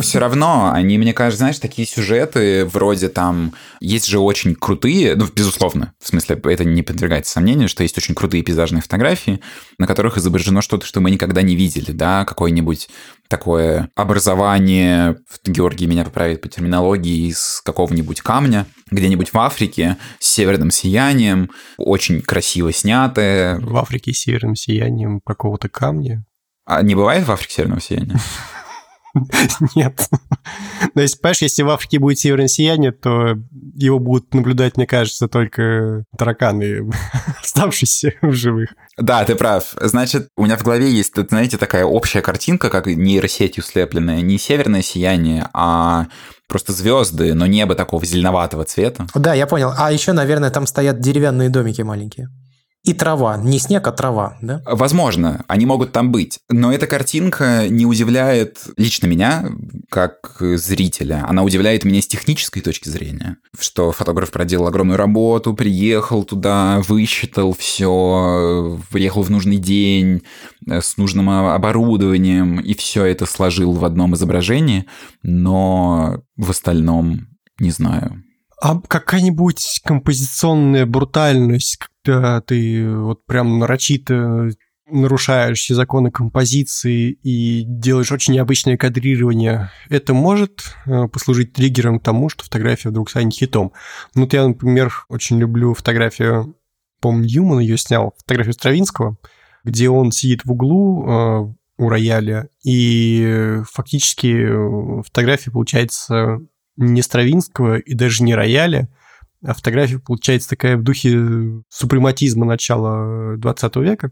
Все 0.00 0.18
равно, 0.18 0.70
они, 0.72 0.98
мне 0.98 1.14
кажется, 1.14 1.38
знаешь, 1.38 1.58
такие 1.58 1.88
сюжеты 1.88 2.66
вроде 2.66 3.08
там... 3.08 3.54
Есть 3.80 4.06
же 4.06 4.18
очень 4.18 4.54
крутые, 4.54 5.16
ну, 5.16 5.26
безусловно, 5.34 5.94
в 6.00 6.08
смысле, 6.08 6.40
это 6.44 6.64
не 6.64 6.82
подвергается 6.82 7.32
сомнению, 7.32 7.68
что 7.68 7.82
есть 7.82 7.96
очень 7.96 8.14
крутые 8.14 8.42
пейзажные 8.42 8.82
фотографии, 8.82 9.40
на 9.78 9.86
которых 9.86 10.18
изображено 10.18 10.60
что-то, 10.60 10.86
что 10.86 11.00
мы 11.00 11.10
никогда 11.10 11.42
не 11.42 11.56
видели, 11.56 11.92
да, 11.92 12.24
какой-нибудь 12.24 12.88
такое 13.28 13.90
образование, 13.94 15.16
Георгий 15.44 15.86
меня 15.86 16.04
поправит 16.04 16.40
по 16.40 16.48
терминологии, 16.48 17.28
из 17.28 17.60
какого-нибудь 17.64 18.20
камня, 18.20 18.66
где-нибудь 18.90 19.32
в 19.32 19.38
Африке 19.38 19.96
с 20.18 20.28
северным 20.28 20.70
сиянием, 20.70 21.50
очень 21.76 22.20
красиво 22.20 22.72
снятое. 22.72 23.58
В 23.60 23.76
Африке 23.76 24.12
с 24.12 24.20
северным 24.20 24.54
сиянием 24.54 25.20
какого-то 25.24 25.68
камня? 25.68 26.24
А 26.66 26.82
не 26.82 26.94
бывает 26.94 27.26
в 27.26 27.32
Африке 27.32 27.54
северного 27.54 27.80
сияния? 27.80 28.18
Нет. 29.74 30.08
Но 30.94 31.02
если, 31.02 31.18
понимаешь, 31.18 31.42
если 31.42 31.62
в 31.62 31.70
Африке 31.70 31.98
будет 31.98 32.18
северное 32.18 32.48
сияние, 32.48 32.92
то 32.92 33.34
его 33.74 33.98
будут 33.98 34.32
наблюдать, 34.32 34.76
мне 34.76 34.86
кажется, 34.86 35.28
только 35.28 36.04
тараканы, 36.16 36.90
оставшиеся 37.42 38.14
в 38.22 38.32
живых. 38.32 38.70
Да, 38.96 39.24
ты 39.24 39.34
прав. 39.34 39.74
Значит, 39.80 40.28
у 40.36 40.44
меня 40.44 40.56
в 40.56 40.62
голове 40.62 40.90
есть, 40.90 41.14
знаете, 41.28 41.58
такая 41.58 41.84
общая 41.84 42.20
картинка, 42.20 42.70
как 42.70 42.86
нейросетью 42.86 43.64
слепленная. 43.64 44.20
Не 44.20 44.38
северное 44.38 44.82
сияние, 44.82 45.48
а 45.52 46.06
просто 46.48 46.72
звезды, 46.72 47.34
но 47.34 47.46
небо 47.46 47.74
такого 47.74 48.04
зеленоватого 48.04 48.64
цвета. 48.64 49.06
Да, 49.14 49.34
я 49.34 49.46
понял. 49.46 49.72
А 49.76 49.90
еще, 49.90 50.12
наверное, 50.12 50.50
там 50.50 50.66
стоят 50.66 51.00
деревянные 51.00 51.48
домики 51.48 51.82
маленькие 51.82 52.28
и 52.84 52.92
трава. 52.92 53.38
Не 53.38 53.58
снег, 53.58 53.86
а 53.88 53.92
трава, 53.92 54.36
да? 54.42 54.62
Возможно, 54.66 55.42
они 55.48 55.64
могут 55.64 55.92
там 55.92 56.12
быть. 56.12 56.38
Но 56.50 56.70
эта 56.70 56.86
картинка 56.86 57.66
не 57.68 57.86
удивляет 57.86 58.58
лично 58.76 59.06
меня, 59.06 59.50
как 59.90 60.36
зрителя. 60.38 61.24
Она 61.26 61.42
удивляет 61.42 61.84
меня 61.84 62.02
с 62.02 62.06
технической 62.06 62.60
точки 62.60 62.90
зрения. 62.90 63.38
Что 63.58 63.90
фотограф 63.90 64.30
проделал 64.30 64.66
огромную 64.66 64.98
работу, 64.98 65.54
приехал 65.54 66.24
туда, 66.24 66.82
высчитал 66.86 67.54
все, 67.58 68.78
приехал 68.90 69.22
в 69.22 69.30
нужный 69.30 69.56
день 69.56 70.22
э, 70.68 70.82
с 70.82 70.98
нужным 70.98 71.30
оборудованием, 71.30 72.60
и 72.60 72.74
все 72.74 73.06
это 73.06 73.24
сложил 73.24 73.72
в 73.72 73.84
одном 73.86 74.14
изображении. 74.14 74.84
Но 75.22 76.22
в 76.36 76.50
остальном 76.50 77.28
не 77.58 77.70
знаю. 77.70 78.22
А 78.60 78.78
какая-нибудь 78.80 79.80
композиционная 79.84 80.86
брутальность, 80.86 81.78
когда 82.04 82.40
ты 82.40 82.88
вот 82.96 83.24
прям 83.26 83.58
нарочито 83.58 84.50
нарушаешь 84.86 85.60
все 85.60 85.74
законы 85.74 86.10
композиции 86.10 87.18
и 87.22 87.64
делаешь 87.64 88.12
очень 88.12 88.34
необычное 88.34 88.76
кадрирование, 88.76 89.70
это 89.88 90.12
может 90.12 90.74
э, 90.86 91.08
послужить 91.08 91.54
триггером 91.54 92.00
к 92.00 92.02
тому, 92.02 92.28
что 92.28 92.44
фотография 92.44 92.90
вдруг 92.90 93.08
станет 93.08 93.32
хитом. 93.32 93.72
Ну, 94.14 94.22
вот 94.22 94.32
я, 94.34 94.46
например, 94.46 94.92
очень 95.08 95.38
люблю 95.38 95.72
фотографию, 95.74 96.56
помню, 97.00 97.24
Ньюман 97.24 97.60
ее 97.60 97.78
снял, 97.78 98.14
фотографию 98.18 98.52
Стравинского, 98.52 99.16
где 99.64 99.88
он 99.88 100.12
сидит 100.12 100.44
в 100.44 100.52
углу 100.52 101.08
э, 101.08 101.54
у 101.78 101.88
рояля, 101.88 102.48
и 102.62 103.60
фактически 103.72 104.46
э, 104.46 105.02
фотография 105.02 105.50
получается 105.50 106.40
не 106.76 107.02
Стравинского 107.02 107.78
и 107.78 107.94
даже 107.94 108.22
не 108.22 108.34
рояля, 108.34 108.88
а 109.44 109.54
фотография 109.54 109.98
получается 109.98 110.48
такая 110.48 110.76
в 110.76 110.82
духе 110.82 111.62
супрематизма 111.68 112.46
начала 112.46 113.36
20 113.36 113.76
века, 113.76 114.10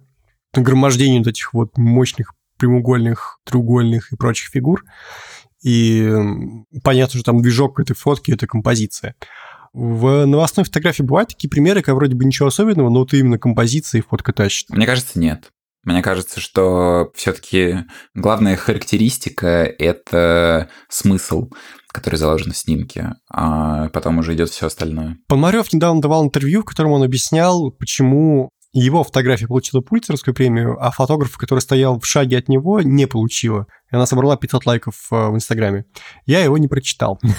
нагромождение 0.55 1.21
вот 1.21 1.29
этих 1.29 1.55
вот 1.55 1.79
мощных 1.79 2.35
прямоугольных, 2.59 3.39
треугольных 3.45 4.13
и 4.13 4.17
прочих 4.17 4.51
фигур. 4.51 4.85
И 5.65 6.09
понятно, 6.83 7.19
что 7.19 7.33
там 7.33 7.41
движок 7.41 7.81
этой 7.81 7.95
фотки— 7.95 8.31
это 8.33 8.47
композиция. 8.47 9.15
В 9.73 10.27
новостной 10.27 10.65
фотографии 10.65 11.03
бывают 11.03 11.31
такие 11.31 11.49
примеры, 11.49 11.81
когда 11.81 11.95
вроде 11.95 12.15
бы 12.15 12.25
ничего 12.25 12.49
особенного, 12.49 12.91
но 12.91 13.01
вот 13.01 13.15
именно 13.15 13.39
композиция 13.39 14.01
и 14.01 14.03
фотка 14.03 14.33
тащит. 14.33 14.69
Мне 14.69 14.87
кажется, 14.87 15.19
нет. 15.19 15.51
Мне 15.85 16.03
кажется, 16.03 16.41
что 16.41 17.11
все-таки 17.15 17.85
главная 18.15 18.57
характеристика— 18.57 19.47
это 19.79 20.69
смысл 20.89 21.51
который 21.93 22.17
заложен 22.17 22.53
в 22.53 22.57
снимке, 22.57 23.17
а 23.31 23.91
потом 23.91 24.17
уже 24.17 24.35
идет 24.35 24.49
все 24.49 24.67
остальное. 24.67 25.19
Пономарев 25.29 25.73
недавно 25.75 26.01
давал 26.01 26.25
интервью, 26.25 26.63
в 26.63 26.65
котором 26.65 26.93
он 26.93 27.03
объяснял, 27.03 27.71
почему 27.71 28.49
его 28.73 29.05
фотография 29.05 29.47
получила 29.47 29.83
Пульцеровскую 29.83 30.35
премию, 30.35 30.79
а 30.81 30.91
фотограф, 30.91 31.37
который 31.37 31.61
стоял 31.61 32.01
в 32.01 32.07
шаге 32.07 32.39
от 32.39 32.49
него, 32.49 32.81
не 32.81 33.07
получила. 33.07 33.67
И 33.91 33.97
она 33.97 34.07
собрала 34.07 34.37
500 34.37 34.65
лайков 34.65 35.09
э, 35.11 35.29
в 35.29 35.35
Инстаграме. 35.35 35.85
Я 36.25 36.43
его 36.43 36.57
не 36.57 36.69
прочитал. 36.69 37.19
Но 37.21 37.35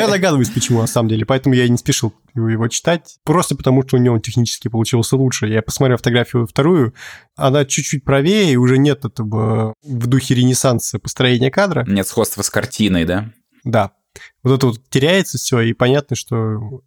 я 0.00 0.08
догадываюсь, 0.08 0.50
почему, 0.50 0.80
на 0.80 0.88
самом 0.88 1.08
деле. 1.08 1.24
Поэтому 1.24 1.54
я 1.54 1.64
и 1.64 1.68
не 1.68 1.76
спешил 1.76 2.12
его 2.34 2.66
читать. 2.66 3.18
Просто 3.24 3.54
потому, 3.54 3.86
что 3.86 3.96
у 3.96 4.00
него 4.00 4.18
технически 4.18 4.66
получился 4.66 5.16
лучше. 5.16 5.46
Я 5.46 5.62
посмотрел 5.62 5.98
фотографию 5.98 6.46
вторую. 6.46 6.94
Она 7.36 7.64
чуть-чуть 7.64 8.04
правее, 8.04 8.52
и 8.52 8.56
уже 8.56 8.78
нет 8.78 9.04
этого 9.04 9.72
в 9.84 10.06
духе 10.08 10.34
ренессанса 10.34 10.98
построения 10.98 11.52
кадра. 11.52 11.84
Нет 11.86 12.08
сходства 12.08 12.42
с 12.42 12.50
картиной, 12.50 13.04
да? 13.04 13.30
Да. 13.62 13.92
Вот 14.42 14.54
это 14.54 14.66
вот 14.68 14.88
теряется 14.88 15.36
все, 15.38 15.60
и 15.60 15.72
понятно, 15.72 16.16
что 16.16 16.82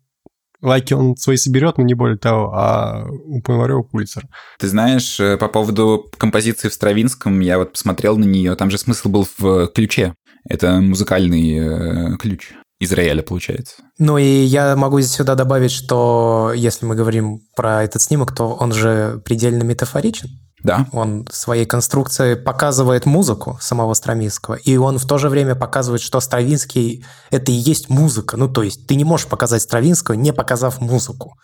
лайки 0.62 0.94
он 0.94 1.16
свои 1.16 1.38
соберет, 1.38 1.78
но 1.78 1.84
не 1.84 1.94
более 1.94 2.18
того, 2.18 2.54
а 2.54 3.06
у 3.10 3.42
Пономарева 3.42 3.84
Пулицер. 3.84 4.26
Ты 4.60 4.68
знаешь, 4.68 5.20
э, 5.20 5.38
по 5.38 5.48
поводу 5.48 6.10
композиции 6.18 6.70
в 6.70 6.74
Стравинском, 6.74 7.40
я 7.40 7.58
вот 7.58 7.74
посмотрел 7.74 8.18
на 8.18 8.26
нее, 8.26 8.56
там 8.56 8.70
же 8.70 8.78
смысл 8.78 9.10
был 9.10 9.28
в 9.38 9.68
ключе. 9.68 10.16
Это 10.48 10.80
музыкальный 10.82 12.14
э, 12.14 12.18
ключ. 12.18 12.54
Израиля, 12.82 13.22
получается. 13.22 13.76
Ну 13.98 14.18
и 14.18 14.24
я 14.24 14.78
могу 14.78 15.02
сюда 15.02 15.36
добавить, 15.36 15.72
что 15.72 16.54
если 16.56 16.86
мы 16.86 16.96
говорим 16.96 17.42
про 17.54 17.84
этот 17.84 18.02
снимок, 18.02 18.34
то 18.34 18.54
он 18.54 18.72
же 18.72 19.22
предельно 19.26 19.64
метафоричен. 19.64 20.30
Да. 20.64 20.88
Он 20.92 21.26
своей 21.32 21.66
конструкцией 21.66 22.36
показывает 22.36 23.06
музыку 23.06 23.58
самого 23.62 23.94
Стравинского, 23.94 24.56
и 24.56 24.78
он 24.78 24.98
в 24.98 25.06
то 25.06 25.18
же 25.18 25.30
время 25.30 25.56
показывает, 25.56 26.02
что 26.02 26.20
Стравинский– 26.20 27.06
это 27.32 27.52
и 27.52 27.56
есть 27.56 27.90
музыка. 27.90 28.38
Ну, 28.38 28.50
то 28.50 28.64
есть 28.64 28.86
ты 28.88 28.96
не 28.96 29.04
можешь 29.04 29.28
показать 29.28 29.62
Стравинского, 29.62 30.16
не 30.16 30.34
показав 30.34 30.82
музыку. 30.82 31.36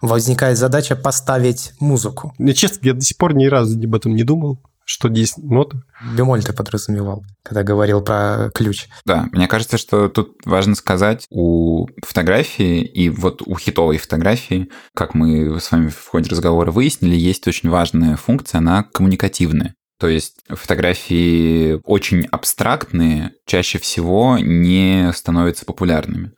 Возникает 0.00 0.58
задача 0.58 0.96
поставить 0.96 1.72
музыку. 1.78 2.34
Честно, 2.54 2.78
я 2.82 2.94
до 2.94 3.02
сих 3.02 3.16
пор 3.16 3.34
ни 3.34 3.46
разу 3.46 3.78
об 3.78 3.94
этом 3.94 4.16
не 4.16 4.24
думал 4.24 4.58
что 4.92 5.08
10 5.08 5.38
нот. 5.38 5.72
Бемоль 6.14 6.44
ты 6.44 6.52
подразумевал, 6.52 7.24
когда 7.42 7.62
говорил 7.62 8.02
про 8.02 8.50
ключ. 8.54 8.88
Да, 9.06 9.26
мне 9.32 9.48
кажется, 9.48 9.78
что 9.78 10.10
тут 10.10 10.36
важно 10.44 10.74
сказать, 10.74 11.24
у 11.30 11.86
фотографии 12.04 12.82
и 12.82 13.08
вот 13.08 13.40
у 13.46 13.56
хитовой 13.56 13.96
фотографии, 13.96 14.68
как 14.94 15.14
мы 15.14 15.58
с 15.58 15.72
вами 15.72 15.88
в 15.88 16.08
ходе 16.08 16.28
разговора 16.28 16.72
выяснили, 16.72 17.16
есть 17.16 17.48
очень 17.48 17.70
важная 17.70 18.16
функция, 18.16 18.58
она 18.58 18.82
коммуникативная. 18.82 19.74
То 19.98 20.08
есть 20.08 20.40
фотографии 20.50 21.80
очень 21.84 22.26
абстрактные 22.26 23.30
чаще 23.46 23.78
всего 23.78 24.36
не 24.38 25.10
становятся 25.14 25.64
популярными. 25.64 26.32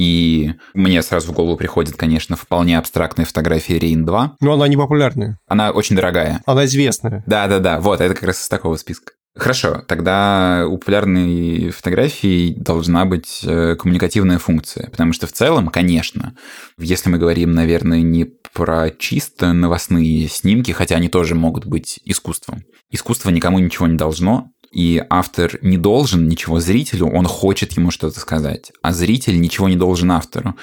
И 0.00 0.54
мне 0.72 1.02
сразу 1.02 1.30
в 1.30 1.34
голову 1.34 1.58
приходит, 1.58 1.94
конечно, 1.94 2.34
вполне 2.34 2.78
абстрактная 2.78 3.26
фотография 3.26 3.78
Рейн 3.78 4.06
2. 4.06 4.36
Но 4.40 4.54
она 4.54 4.66
не 4.66 4.78
популярная. 4.78 5.38
Она 5.46 5.72
очень 5.72 5.94
дорогая. 5.94 6.40
Она 6.46 6.64
известная. 6.64 7.22
Да-да-да, 7.26 7.80
вот, 7.80 8.00
это 8.00 8.14
как 8.14 8.22
раз 8.22 8.42
из 8.42 8.48
такого 8.48 8.76
списка. 8.76 9.12
Хорошо, 9.36 9.84
тогда 9.86 10.64
у 10.66 10.78
популярной 10.78 11.68
фотографии 11.68 12.54
должна 12.56 13.04
быть 13.04 13.40
э, 13.44 13.76
коммуникативная 13.76 14.38
функция, 14.38 14.88
потому 14.88 15.12
что 15.12 15.26
в 15.26 15.32
целом, 15.32 15.68
конечно, 15.68 16.34
если 16.78 17.10
мы 17.10 17.18
говорим, 17.18 17.52
наверное, 17.52 18.00
не 18.00 18.24
про 18.24 18.88
чисто 18.90 19.52
новостные 19.52 20.28
снимки, 20.28 20.72
хотя 20.72 20.96
они 20.96 21.10
тоже 21.10 21.34
могут 21.34 21.66
быть 21.66 22.00
искусством. 22.04 22.64
Искусство 22.90 23.28
никому 23.28 23.58
ничего 23.58 23.86
не 23.86 23.98
должно, 23.98 24.50
и 24.70 25.02
автор 25.10 25.58
не 25.62 25.78
должен 25.78 26.28
ничего 26.28 26.60
зрителю, 26.60 27.06
он 27.06 27.26
хочет 27.26 27.72
ему 27.72 27.90
что-то 27.90 28.20
сказать, 28.20 28.72
а 28.82 28.92
зритель 28.92 29.40
ничего 29.40 29.68
не 29.68 29.76
должен 29.76 30.12
автору. 30.12 30.54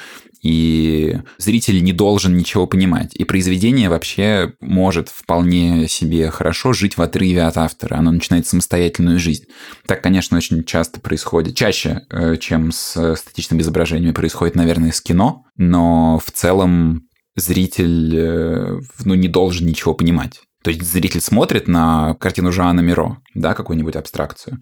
И 0.43 1.17
зритель 1.39 1.83
не 1.83 1.93
должен 1.93 2.37
ничего 2.37 2.67
понимать. 2.67 3.15
И 3.15 3.23
произведение 3.23 3.89
вообще 3.89 4.53
может 4.61 5.09
вполне 5.09 5.87
себе 5.87 6.29
хорошо 6.29 6.73
жить 6.73 6.95
в 6.95 7.01
отрыве 7.01 7.41
от 7.43 7.57
автора. 7.57 7.95
Оно 7.95 8.11
начинает 8.11 8.45
самостоятельную 8.45 9.19
жизнь. 9.19 9.45
Так, 9.87 10.03
конечно, 10.03 10.37
очень 10.37 10.63
часто 10.63 11.01
происходит. 11.01 11.55
Чаще, 11.55 12.03
э, 12.11 12.37
чем 12.37 12.71
с 12.71 13.15
статичными 13.15 13.61
изображениями, 13.61 14.13
происходит, 14.13 14.55
наверное, 14.55 14.91
с 14.91 15.01
кино. 15.01 15.43
Но 15.57 16.21
в 16.23 16.31
целом 16.31 17.07
зритель 17.35 18.15
э, 18.15 18.79
ну, 19.03 19.15
не 19.15 19.27
должен 19.27 19.65
ничего 19.65 19.95
понимать. 19.95 20.41
То 20.67 20.71
есть 20.71 20.83
зритель 20.83 21.21
смотрит 21.21 21.69
на 21.69 22.15
картину 22.15 22.51
Жана 22.51 22.81
Миро, 22.81 23.21
да, 23.33 23.53
какую-нибудь 23.53 23.95
абстракцию, 23.95 24.59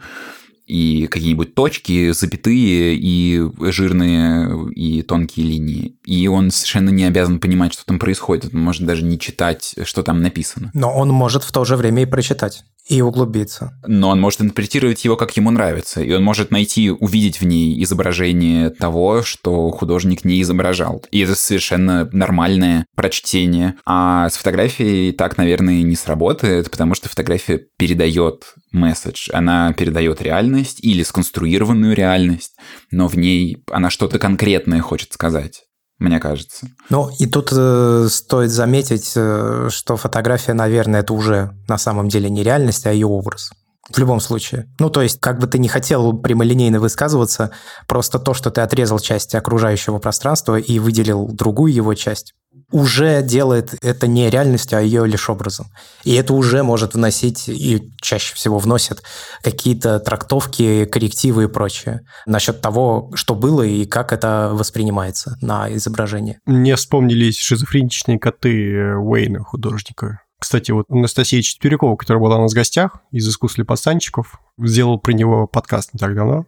и 0.68 1.08
какие-нибудь 1.08 1.56
точки, 1.56 2.12
запятые 2.12 2.96
и 2.96 3.42
жирные 3.72 4.72
и 4.74 5.02
тонкие 5.02 5.48
линии. 5.48 5.98
И 6.06 6.28
он 6.28 6.52
совершенно 6.52 6.92
не 6.92 7.06
обязан 7.06 7.40
понимать, 7.40 7.74
что 7.74 7.88
там 7.88 7.98
происходит. 7.98 8.54
Он 8.54 8.62
может 8.62 8.86
даже 8.86 9.04
не 9.04 9.18
читать, 9.18 9.74
что 9.84 10.04
там 10.04 10.22
написано. 10.22 10.70
Но 10.76 10.96
он 10.96 11.10
может 11.10 11.44
в 11.44 11.52
то 11.52 11.66
же 11.66 11.76
время 11.76 12.04
и 12.04 12.06
прочитать 12.06 12.64
и 12.88 13.02
углубиться. 13.02 13.80
Но 13.86 14.10
он 14.10 14.22
может 14.22 14.42
интерпретировать 14.42 15.04
его, 15.06 15.16
как 15.16 15.36
ему 15.38 15.52
нравится, 15.52 16.02
и 16.02 16.12
он 16.14 16.24
может 16.24 16.52
найти, 16.52 16.92
увидеть 16.92 17.42
в 17.42 17.46
ней 17.46 17.82
изображение 17.84 18.70
того, 18.70 19.24
что 19.24 19.72
художник 19.72 20.24
не 20.24 20.42
изображал. 20.42 21.04
И 21.12 21.20
это 21.20 21.36
совершенно 21.36 22.08
нормальное 22.12 22.86
прочтение. 22.96 23.76
А 23.86 24.30
с 24.30 24.38
фотографией 24.38 25.12
так, 25.12 25.38
наверное, 25.38 25.82
не 25.82 25.96
сработает, 25.96 26.70
потому 26.70 26.96
что 26.96 27.10
фотография 27.10 27.62
передает 27.78 28.54
месседж, 28.72 29.30
она 29.34 29.74
передает 29.74 30.22
реальность 30.22 30.80
или 30.82 31.04
сконструированную 31.04 31.96
реальность, 31.96 32.56
но 32.92 33.08
в 33.08 33.18
ней 33.18 33.64
она 33.72 33.90
что-то 33.90 34.20
конкретное 34.20 34.82
хочет 34.82 35.14
сказать 35.14 35.65
мне 36.00 36.20
кажется. 36.20 36.68
Ну, 36.90 37.10
и 37.20 37.26
тут 37.26 37.50
э, 37.52 38.08
стоит 38.10 38.52
заметить, 38.52 39.14
э, 39.16 39.70
что 39.72 39.96
фотография, 39.96 40.54
наверное, 40.54 41.02
это 41.02 41.14
уже 41.14 41.52
на 41.68 41.78
самом 41.78 42.10
деле 42.10 42.30
не 42.30 42.44
реальность, 42.44 42.86
а 42.86 42.92
ее 42.92 43.08
образ. 43.08 43.52
В 43.90 43.98
любом 44.00 44.20
случае. 44.20 44.68
Ну, 44.80 44.90
то 44.90 45.02
есть, 45.02 45.20
как 45.20 45.40
бы 45.40 45.46
ты 45.46 45.60
не 45.60 45.68
хотел 45.68 46.18
прямолинейно 46.18 46.80
высказываться, 46.80 47.52
просто 47.88 48.18
то, 48.18 48.34
что 48.34 48.50
ты 48.50 48.62
отрезал 48.62 49.00
часть 49.00 49.36
окружающего 49.36 50.00
пространства 50.00 50.58
и 50.58 50.80
выделил 50.80 51.28
другую 51.28 51.72
его 51.72 51.94
часть, 51.94 52.34
уже 52.72 53.22
делает 53.22 53.76
это 53.82 54.08
не 54.08 54.30
реальностью, 54.30 54.78
а 54.78 54.82
ее 54.82 55.08
лишь 55.08 55.30
образом. 55.30 55.68
И 56.04 56.14
это 56.14 56.34
уже 56.34 56.64
может 56.64 56.94
вносить, 56.94 57.48
и 57.48 57.92
чаще 58.02 58.36
всего 58.36 58.60
вносит, 58.60 59.04
какие-то 59.44 60.00
трактовки, 60.00 60.86
коррективы 60.86 61.46
и 61.46 61.48
прочее 61.48 62.02
насчет 62.26 62.62
того, 62.62 63.12
что 63.16 63.36
было 63.36 63.62
и 63.62 63.86
как 63.86 64.14
это 64.14 64.52
воспринимается 64.54 65.38
на 65.42 65.74
изображении. 65.76 66.40
Мне 66.46 66.76
вспомнились 66.76 67.40
шизофреничные 67.40 68.20
коты 68.20 68.96
Уэйна, 68.98 69.44
художника. 69.44 70.22
Кстати, 70.38 70.72
вот 70.72 70.86
Анастасия 70.90 71.42
Четверякова, 71.42 71.96
которая 71.96 72.22
была 72.22 72.38
у 72.38 72.42
нас 72.42 72.52
в 72.52 72.56
гостях 72.56 72.98
из 73.12 73.28
«Искусства 73.28 73.64
пацанчиков», 73.64 74.40
сделал 74.60 75.00
про 75.00 75.12
него 75.12 75.48
подкаст 75.48 75.94
не 75.94 75.98
так 75.98 76.14
давно. 76.14 76.46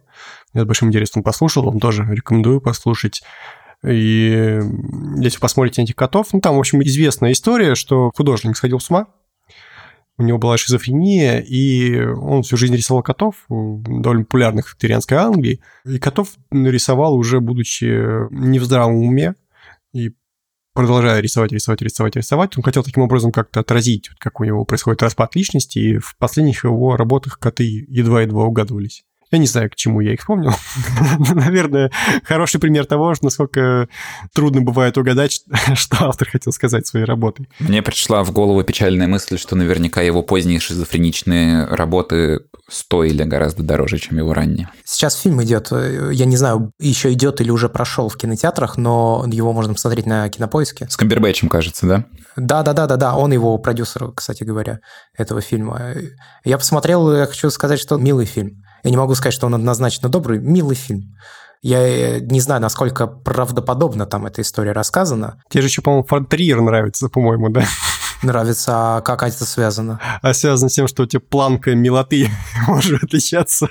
Я 0.54 0.62
с 0.62 0.64
большим 0.66 0.88
интересом 0.88 1.22
послушал, 1.22 1.64
вам 1.64 1.80
тоже 1.80 2.06
рекомендую 2.08 2.60
послушать. 2.60 3.22
И 3.84 4.60
если 5.16 5.38
посмотрите 5.38 5.80
на 5.80 5.84
этих 5.84 5.94
котов, 5.94 6.32
ну, 6.32 6.40
там, 6.40 6.56
в 6.56 6.58
общем, 6.58 6.82
известная 6.82 7.32
история, 7.32 7.74
что 7.74 8.10
художник 8.14 8.56
сходил 8.56 8.80
с 8.80 8.90
ума, 8.90 9.06
у 10.18 10.24
него 10.24 10.38
была 10.38 10.58
шизофрения, 10.58 11.38
и 11.38 12.00
он 12.04 12.42
всю 12.42 12.56
жизнь 12.56 12.74
рисовал 12.74 13.04
котов, 13.04 13.36
довольно 13.48 14.24
популярных 14.24 14.66
в 14.66 14.72
викторианской 14.72 15.16
Англии, 15.16 15.60
и 15.84 15.98
котов 15.98 16.30
нарисовал 16.50 17.14
уже 17.14 17.40
будучи 17.40 18.28
не 18.32 18.58
в 18.58 18.64
здравом 18.64 18.96
уме, 18.96 19.36
и 19.92 20.12
продолжая 20.74 21.20
рисовать, 21.20 21.52
рисовать, 21.52 21.82
рисовать, 21.82 22.16
рисовать, 22.16 22.56
он 22.56 22.64
хотел 22.64 22.82
таким 22.82 23.04
образом 23.04 23.30
как-то 23.30 23.60
отразить, 23.60 24.10
как 24.18 24.40
у 24.40 24.44
него 24.44 24.64
происходит 24.64 25.02
распад 25.02 25.36
личности, 25.36 25.78
и 25.78 25.98
в 25.98 26.16
последних 26.18 26.64
его 26.64 26.96
работах 26.96 27.38
коты 27.38 27.86
едва-едва 27.88 28.44
угадывались. 28.44 29.04
Я 29.30 29.38
не 29.38 29.46
знаю, 29.46 29.70
к 29.70 29.76
чему 29.76 30.00
я 30.00 30.14
их 30.14 30.20
вспомнил. 30.20 30.52
Наверное, 31.34 31.90
хороший 32.24 32.60
пример 32.60 32.86
того, 32.86 33.14
насколько 33.20 33.88
трудно 34.34 34.62
бывает 34.62 34.96
угадать, 34.96 35.42
что 35.74 36.08
автор 36.08 36.28
хотел 36.28 36.52
сказать 36.52 36.86
своей 36.86 37.04
работой. 37.04 37.48
Мне 37.58 37.82
пришла 37.82 38.24
в 38.24 38.32
голову 38.32 38.62
печальная 38.62 39.06
мысль, 39.06 39.38
что 39.38 39.56
наверняка 39.56 40.00
его 40.00 40.22
поздние 40.22 40.60
шизофреничные 40.60 41.66
работы 41.66 42.40
стоили 42.68 43.22
гораздо 43.24 43.62
дороже, 43.62 43.98
чем 43.98 44.18
его 44.18 44.32
ранние. 44.32 44.70
Сейчас 44.84 45.14
фильм 45.14 45.42
идет, 45.42 45.70
я 45.70 46.24
не 46.24 46.36
знаю, 46.36 46.72
еще 46.78 47.12
идет 47.12 47.40
или 47.40 47.50
уже 47.50 47.68
прошел 47.68 48.08
в 48.08 48.16
кинотеатрах, 48.16 48.76
но 48.76 49.26
его 49.30 49.52
можно 49.52 49.74
посмотреть 49.74 50.06
на 50.06 50.28
кинопоиске. 50.28 50.88
С 50.88 50.96
Камбербэтчем, 50.96 51.48
кажется, 51.48 51.86
да? 51.86 52.04
Да, 52.36 52.62
да, 52.62 52.72
да, 52.72 52.86
да, 52.86 52.96
да. 52.96 53.16
Он 53.16 53.32
его 53.32 53.58
продюсер, 53.58 54.12
кстати 54.12 54.44
говоря, 54.44 54.80
этого 55.16 55.40
фильма. 55.40 55.94
Я 56.44 56.58
посмотрел, 56.58 57.14
я 57.14 57.26
хочу 57.26 57.50
сказать, 57.50 57.80
что 57.80 57.96
милый 57.96 58.26
фильм. 58.26 58.62
Я 58.84 58.90
не 58.90 58.96
могу 58.96 59.14
сказать, 59.14 59.34
что 59.34 59.46
он 59.46 59.54
однозначно 59.54 60.08
добрый, 60.08 60.38
милый 60.38 60.76
фильм. 60.76 61.16
Я 61.60 61.80
э, 61.80 62.20
не 62.20 62.40
знаю, 62.40 62.60
насколько 62.60 63.06
правдоподобно 63.06 64.06
там 64.06 64.26
эта 64.26 64.42
история 64.42 64.72
рассказана. 64.72 65.42
Тебе 65.48 65.62
же 65.62 65.68
еще, 65.68 65.82
по-моему, 65.82 66.06
Фронтриер 66.06 66.60
нравится, 66.60 67.08
по-моему, 67.08 67.48
да? 67.48 67.64
Нравится, 68.22 68.96
а 68.96 69.00
как 69.00 69.22
это 69.22 69.44
связано? 69.44 70.00
А 70.22 70.34
связано 70.34 70.68
с 70.68 70.74
тем, 70.74 70.88
что 70.88 71.02
у 71.04 71.06
тебя 71.06 71.20
планка 71.20 71.74
милоты 71.74 72.30
может 72.66 73.02
отличаться, 73.02 73.68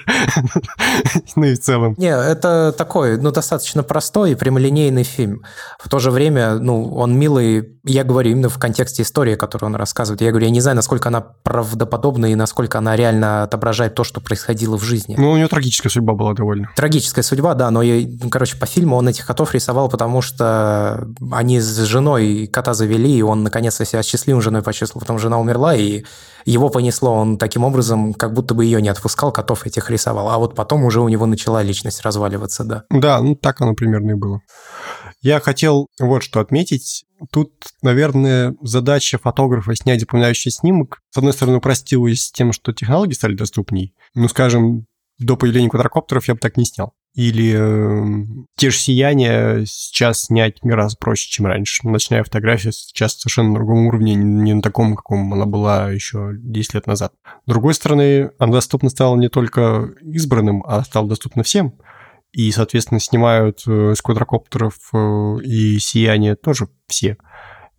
ну 1.36 1.46
и 1.46 1.56
в 1.56 1.60
целом. 1.60 1.96
Не, 1.98 2.08
это 2.08 2.74
такой, 2.78 3.18
ну, 3.18 3.32
достаточно 3.32 3.84
простой 3.84 4.32
и 4.32 4.36
прямолинейный 4.36 5.04
фильм. 5.04 5.44
В 5.80 5.90
то 5.90 6.00
же 6.00 6.12
время, 6.12 6.56
ну, 6.56 6.94
он 6.96 7.18
милый, 7.18 7.80
я 7.84 8.04
говорю 8.04 8.32
именно 8.32 8.50
в 8.50 8.58
контексте 8.58 9.04
истории, 9.04 9.36
которую 9.36 9.72
он 9.72 9.76
рассказывает. 9.76 10.22
Я 10.22 10.32
говорю, 10.32 10.46
я 10.46 10.52
не 10.52 10.62
знаю, 10.62 10.76
насколько 10.76 11.10
она 11.10 11.22
правдоподобна 11.22 12.28
и 12.28 12.36
насколько 12.36 12.78
она 12.78 12.96
реально 12.96 13.44
отображает 13.44 13.96
то, 13.96 14.04
что 14.04 14.22
происходило 14.22 14.78
в 14.78 14.84
жизни. 14.84 15.16
Ну, 15.18 15.32
у 15.32 15.38
него 15.38 15.48
трагическая 15.48 15.90
судьба 15.90 16.14
была 16.14 16.34
довольно. 16.34 16.70
Трагическая 16.76 17.24
судьба, 17.24 17.54
да, 17.54 17.72
но, 17.72 17.82
я, 17.82 18.08
ну, 18.22 18.30
короче, 18.30 18.58
по 18.58 18.66
фильму 18.66 18.96
он 18.96 19.08
этих 19.08 19.26
котов 19.26 19.54
рисовал, 19.54 19.90
потому 19.90 20.22
что 20.22 21.08
они 21.32 21.60
с 21.60 21.78
женой 21.86 22.48
кота 22.48 22.74
завели, 22.74 23.18
и 23.18 23.22
он 23.22 23.44
наконец-то 23.44 23.86
себя 23.86 24.04
счастливым 24.04 24.37
счастливым 24.38 24.42
женой 24.42 24.62
почувствовал, 24.64 25.02
потом 25.02 25.20
жена 25.20 25.40
умерла, 25.40 25.76
и 25.76 26.04
его 26.46 26.70
понесло, 26.70 27.14
он 27.14 27.38
таким 27.38 27.64
образом 27.64 28.14
как 28.14 28.34
будто 28.34 28.54
бы 28.54 28.66
ее 28.66 28.82
не 28.82 28.90
отпускал, 28.90 29.32
котов 29.32 29.66
этих 29.66 29.90
рисовал, 29.90 30.30
а 30.30 30.38
вот 30.38 30.56
потом 30.56 30.84
уже 30.86 31.02
у 31.02 31.10
него 31.10 31.26
начала 31.26 31.64
личность 31.64 32.02
разваливаться, 32.02 32.64
да. 32.64 32.84
Да, 32.90 33.22
ну 33.22 33.36
так 33.36 33.62
оно 33.62 33.74
примерно 33.74 34.12
и 34.12 34.16
было. 34.16 34.40
Я 35.22 35.40
хотел 35.40 35.88
вот 36.00 36.24
что 36.24 36.40
отметить. 36.40 37.06
Тут, 37.32 37.52
наверное, 37.82 38.54
задача 38.62 39.18
фотографа 39.18 39.76
снять 39.76 40.00
запоминающий 40.00 40.52
снимок, 40.52 41.00
с 41.10 41.18
одной 41.18 41.34
стороны, 41.34 41.58
упростилась 41.58 42.32
тем, 42.32 42.54
что 42.54 42.72
технологии 42.72 43.14
стали 43.14 43.36
доступней. 43.36 43.94
Ну, 44.14 44.28
скажем, 44.28 44.86
до 45.18 45.36
появления 45.36 45.70
квадрокоптеров 45.70 46.28
я 46.28 46.36
бы 46.36 46.40
так 46.40 46.58
не 46.58 46.66
снял. 46.66 46.94
Или 47.18 47.56
э, 47.58 48.26
те 48.58 48.70
же 48.70 48.78
сияния 48.78 49.66
сейчас 49.66 50.26
снять 50.26 50.60
гораздо 50.62 51.00
проще, 51.00 51.28
чем 51.32 51.48
раньше. 51.48 51.88
Ночная 51.88 52.24
фотография 52.24 52.72
сейчас 52.72 53.18
совершенно 53.18 53.50
на 53.50 53.56
другом 53.56 53.88
уровне, 53.88 54.14
не 54.14 54.54
на 54.54 54.62
таком, 54.62 54.96
каком 54.96 55.34
она 55.34 55.48
была 55.48 55.90
еще 55.90 56.34
10 56.36 56.76
лет 56.76 56.86
назад. 56.86 57.14
С 57.26 57.50
другой 57.50 57.74
стороны, 57.74 58.30
она 58.38 58.52
доступна 58.54 58.92
стала 58.92 59.16
не 59.16 59.30
только 59.30 59.90
избранным, 60.04 60.64
а 60.64 60.84
стала 60.84 61.10
доступна 61.10 61.42
всем. 61.42 61.74
И, 62.34 62.52
соответственно, 62.52 63.00
снимают 63.00 63.64
э, 63.66 63.96
с 63.96 64.02
квадрокоптеров 64.04 64.76
э, 64.94 65.38
и 65.44 65.80
сияния 65.80 66.36
тоже 66.36 66.68
все. 66.86 67.18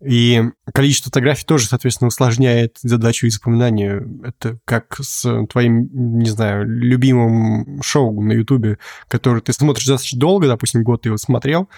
И 0.05 0.41
количество 0.73 1.09
фотографий 1.09 1.45
тоже, 1.45 1.67
соответственно, 1.67 2.07
усложняет 2.07 2.77
задачу 2.81 3.27
и 3.27 3.29
запоминания. 3.29 4.07
Это 4.23 4.59
как 4.63 4.97
с 5.01 5.45
твоим, 5.47 5.89
не 6.19 6.29
знаю, 6.29 6.65
любимым 6.67 7.81
шоу 7.81 8.21
на 8.21 8.31
Ютубе, 8.31 8.77
который 9.07 9.41
ты 9.41 9.51
смотришь 9.51 9.85
достаточно 9.85 10.19
долго, 10.19 10.47
допустим, 10.47 10.83
год 10.83 11.01
ты 11.01 11.09
его 11.09 11.17
смотрел, 11.17 11.69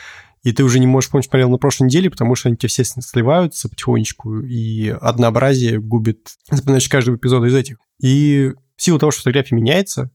и 0.44 0.52
ты 0.54 0.64
уже 0.64 0.80
не 0.80 0.88
можешь 0.88 1.10
помнить, 1.10 1.26
смотрел 1.26 1.50
на 1.50 1.58
прошлой 1.58 1.86
неделе, 1.86 2.10
потому 2.12 2.36
что 2.36 2.50
они 2.50 2.58
тебе 2.58 2.70
все 2.70 2.84
сливаются 2.84 3.70
потихонечку, 3.70 4.40
и 4.42 4.90
однообразие 4.90 5.80
губит 5.80 6.30
запоминаешь 6.50 6.90
каждого 6.90 7.16
эпизода 7.16 7.48
из 7.48 7.56
этих. 7.56 7.78
И 8.00 8.54
в 8.76 8.82
силу 8.82 9.00
того, 9.00 9.12
что 9.12 9.22
фотография 9.22 9.56
меняется, 9.56 10.12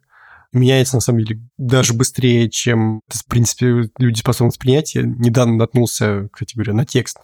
меняется, 0.53 0.97
на 0.97 1.01
самом 1.01 1.25
деле, 1.25 1.41
даже 1.59 1.95
быстрее, 1.95 2.49
чем, 2.51 3.01
в 3.09 3.27
принципе, 3.27 3.91
люди 3.99 4.19
способны 4.19 4.49
воспринять. 4.49 4.95
Я 4.95 5.03
недавно 5.03 5.57
наткнулся, 5.57 6.29
кстати 6.33 6.55
говоря, 6.55 6.75
на 6.75 6.85
текст 6.85 7.19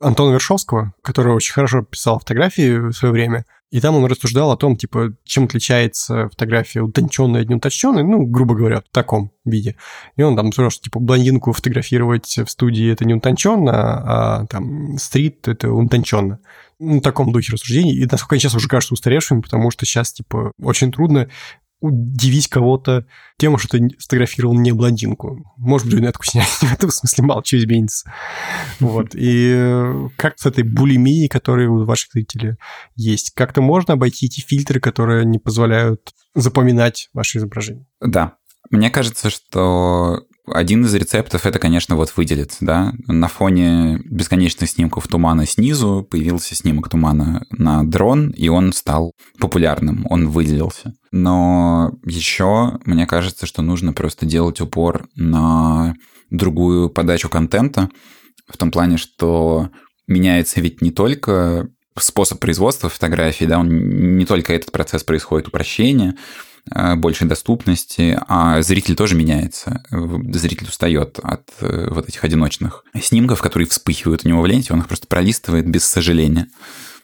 Антона 0.00 0.32
Вершовского, 0.32 0.94
который 1.02 1.34
очень 1.34 1.52
хорошо 1.52 1.82
писал 1.82 2.18
фотографии 2.18 2.78
в 2.78 2.92
свое 2.92 3.12
время. 3.12 3.44
И 3.70 3.80
там 3.80 3.94
он 3.94 4.04
рассуждал 4.06 4.50
о 4.50 4.56
том, 4.56 4.76
типа, 4.76 5.14
чем 5.22 5.44
отличается 5.44 6.28
фотография 6.28 6.80
утонченная 6.80 7.42
от 7.42 7.48
неутонченной, 7.48 8.02
ну, 8.02 8.26
грубо 8.26 8.56
говоря, 8.56 8.80
в 8.80 8.92
таком 8.92 9.30
виде. 9.44 9.76
И 10.16 10.22
он 10.22 10.34
там 10.34 10.52
сказал, 10.52 10.70
что, 10.70 10.82
типа, 10.82 10.98
блондинку 10.98 11.52
фотографировать 11.52 12.36
в 12.36 12.48
студии 12.48 12.90
это 12.90 13.04
не 13.04 13.14
утонченно, 13.14 13.72
а 13.72 14.46
там 14.46 14.98
стрит 14.98 15.46
это 15.46 15.72
утонченно. 15.72 16.40
Ну, 16.80 16.98
в 16.98 17.02
таком 17.02 17.30
духе 17.30 17.52
рассуждений. 17.52 17.94
И, 17.94 18.06
насколько 18.10 18.34
они 18.34 18.40
сейчас 18.40 18.54
уже 18.54 18.66
кажутся 18.66 18.94
устаревшими, 18.94 19.40
потому 19.40 19.70
что 19.70 19.86
сейчас, 19.86 20.12
типа, 20.14 20.50
очень 20.60 20.90
трудно 20.90 21.28
удивить 21.80 22.48
кого-то 22.48 23.06
тем, 23.38 23.56
что 23.58 23.78
ты 23.78 23.88
сфотографировал 23.98 24.54
не 24.54 24.72
блондинку. 24.72 25.54
Может, 25.56 25.88
брюнетку 25.88 26.24
снять. 26.24 26.46
В 26.60 26.72
этом 26.72 26.90
смысле 26.90 27.24
мало 27.24 27.42
чего 27.42 27.60
изменится. 27.60 28.12
Вот. 28.80 29.10
И 29.14 30.08
как 30.16 30.38
с 30.38 30.46
этой 30.46 30.64
булимией, 30.64 31.28
которая 31.28 31.68
у 31.68 31.84
ваших 31.84 32.12
зрителей 32.12 32.56
есть, 32.96 33.32
как-то 33.34 33.62
можно 33.62 33.94
обойти 33.94 34.26
эти 34.26 34.40
фильтры, 34.40 34.80
которые 34.80 35.24
не 35.24 35.38
позволяют 35.38 36.12
запоминать 36.34 37.08
ваши 37.12 37.38
изображения? 37.38 37.86
Да. 38.00 38.36
Мне 38.70 38.90
кажется, 38.90 39.30
что 39.30 40.24
один 40.52 40.84
из 40.84 40.94
рецептов 40.94 41.46
это, 41.46 41.58
конечно, 41.58 41.96
вот 41.96 42.12
выделиться, 42.16 42.58
да. 42.60 42.92
На 43.06 43.28
фоне 43.28 44.00
бесконечных 44.04 44.68
снимков 44.70 45.08
тумана 45.08 45.46
снизу 45.46 46.06
появился 46.08 46.54
снимок 46.54 46.88
тумана 46.88 47.44
на 47.50 47.84
дрон, 47.84 48.30
и 48.30 48.48
он 48.48 48.72
стал 48.72 49.12
популярным, 49.38 50.06
он 50.10 50.28
выделился. 50.28 50.94
Но 51.12 51.92
еще 52.04 52.78
мне 52.84 53.06
кажется, 53.06 53.46
что 53.46 53.62
нужно 53.62 53.92
просто 53.92 54.26
делать 54.26 54.60
упор 54.60 55.08
на 55.14 55.94
другую 56.30 56.90
подачу 56.90 57.28
контента, 57.28 57.88
в 58.48 58.56
том 58.56 58.70
плане, 58.70 58.96
что 58.96 59.70
меняется 60.06 60.60
ведь 60.60 60.82
не 60.82 60.90
только 60.90 61.68
способ 61.98 62.40
производства 62.40 62.88
фотографий, 62.88 63.46
да, 63.46 63.58
он, 63.58 64.16
не 64.16 64.24
только 64.24 64.54
этот 64.54 64.72
процесс 64.72 65.04
происходит 65.04 65.48
упрощение, 65.48 66.16
большей 66.96 67.26
доступности, 67.26 68.18
а 68.28 68.62
зритель 68.62 68.94
тоже 68.94 69.14
меняется. 69.14 69.82
Зритель 69.90 70.68
устает 70.68 71.18
от 71.22 71.48
э, 71.60 71.88
вот 71.90 72.08
этих 72.08 72.24
одиночных 72.24 72.84
снимков, 73.00 73.40
которые 73.40 73.68
вспыхивают 73.68 74.24
у 74.24 74.28
него 74.28 74.42
в 74.42 74.46
ленте, 74.46 74.72
он 74.72 74.80
их 74.80 74.88
просто 74.88 75.06
пролистывает 75.06 75.68
без 75.68 75.84
сожаления. 75.84 76.48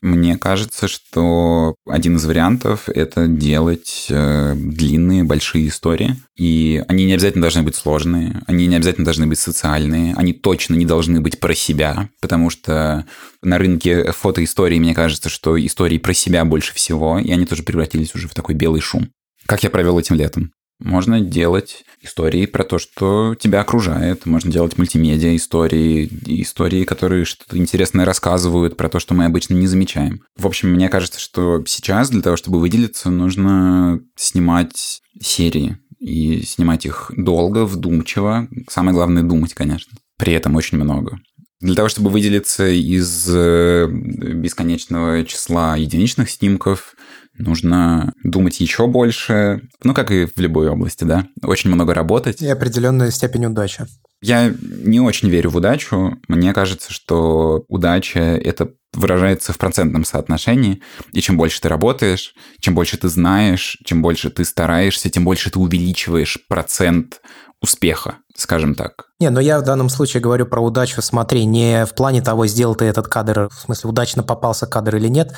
Мне 0.02 0.36
кажется, 0.36 0.88
что 0.88 1.74
один 1.86 2.16
из 2.16 2.24
вариантов— 2.26 2.84
это 2.88 3.26
делать 3.26 4.06
э, 4.10 4.54
длинные, 4.54 5.24
большие 5.24 5.68
истории. 5.68 6.16
И 6.36 6.82
они 6.86 7.06
не 7.06 7.14
обязательно 7.14 7.42
должны 7.42 7.62
быть 7.62 7.76
сложные, 7.76 8.42
они 8.46 8.66
не 8.66 8.76
обязательно 8.76 9.04
должны 9.04 9.26
быть 9.26 9.38
социальные, 9.38 10.14
они 10.14 10.32
точно 10.32 10.74
не 10.74 10.84
должны 10.84 11.20
быть 11.20 11.40
про 11.40 11.54
себя, 11.54 12.10
потому 12.20 12.50
что 12.50 13.06
на 13.42 13.58
рынке 13.58 14.12
фотоистории, 14.12 14.78
мне 14.78 14.94
кажется, 14.94 15.28
что 15.28 15.58
истории 15.64 15.98
про 15.98 16.12
себя 16.12 16.44
больше 16.44 16.74
всего, 16.74 17.18
и 17.18 17.30
они 17.30 17.46
тоже 17.46 17.62
превратились 17.62 18.14
уже 18.14 18.28
в 18.28 18.34
такой 18.34 18.54
белый 18.54 18.82
шум. 18.82 19.08
Как 19.46 19.62
я 19.62 19.70
провел 19.70 19.98
этим 19.98 20.16
летом? 20.16 20.52
Можно 20.78 21.20
делать 21.20 21.84
истории 22.02 22.44
про 22.44 22.62
то, 22.62 22.78
что 22.78 23.34
тебя 23.34 23.62
окружает. 23.62 24.26
Можно 24.26 24.52
делать 24.52 24.76
мультимедиа 24.76 25.34
истории, 25.34 26.06
истории, 26.26 26.84
которые 26.84 27.24
что-то 27.24 27.56
интересное 27.56 28.04
рассказывают 28.04 28.76
про 28.76 28.90
то, 28.90 28.98
что 28.98 29.14
мы 29.14 29.24
обычно 29.24 29.54
не 29.54 29.66
замечаем. 29.66 30.20
В 30.36 30.46
общем, 30.46 30.70
мне 30.70 30.90
кажется, 30.90 31.18
что 31.18 31.64
сейчас 31.66 32.10
для 32.10 32.20
того, 32.20 32.36
чтобы 32.36 32.60
выделиться, 32.60 33.08
нужно 33.08 34.00
снимать 34.16 35.00
серии. 35.18 35.78
И 35.98 36.42
снимать 36.42 36.84
их 36.84 37.10
долго, 37.16 37.64
вдумчиво. 37.64 38.48
Самое 38.68 38.94
главное 38.94 39.22
думать, 39.22 39.54
конечно. 39.54 39.96
При 40.18 40.34
этом 40.34 40.54
очень 40.54 40.76
много. 40.76 41.18
Для 41.60 41.74
того, 41.74 41.88
чтобы 41.88 42.10
выделиться 42.10 42.68
из 42.68 43.26
э, 43.30 43.86
бесконечного 43.88 45.24
числа 45.24 45.74
единичных 45.76 46.28
снимков, 46.28 46.94
нужно 47.38 48.12
думать 48.22 48.60
еще 48.60 48.86
больше, 48.86 49.62
ну, 49.82 49.94
как 49.94 50.10
и 50.10 50.26
в 50.26 50.38
любой 50.38 50.68
области, 50.68 51.04
да, 51.04 51.26
очень 51.42 51.70
много 51.70 51.94
работать. 51.94 52.42
И 52.42 52.48
определенная 52.48 53.10
степень 53.10 53.46
удачи. 53.46 53.86
Я 54.22 54.52
не 54.60 55.00
очень 55.00 55.28
верю 55.28 55.50
в 55.50 55.56
удачу. 55.56 56.18
Мне 56.28 56.52
кажется, 56.54 56.92
что 56.92 57.64
удача— 57.68 58.20
это 58.20 58.70
выражается 58.94 59.52
в 59.52 59.58
процентном 59.58 60.04
соотношении. 60.04 60.82
И 61.12 61.20
чем 61.20 61.36
больше 61.36 61.60
ты 61.60 61.68
работаешь, 61.68 62.34
чем 62.60 62.74
больше 62.74 62.96
ты 62.96 63.08
знаешь, 63.08 63.78
чем 63.84 64.00
больше 64.00 64.30
ты 64.30 64.44
стараешься, 64.44 65.10
тем 65.10 65.24
больше 65.24 65.50
ты 65.50 65.58
увеличиваешь 65.58 66.38
процент 66.48 67.20
успеха, 67.60 68.18
скажем 68.34 68.74
так. 68.74 69.06
Не, 69.20 69.30
но 69.30 69.40
я 69.40 69.58
в 69.58 69.64
данном 69.64 69.88
случае 69.88 70.22
говорю 70.22 70.46
про 70.46 70.60
удачу, 70.60 71.00
смотри, 71.02 71.44
не 71.44 71.84
в 71.86 71.94
плане 71.94 72.22
того, 72.22 72.46
сделал 72.46 72.74
ты 72.74 72.84
этот 72.84 73.08
кадр, 73.08 73.48
в 73.48 73.60
смысле, 73.60 73.90
удачно 73.90 74.22
попался 74.22 74.66
кадр 74.66 74.96
или 74.96 75.08
нет, 75.08 75.34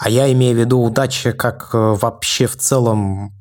а 0.00 0.08
я 0.08 0.32
имею 0.32 0.56
в 0.56 0.58
виду 0.58 0.80
удачи 0.80 1.32
как 1.32 1.70
э, 1.74 1.78
вообще 1.78 2.46
в 2.46 2.56
целом 2.56 3.34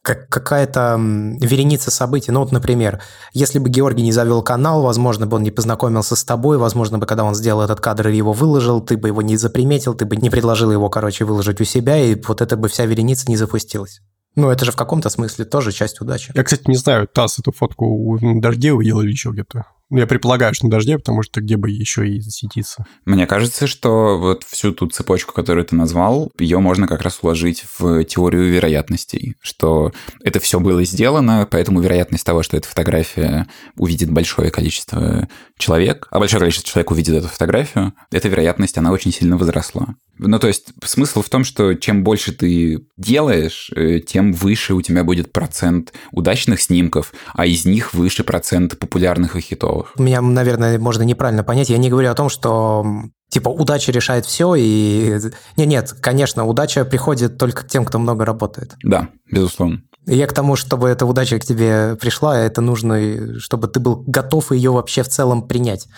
как 0.00 0.28
какая-то 0.28 0.96
вереница 0.98 1.90
событий. 1.90 2.30
Ну 2.30 2.40
вот, 2.40 2.52
например, 2.52 3.02
если 3.32 3.58
бы 3.58 3.68
Георгий 3.68 4.02
не 4.02 4.12
завел 4.12 4.40
канал, 4.42 4.82
возможно 4.82 5.26
бы 5.26 5.36
он 5.36 5.42
не 5.42 5.50
познакомился 5.50 6.16
с 6.16 6.24
тобой, 6.24 6.58
возможно 6.58 6.98
бы, 6.98 7.06
когда 7.06 7.24
он 7.24 7.34
сделал 7.34 7.60
этот 7.60 7.80
кадр 7.80 8.08
и 8.08 8.16
его 8.16 8.32
выложил, 8.32 8.80
ты 8.80 8.96
бы 8.96 9.08
его 9.08 9.20
не 9.20 9.36
заприметил, 9.36 9.94
ты 9.94 10.06
бы 10.06 10.16
не 10.16 10.30
предложил 10.30 10.70
его, 10.70 10.88
короче, 10.88 11.24
выложить 11.24 11.60
у 11.60 11.64
себя, 11.64 11.98
и 11.98 12.14
вот 12.26 12.40
эта 12.40 12.56
бы 12.56 12.68
вся 12.68 12.86
вереница 12.86 13.28
не 13.28 13.36
запустилась. 13.36 14.00
Ну, 14.36 14.48
это 14.48 14.64
же 14.64 14.72
в 14.72 14.76
каком-то 14.76 15.10
смысле 15.10 15.44
тоже 15.44 15.72
часть 15.72 16.00
удачи. 16.00 16.30
Я, 16.34 16.44
кстати, 16.44 16.62
не 16.66 16.76
знаю, 16.76 17.08
Тасс 17.08 17.40
эту 17.40 17.52
фотку 17.52 18.18
на 18.20 18.40
дожде 18.40 18.72
увидел 18.72 19.00
или 19.00 19.10
еще 19.10 19.30
где-то. 19.30 19.66
Ну, 19.88 19.98
я 19.98 20.06
предполагаю, 20.06 20.52
что 20.52 20.66
на 20.66 20.70
дожде, 20.70 20.98
потому 20.98 21.22
что 21.22 21.40
где 21.40 21.56
бы 21.56 21.70
еще 21.70 22.08
и 22.08 22.20
засветиться. 22.20 22.84
Мне 23.04 23.26
кажется, 23.26 23.68
что 23.68 24.18
вот 24.18 24.42
всю 24.42 24.72
ту 24.72 24.88
цепочку, 24.88 25.32
которую 25.32 25.64
ты 25.64 25.76
назвал, 25.76 26.32
ее 26.40 26.58
можно 26.58 26.88
как 26.88 27.02
раз 27.02 27.20
уложить 27.22 27.64
в 27.78 28.02
теорию 28.04 28.50
вероятностей, 28.50 29.36
что 29.40 29.92
это 30.24 30.40
все 30.40 30.58
было 30.58 30.82
сделано, 30.84 31.46
поэтому 31.48 31.80
вероятность 31.80 32.26
того, 32.26 32.42
что 32.42 32.56
эта 32.56 32.66
фотография 32.66 33.46
увидит 33.76 34.10
большое 34.10 34.50
количество 34.50 35.28
человек, 35.56 36.08
а 36.10 36.18
большое 36.18 36.40
количество 36.40 36.68
человек 36.68 36.90
увидит 36.90 37.14
эту 37.14 37.28
фотографию, 37.28 37.92
эта 38.10 38.28
вероятность, 38.28 38.78
она 38.78 38.90
очень 38.90 39.12
сильно 39.12 39.36
возросла. 39.36 39.94
Ну, 40.18 40.38
то 40.38 40.48
есть 40.48 40.72
смысл 40.82 41.22
в 41.22 41.28
том, 41.28 41.44
что 41.44 41.74
чем 41.74 42.02
больше 42.02 42.32
ты 42.32 42.86
делаешь, 42.96 43.70
э, 43.76 44.00
тем 44.00 44.32
выше 44.32 44.74
у 44.74 44.80
тебя 44.80 45.04
будет 45.04 45.30
процент 45.30 45.92
удачных 46.10 46.60
снимков, 46.60 47.12
а 47.34 47.46
из 47.46 47.66
них 47.66 47.92
выше 47.92 48.24
процент 48.24 48.78
популярных 48.78 49.36
и 49.36 49.40
хитов 49.40 49.75
готовых. 49.76 49.98
Меня, 49.98 50.20
наверное, 50.20 50.78
можно 50.78 51.02
неправильно 51.02 51.44
понять. 51.44 51.70
Я 51.70 51.78
не 51.78 51.90
говорю 51.90 52.10
о 52.10 52.14
том, 52.14 52.28
что 52.28 52.84
типа 53.28 53.48
удача 53.48 53.92
решает 53.92 54.26
все, 54.26 54.54
и... 54.56 55.18
Нет, 55.56 55.68
нет, 55.68 55.94
конечно, 56.00 56.46
удача 56.46 56.84
приходит 56.84 57.38
только 57.38 57.66
тем, 57.66 57.84
кто 57.84 57.98
много 57.98 58.24
работает. 58.24 58.74
Да, 58.82 59.08
безусловно. 59.30 59.82
Я 60.06 60.26
к 60.26 60.32
тому, 60.32 60.54
чтобы 60.54 60.88
эта 60.88 61.04
удача 61.04 61.38
к 61.38 61.44
тебе 61.44 61.96
пришла, 61.96 62.38
это 62.38 62.60
нужно, 62.60 63.40
чтобы 63.40 63.66
ты 63.66 63.80
был 63.80 64.04
готов 64.06 64.52
ее 64.52 64.70
вообще 64.70 65.02
в 65.02 65.08
целом 65.08 65.42
принять. 65.48 65.88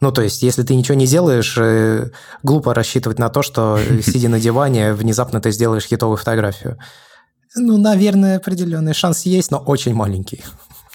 Ну, 0.00 0.12
то 0.12 0.22
есть, 0.22 0.42
если 0.42 0.62
ты 0.62 0.74
ничего 0.74 0.94
не 0.94 1.06
делаешь, 1.06 1.56
э, 1.58 2.10
глупо 2.42 2.72
рассчитывать 2.72 3.18
на 3.18 3.28
то, 3.28 3.42
что, 3.42 3.78
сидя 4.02 4.28
на 4.28 4.40
диване, 4.40 4.94
внезапно 4.94 5.40
ты 5.40 5.50
сделаешь 5.50 5.86
хитовую 5.86 6.16
фотографию. 6.16 6.78
Ну, 7.56 7.78
наверное, 7.78 8.36
определенный 8.36 8.94
шанс 8.94 9.26
есть, 9.26 9.50
но 9.50 9.58
очень 9.58 9.94
маленький. 9.94 10.42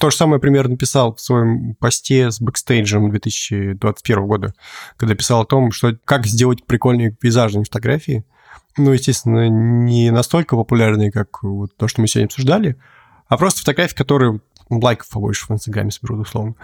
То 0.03 0.09
же 0.09 0.17
самое 0.17 0.41
примерно 0.41 0.75
писал 0.75 1.15
в 1.15 1.21
своем 1.21 1.75
посте 1.75 2.29
с 2.29 2.41
бэкстейджем 2.41 3.09
2021 3.09 4.27
года, 4.27 4.53
когда 4.97 5.15
писал 5.15 5.43
о 5.43 5.45
том, 5.45 5.71
что 5.71 5.97
как 6.03 6.25
сделать 6.25 6.65
прикольные 6.65 7.11
пейзажные 7.11 7.63
фотографии. 7.63 8.25
Ну, 8.75 8.91
естественно, 8.91 9.47
не 9.47 10.11
настолько 10.11 10.57
популярные, 10.57 11.09
как 11.09 11.41
вот 11.43 11.77
то, 11.77 11.87
что 11.87 12.01
мы 12.01 12.09
сегодня 12.09 12.25
обсуждали, 12.25 12.75
а 13.29 13.37
просто 13.37 13.61
фотографии, 13.61 13.95
которые 13.95 14.41
лайков 14.69 15.07
побольше 15.07 15.45
в 15.47 15.51
Инстаграме 15.51 15.91
соберут, 15.91 16.27
условно. 16.27 16.55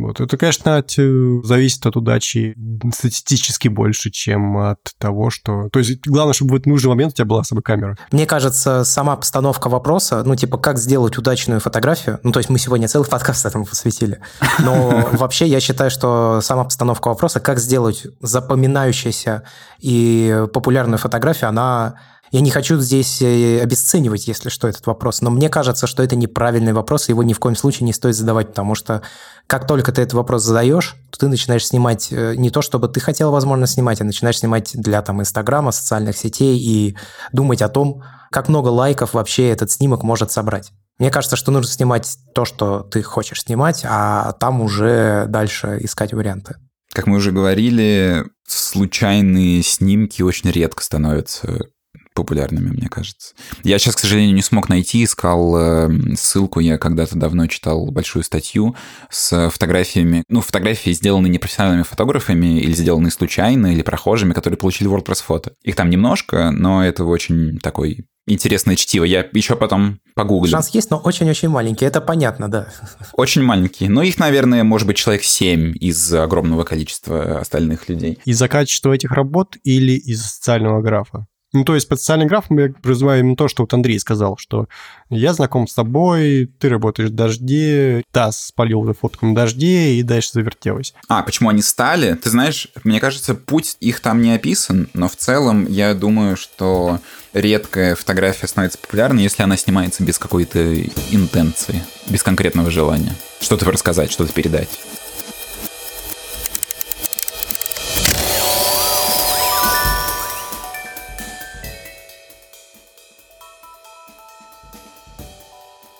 Вот. 0.00 0.20
Это, 0.20 0.36
конечно, 0.36 0.76
от, 0.76 0.94
э, 0.98 1.40
зависит 1.42 1.86
от 1.86 1.96
удачи 1.96 2.54
статистически 2.92 3.68
больше, 3.68 4.10
чем 4.10 4.58
от 4.58 4.78
того, 4.98 5.30
что... 5.30 5.68
То 5.70 5.78
есть 5.78 6.06
главное, 6.06 6.34
чтобы 6.34 6.52
в 6.52 6.54
этот 6.54 6.66
нужный 6.66 6.88
момент 6.88 7.12
у 7.12 7.16
тебя 7.16 7.24
была 7.24 7.42
с 7.42 7.48
собой 7.48 7.62
камера. 7.62 7.96
Мне 8.12 8.26
кажется, 8.26 8.84
сама 8.84 9.16
постановка 9.16 9.68
вопроса, 9.68 10.22
ну, 10.24 10.36
типа, 10.36 10.58
как 10.58 10.78
сделать 10.78 11.16
удачную 11.16 11.60
фотографию, 11.60 12.20
ну, 12.22 12.32
то 12.32 12.38
есть 12.38 12.50
мы 12.50 12.58
сегодня 12.58 12.88
целый 12.88 13.08
подкаст 13.08 13.46
этому 13.46 13.64
посвятили, 13.64 14.20
но 14.58 15.08
вообще 15.12 15.46
я 15.46 15.60
считаю, 15.60 15.90
что 15.90 16.40
сама 16.42 16.64
постановка 16.64 17.08
вопроса, 17.08 17.40
как 17.40 17.58
сделать 17.58 18.06
запоминающуюся 18.20 19.44
и 19.78 20.46
популярную 20.52 20.98
фотографию, 20.98 21.48
она 21.48 21.94
я 22.36 22.42
не 22.42 22.50
хочу 22.50 22.78
здесь 22.78 23.22
э, 23.22 23.62
обесценивать, 23.62 24.28
если 24.28 24.50
что, 24.50 24.68
этот 24.68 24.86
вопрос, 24.86 25.22
но 25.22 25.30
мне 25.30 25.48
кажется, 25.48 25.86
что 25.86 26.02
это 26.02 26.16
неправильный 26.16 26.74
вопрос, 26.74 27.08
и 27.08 27.12
его 27.12 27.22
ни 27.22 27.32
в 27.32 27.38
коем 27.38 27.56
случае 27.56 27.86
не 27.86 27.94
стоит 27.94 28.14
задавать, 28.14 28.48
потому 28.48 28.74
что 28.74 29.00
как 29.46 29.66
только 29.66 29.90
ты 29.90 30.02
этот 30.02 30.12
вопрос 30.12 30.42
задаешь, 30.42 30.96
то 31.10 31.20
ты 31.20 31.28
начинаешь 31.28 31.66
снимать 31.66 32.08
э, 32.10 32.34
не 32.36 32.50
то, 32.50 32.60
чтобы 32.60 32.88
ты 32.88 33.00
хотел, 33.00 33.30
возможно, 33.30 33.66
снимать, 33.66 34.02
а 34.02 34.04
начинаешь 34.04 34.38
снимать 34.38 34.72
для 34.74 35.00
там 35.00 35.22
Инстаграма, 35.22 35.72
социальных 35.72 36.18
сетей 36.18 36.58
и 36.58 36.94
думать 37.32 37.62
о 37.62 37.70
том, 37.70 38.02
как 38.30 38.50
много 38.50 38.68
лайков 38.68 39.14
вообще 39.14 39.48
этот 39.48 39.70
снимок 39.70 40.02
может 40.02 40.30
собрать. 40.30 40.72
Мне 40.98 41.10
кажется, 41.10 41.36
что 41.36 41.52
нужно 41.52 41.72
снимать 41.72 42.18
то, 42.34 42.44
что 42.44 42.80
ты 42.80 43.02
хочешь 43.02 43.44
снимать, 43.44 43.80
а 43.88 44.32
там 44.32 44.60
уже 44.60 45.24
дальше 45.26 45.78
искать 45.80 46.12
варианты. 46.12 46.56
Как 46.92 47.06
мы 47.06 47.16
уже 47.16 47.32
говорили, 47.32 48.26
случайные 48.46 49.62
снимки 49.62 50.20
очень 50.20 50.50
редко 50.50 50.84
становятся 50.84 51.70
популярными, 52.16 52.70
мне 52.70 52.88
кажется. 52.88 53.34
Я 53.62 53.78
сейчас, 53.78 53.94
к 53.94 54.00
сожалению, 54.00 54.34
не 54.34 54.42
смог 54.42 54.68
найти, 54.68 55.04
искал 55.04 55.56
э, 55.56 55.88
ссылку, 56.16 56.60
я 56.60 56.78
когда-то 56.78 57.16
давно 57.16 57.46
читал 57.46 57.86
большую 57.92 58.24
статью 58.24 58.74
с 59.10 59.50
фотографиями, 59.50 60.24
ну, 60.28 60.40
фотографии 60.40 60.90
сделаны 60.90 61.28
не 61.28 61.38
профессиональными 61.38 61.84
фотографами 61.84 62.58
или 62.60 62.72
сделаны 62.72 63.10
случайно, 63.10 63.72
или 63.72 63.82
прохожими, 63.82 64.32
которые 64.32 64.58
получили 64.58 64.90
WordPress 64.90 65.22
фото. 65.22 65.52
Их 65.62 65.76
там 65.76 65.90
немножко, 65.90 66.50
но 66.50 66.84
это 66.84 67.04
очень 67.04 67.58
такой 67.58 68.06
интересное 68.26 68.76
чтиво. 68.76 69.04
Я 69.04 69.26
еще 69.32 69.56
потом 69.56 70.00
погуглю. 70.14 70.50
Шанс 70.50 70.70
есть, 70.70 70.90
но 70.90 70.98
очень-очень 70.98 71.48
маленький. 71.48 71.84
Это 71.84 72.00
понятно, 72.00 72.50
да. 72.50 72.68
Очень 73.12 73.42
маленький. 73.42 73.88
Но 73.88 74.02
их, 74.02 74.18
наверное, 74.18 74.64
может 74.64 74.86
быть 74.86 74.96
человек 74.96 75.22
7 75.22 75.74
из 75.78 76.12
огромного 76.12 76.64
количества 76.64 77.40
остальных 77.40 77.88
людей. 77.88 78.18
Из-за 78.24 78.48
качества 78.48 78.92
этих 78.92 79.12
работ 79.12 79.56
или 79.62 79.92
из 79.92 80.26
социального 80.26 80.82
графа? 80.82 81.26
Ну, 81.52 81.64
то 81.64 81.74
есть 81.74 81.88
под 81.88 82.00
социальным 82.00 82.28
графом 82.28 82.58
я 82.58 82.68
подразумеваю 82.68 83.20
именно 83.20 83.36
то, 83.36 83.48
что 83.48 83.62
вот 83.62 83.72
Андрей 83.72 83.98
сказал, 84.00 84.36
что 84.36 84.66
я 85.08 85.32
знаком 85.32 85.68
с 85.68 85.74
тобой, 85.74 86.50
ты 86.58 86.68
работаешь 86.68 87.10
в 87.10 87.14
дожде, 87.14 88.02
да, 88.12 88.32
спалил 88.32 88.92
фотку 88.92 89.26
на 89.26 89.34
дожде, 89.34 89.94
и 89.94 90.02
дальше 90.02 90.30
завертелось. 90.32 90.92
А, 91.08 91.22
почему 91.22 91.48
они 91.48 91.62
стали? 91.62 92.14
Ты 92.14 92.30
знаешь, 92.30 92.68
мне 92.84 93.00
кажется, 93.00 93.34
путь 93.34 93.76
их 93.80 94.00
там 94.00 94.22
не 94.22 94.32
описан, 94.32 94.88
но 94.92 95.08
в 95.08 95.16
целом 95.16 95.66
я 95.66 95.94
думаю, 95.94 96.36
что 96.36 97.00
редкая 97.32 97.94
фотография 97.94 98.48
становится 98.48 98.78
популярной, 98.78 99.22
если 99.22 99.42
она 99.42 99.56
снимается 99.56 100.02
без 100.02 100.18
какой-то 100.18 100.74
интенции, 101.10 101.82
без 102.08 102.22
конкретного 102.22 102.70
желания. 102.70 103.14
Что-то 103.40 103.70
рассказать, 103.70 104.10
что-то 104.10 104.32
передать. 104.32 104.68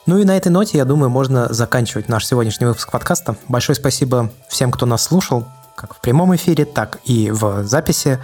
Ну 0.06 0.18
и 0.18 0.24
на 0.24 0.36
этой 0.36 0.50
ноте, 0.50 0.78
я 0.78 0.84
думаю, 0.84 1.10
можно 1.10 1.52
заканчивать 1.52 2.08
наш 2.08 2.24
сегодняшний 2.24 2.66
выпуск 2.66 2.92
подкаста. 2.92 3.34
Большое 3.48 3.74
спасибо 3.74 4.30
всем, 4.46 4.70
кто 4.70 4.86
нас 4.86 5.02
слушал, 5.02 5.44
как 5.74 5.94
в 5.94 6.00
прямом 6.00 6.36
эфире, 6.36 6.64
так 6.64 7.00
и 7.02 7.32
в 7.32 7.64
записи. 7.64 8.20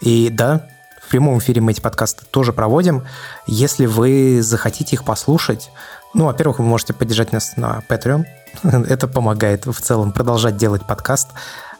И 0.00 0.28
да, 0.30 0.68
в 1.02 1.10
прямом 1.10 1.38
эфире 1.38 1.60
мы 1.60 1.72
эти 1.72 1.80
подкасты 1.80 2.24
тоже 2.30 2.52
проводим. 2.52 3.02
Если 3.48 3.86
вы 3.86 4.42
захотите 4.42 4.94
их 4.94 5.04
послушать, 5.04 5.72
ну, 6.14 6.26
во-первых, 6.26 6.60
вы 6.60 6.66
можете 6.66 6.92
поддержать 6.92 7.32
нас 7.32 7.56
на 7.56 7.82
Patreon. 7.88 8.26
Это 8.62 9.08
помогает 9.08 9.66
в 9.66 9.80
целом 9.80 10.12
продолжать 10.12 10.56
делать 10.56 10.86
подкаст. 10.86 11.30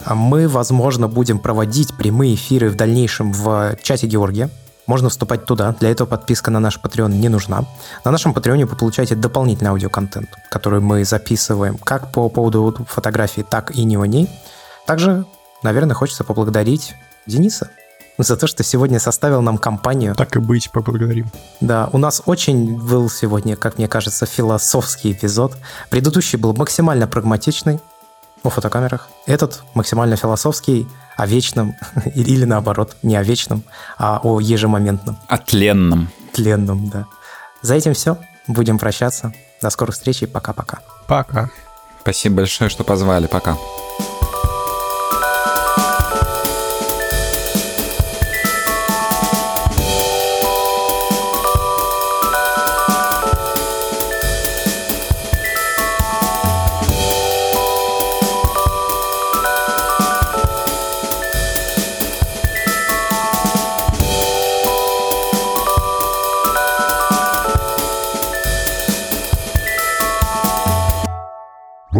Мы, 0.04 0.48
возможно, 0.48 1.06
будем 1.06 1.38
проводить 1.38 1.96
прямые 1.96 2.34
эфиры 2.34 2.70
в 2.70 2.74
дальнейшем 2.74 3.32
в 3.32 3.76
чате 3.84 4.08
Георгия 4.08 4.50
можно 4.86 5.08
вступать 5.08 5.44
туда. 5.44 5.74
Для 5.80 5.90
этого 5.90 6.06
подписка 6.06 6.50
на 6.50 6.60
наш 6.60 6.78
Patreon 6.78 7.08
не 7.08 7.28
нужна. 7.28 7.64
На 8.04 8.10
нашем 8.10 8.34
Патреоне 8.34 8.66
вы 8.66 8.76
получаете 8.76 9.14
дополнительный 9.14 9.70
аудиоконтент, 9.70 10.28
который 10.50 10.80
мы 10.80 11.04
записываем 11.04 11.78
как 11.78 12.12
по 12.12 12.28
поводу 12.28 12.84
фотографии, 12.88 13.42
так 13.42 13.70
и 13.70 13.84
не 13.84 13.96
о 13.96 14.04
ней. 14.04 14.28
Также, 14.86 15.24
наверное, 15.62 15.94
хочется 15.94 16.24
поблагодарить 16.24 16.94
Дениса 17.26 17.70
за 18.18 18.36
то, 18.36 18.46
что 18.46 18.62
сегодня 18.62 19.00
составил 19.00 19.42
нам 19.42 19.58
компанию. 19.58 20.14
Так 20.14 20.36
и 20.36 20.38
быть, 20.38 20.70
поблагодарим. 20.70 21.30
Да, 21.60 21.88
у 21.92 21.98
нас 21.98 22.22
очень 22.26 22.78
был 22.78 23.10
сегодня, 23.10 23.56
как 23.56 23.78
мне 23.78 23.88
кажется, 23.88 24.26
философский 24.26 25.12
эпизод. 25.12 25.56
Предыдущий 25.90 26.38
был 26.38 26.54
максимально 26.54 27.06
прагматичный 27.06 27.80
о 28.42 28.50
фотокамерах. 28.50 29.08
Этот 29.26 29.62
максимально 29.74 30.16
философский, 30.16 30.86
о 31.16 31.26
вечном, 31.26 31.74
или 32.14 32.44
наоборот, 32.44 32.96
не 33.02 33.16
о 33.16 33.22
вечном, 33.22 33.62
а 33.98 34.20
о 34.22 34.40
ежемоментном. 34.40 35.18
О 35.28 35.38
тленном. 35.38 36.08
Тленном, 36.32 36.88
да. 36.88 37.06
За 37.62 37.74
этим 37.74 37.94
все. 37.94 38.18
Будем 38.46 38.78
прощаться. 38.78 39.32
До 39.62 39.70
скорых 39.70 39.94
встреч 39.94 40.22
и 40.22 40.26
пока-пока. 40.26 40.80
Пока. 41.06 41.50
Спасибо 42.02 42.36
большое, 42.36 42.68
что 42.68 42.84
позвали. 42.84 43.26
Пока. 43.26 43.56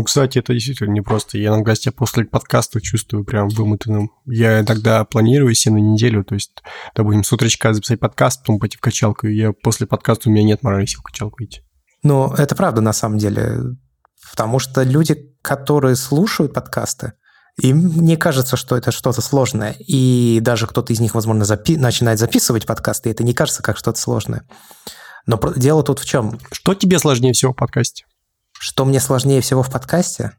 Кстати, 0.05 0.39
это 0.39 0.53
действительно 0.53 0.93
не 0.93 1.01
просто. 1.01 1.39
Я 1.39 1.49
иногда 1.49 1.75
себя 1.75 1.93
после 1.93 2.25
подкаста 2.25 2.81
чувствую 2.81 3.25
прям 3.25 3.49
вымотанным. 3.49 4.11
Я 4.27 4.61
иногда 4.61 5.05
планирую 5.05 5.55
себе 5.55 5.75
на 5.75 5.79
неделю, 5.79 6.25
то 6.25 6.35
есть, 6.35 6.63
допустим, 6.95 7.25
с 7.25 7.33
утречка 7.33 7.75
записать 7.75 8.01
подкаст, 8.01 8.41
потом 8.41 8.59
пойти 8.59 8.77
в 8.77 8.81
качалку, 8.81 9.27
и 9.27 9.37
я 9.37 9.53
после 9.53 9.87
подкаста 9.87 10.29
у 10.29 10.33
меня 10.33 10.45
нет 10.45 10.63
морали 10.63 10.87
сил 10.87 11.01
в 11.01 11.05
качалку 11.05 11.43
идти. 11.43 11.63
Ну, 12.03 12.33
это 12.33 12.55
правда 12.55 12.81
на 12.81 12.93
самом 12.93 13.19
деле. 13.19 13.59
Потому 14.31 14.59
что 14.59 14.83
люди, 14.83 15.17
которые 15.43 15.97
слушают 15.97 16.53
подкасты, 16.53 17.13
им 17.61 18.05
не 18.05 18.17
кажется, 18.17 18.57
что 18.57 18.77
это 18.77 18.91
что-то 18.91 19.21
сложное. 19.21 19.77
И 19.79 20.39
даже 20.43 20.67
кто-то 20.67 20.93
из 20.93 21.01
них, 21.01 21.15
возможно, 21.15 21.45
запи- 21.45 21.79
начинает 21.79 22.19
записывать 22.19 22.67
подкасты, 22.67 23.09
и 23.09 23.13
это 23.13 23.23
не 23.23 23.33
кажется 23.33 23.63
как 23.63 23.77
что-то 23.77 23.99
сложное. 23.99 24.49
Но 25.27 25.41
дело 25.57 25.83
тут 25.83 26.01
в 26.01 26.05
чем? 26.05 26.39
Что 26.53 26.75
тебе 26.75 26.99
сложнее 26.99 27.33
всего 27.33 27.53
в 27.53 27.57
подкасте? 27.57 28.05
Что 28.65 28.87
мне 28.87 28.99
сложнее 28.99 29.43
всего 29.43 29.63
в 29.63 29.71
подкасте? 29.71 30.39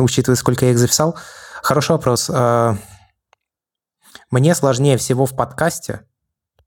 Учитывая, 0.00 0.34
сколько 0.34 0.64
я 0.64 0.72
их 0.72 0.78
записал. 0.78 1.16
Хороший 1.62 1.92
вопрос. 1.92 2.28
А, 2.34 2.76
мне 4.32 4.56
сложнее 4.56 4.96
всего 4.96 5.24
в 5.24 5.36
подкасте 5.36 6.04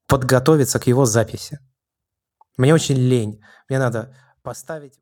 подготовиться 0.08 0.80
к 0.80 0.88
его 0.88 1.04
записи. 1.04 1.60
Мне 2.56 2.74
очень 2.74 2.96
лень. 2.96 3.44
Мне 3.68 3.80
надо 3.80 4.16
поставить... 4.42 4.98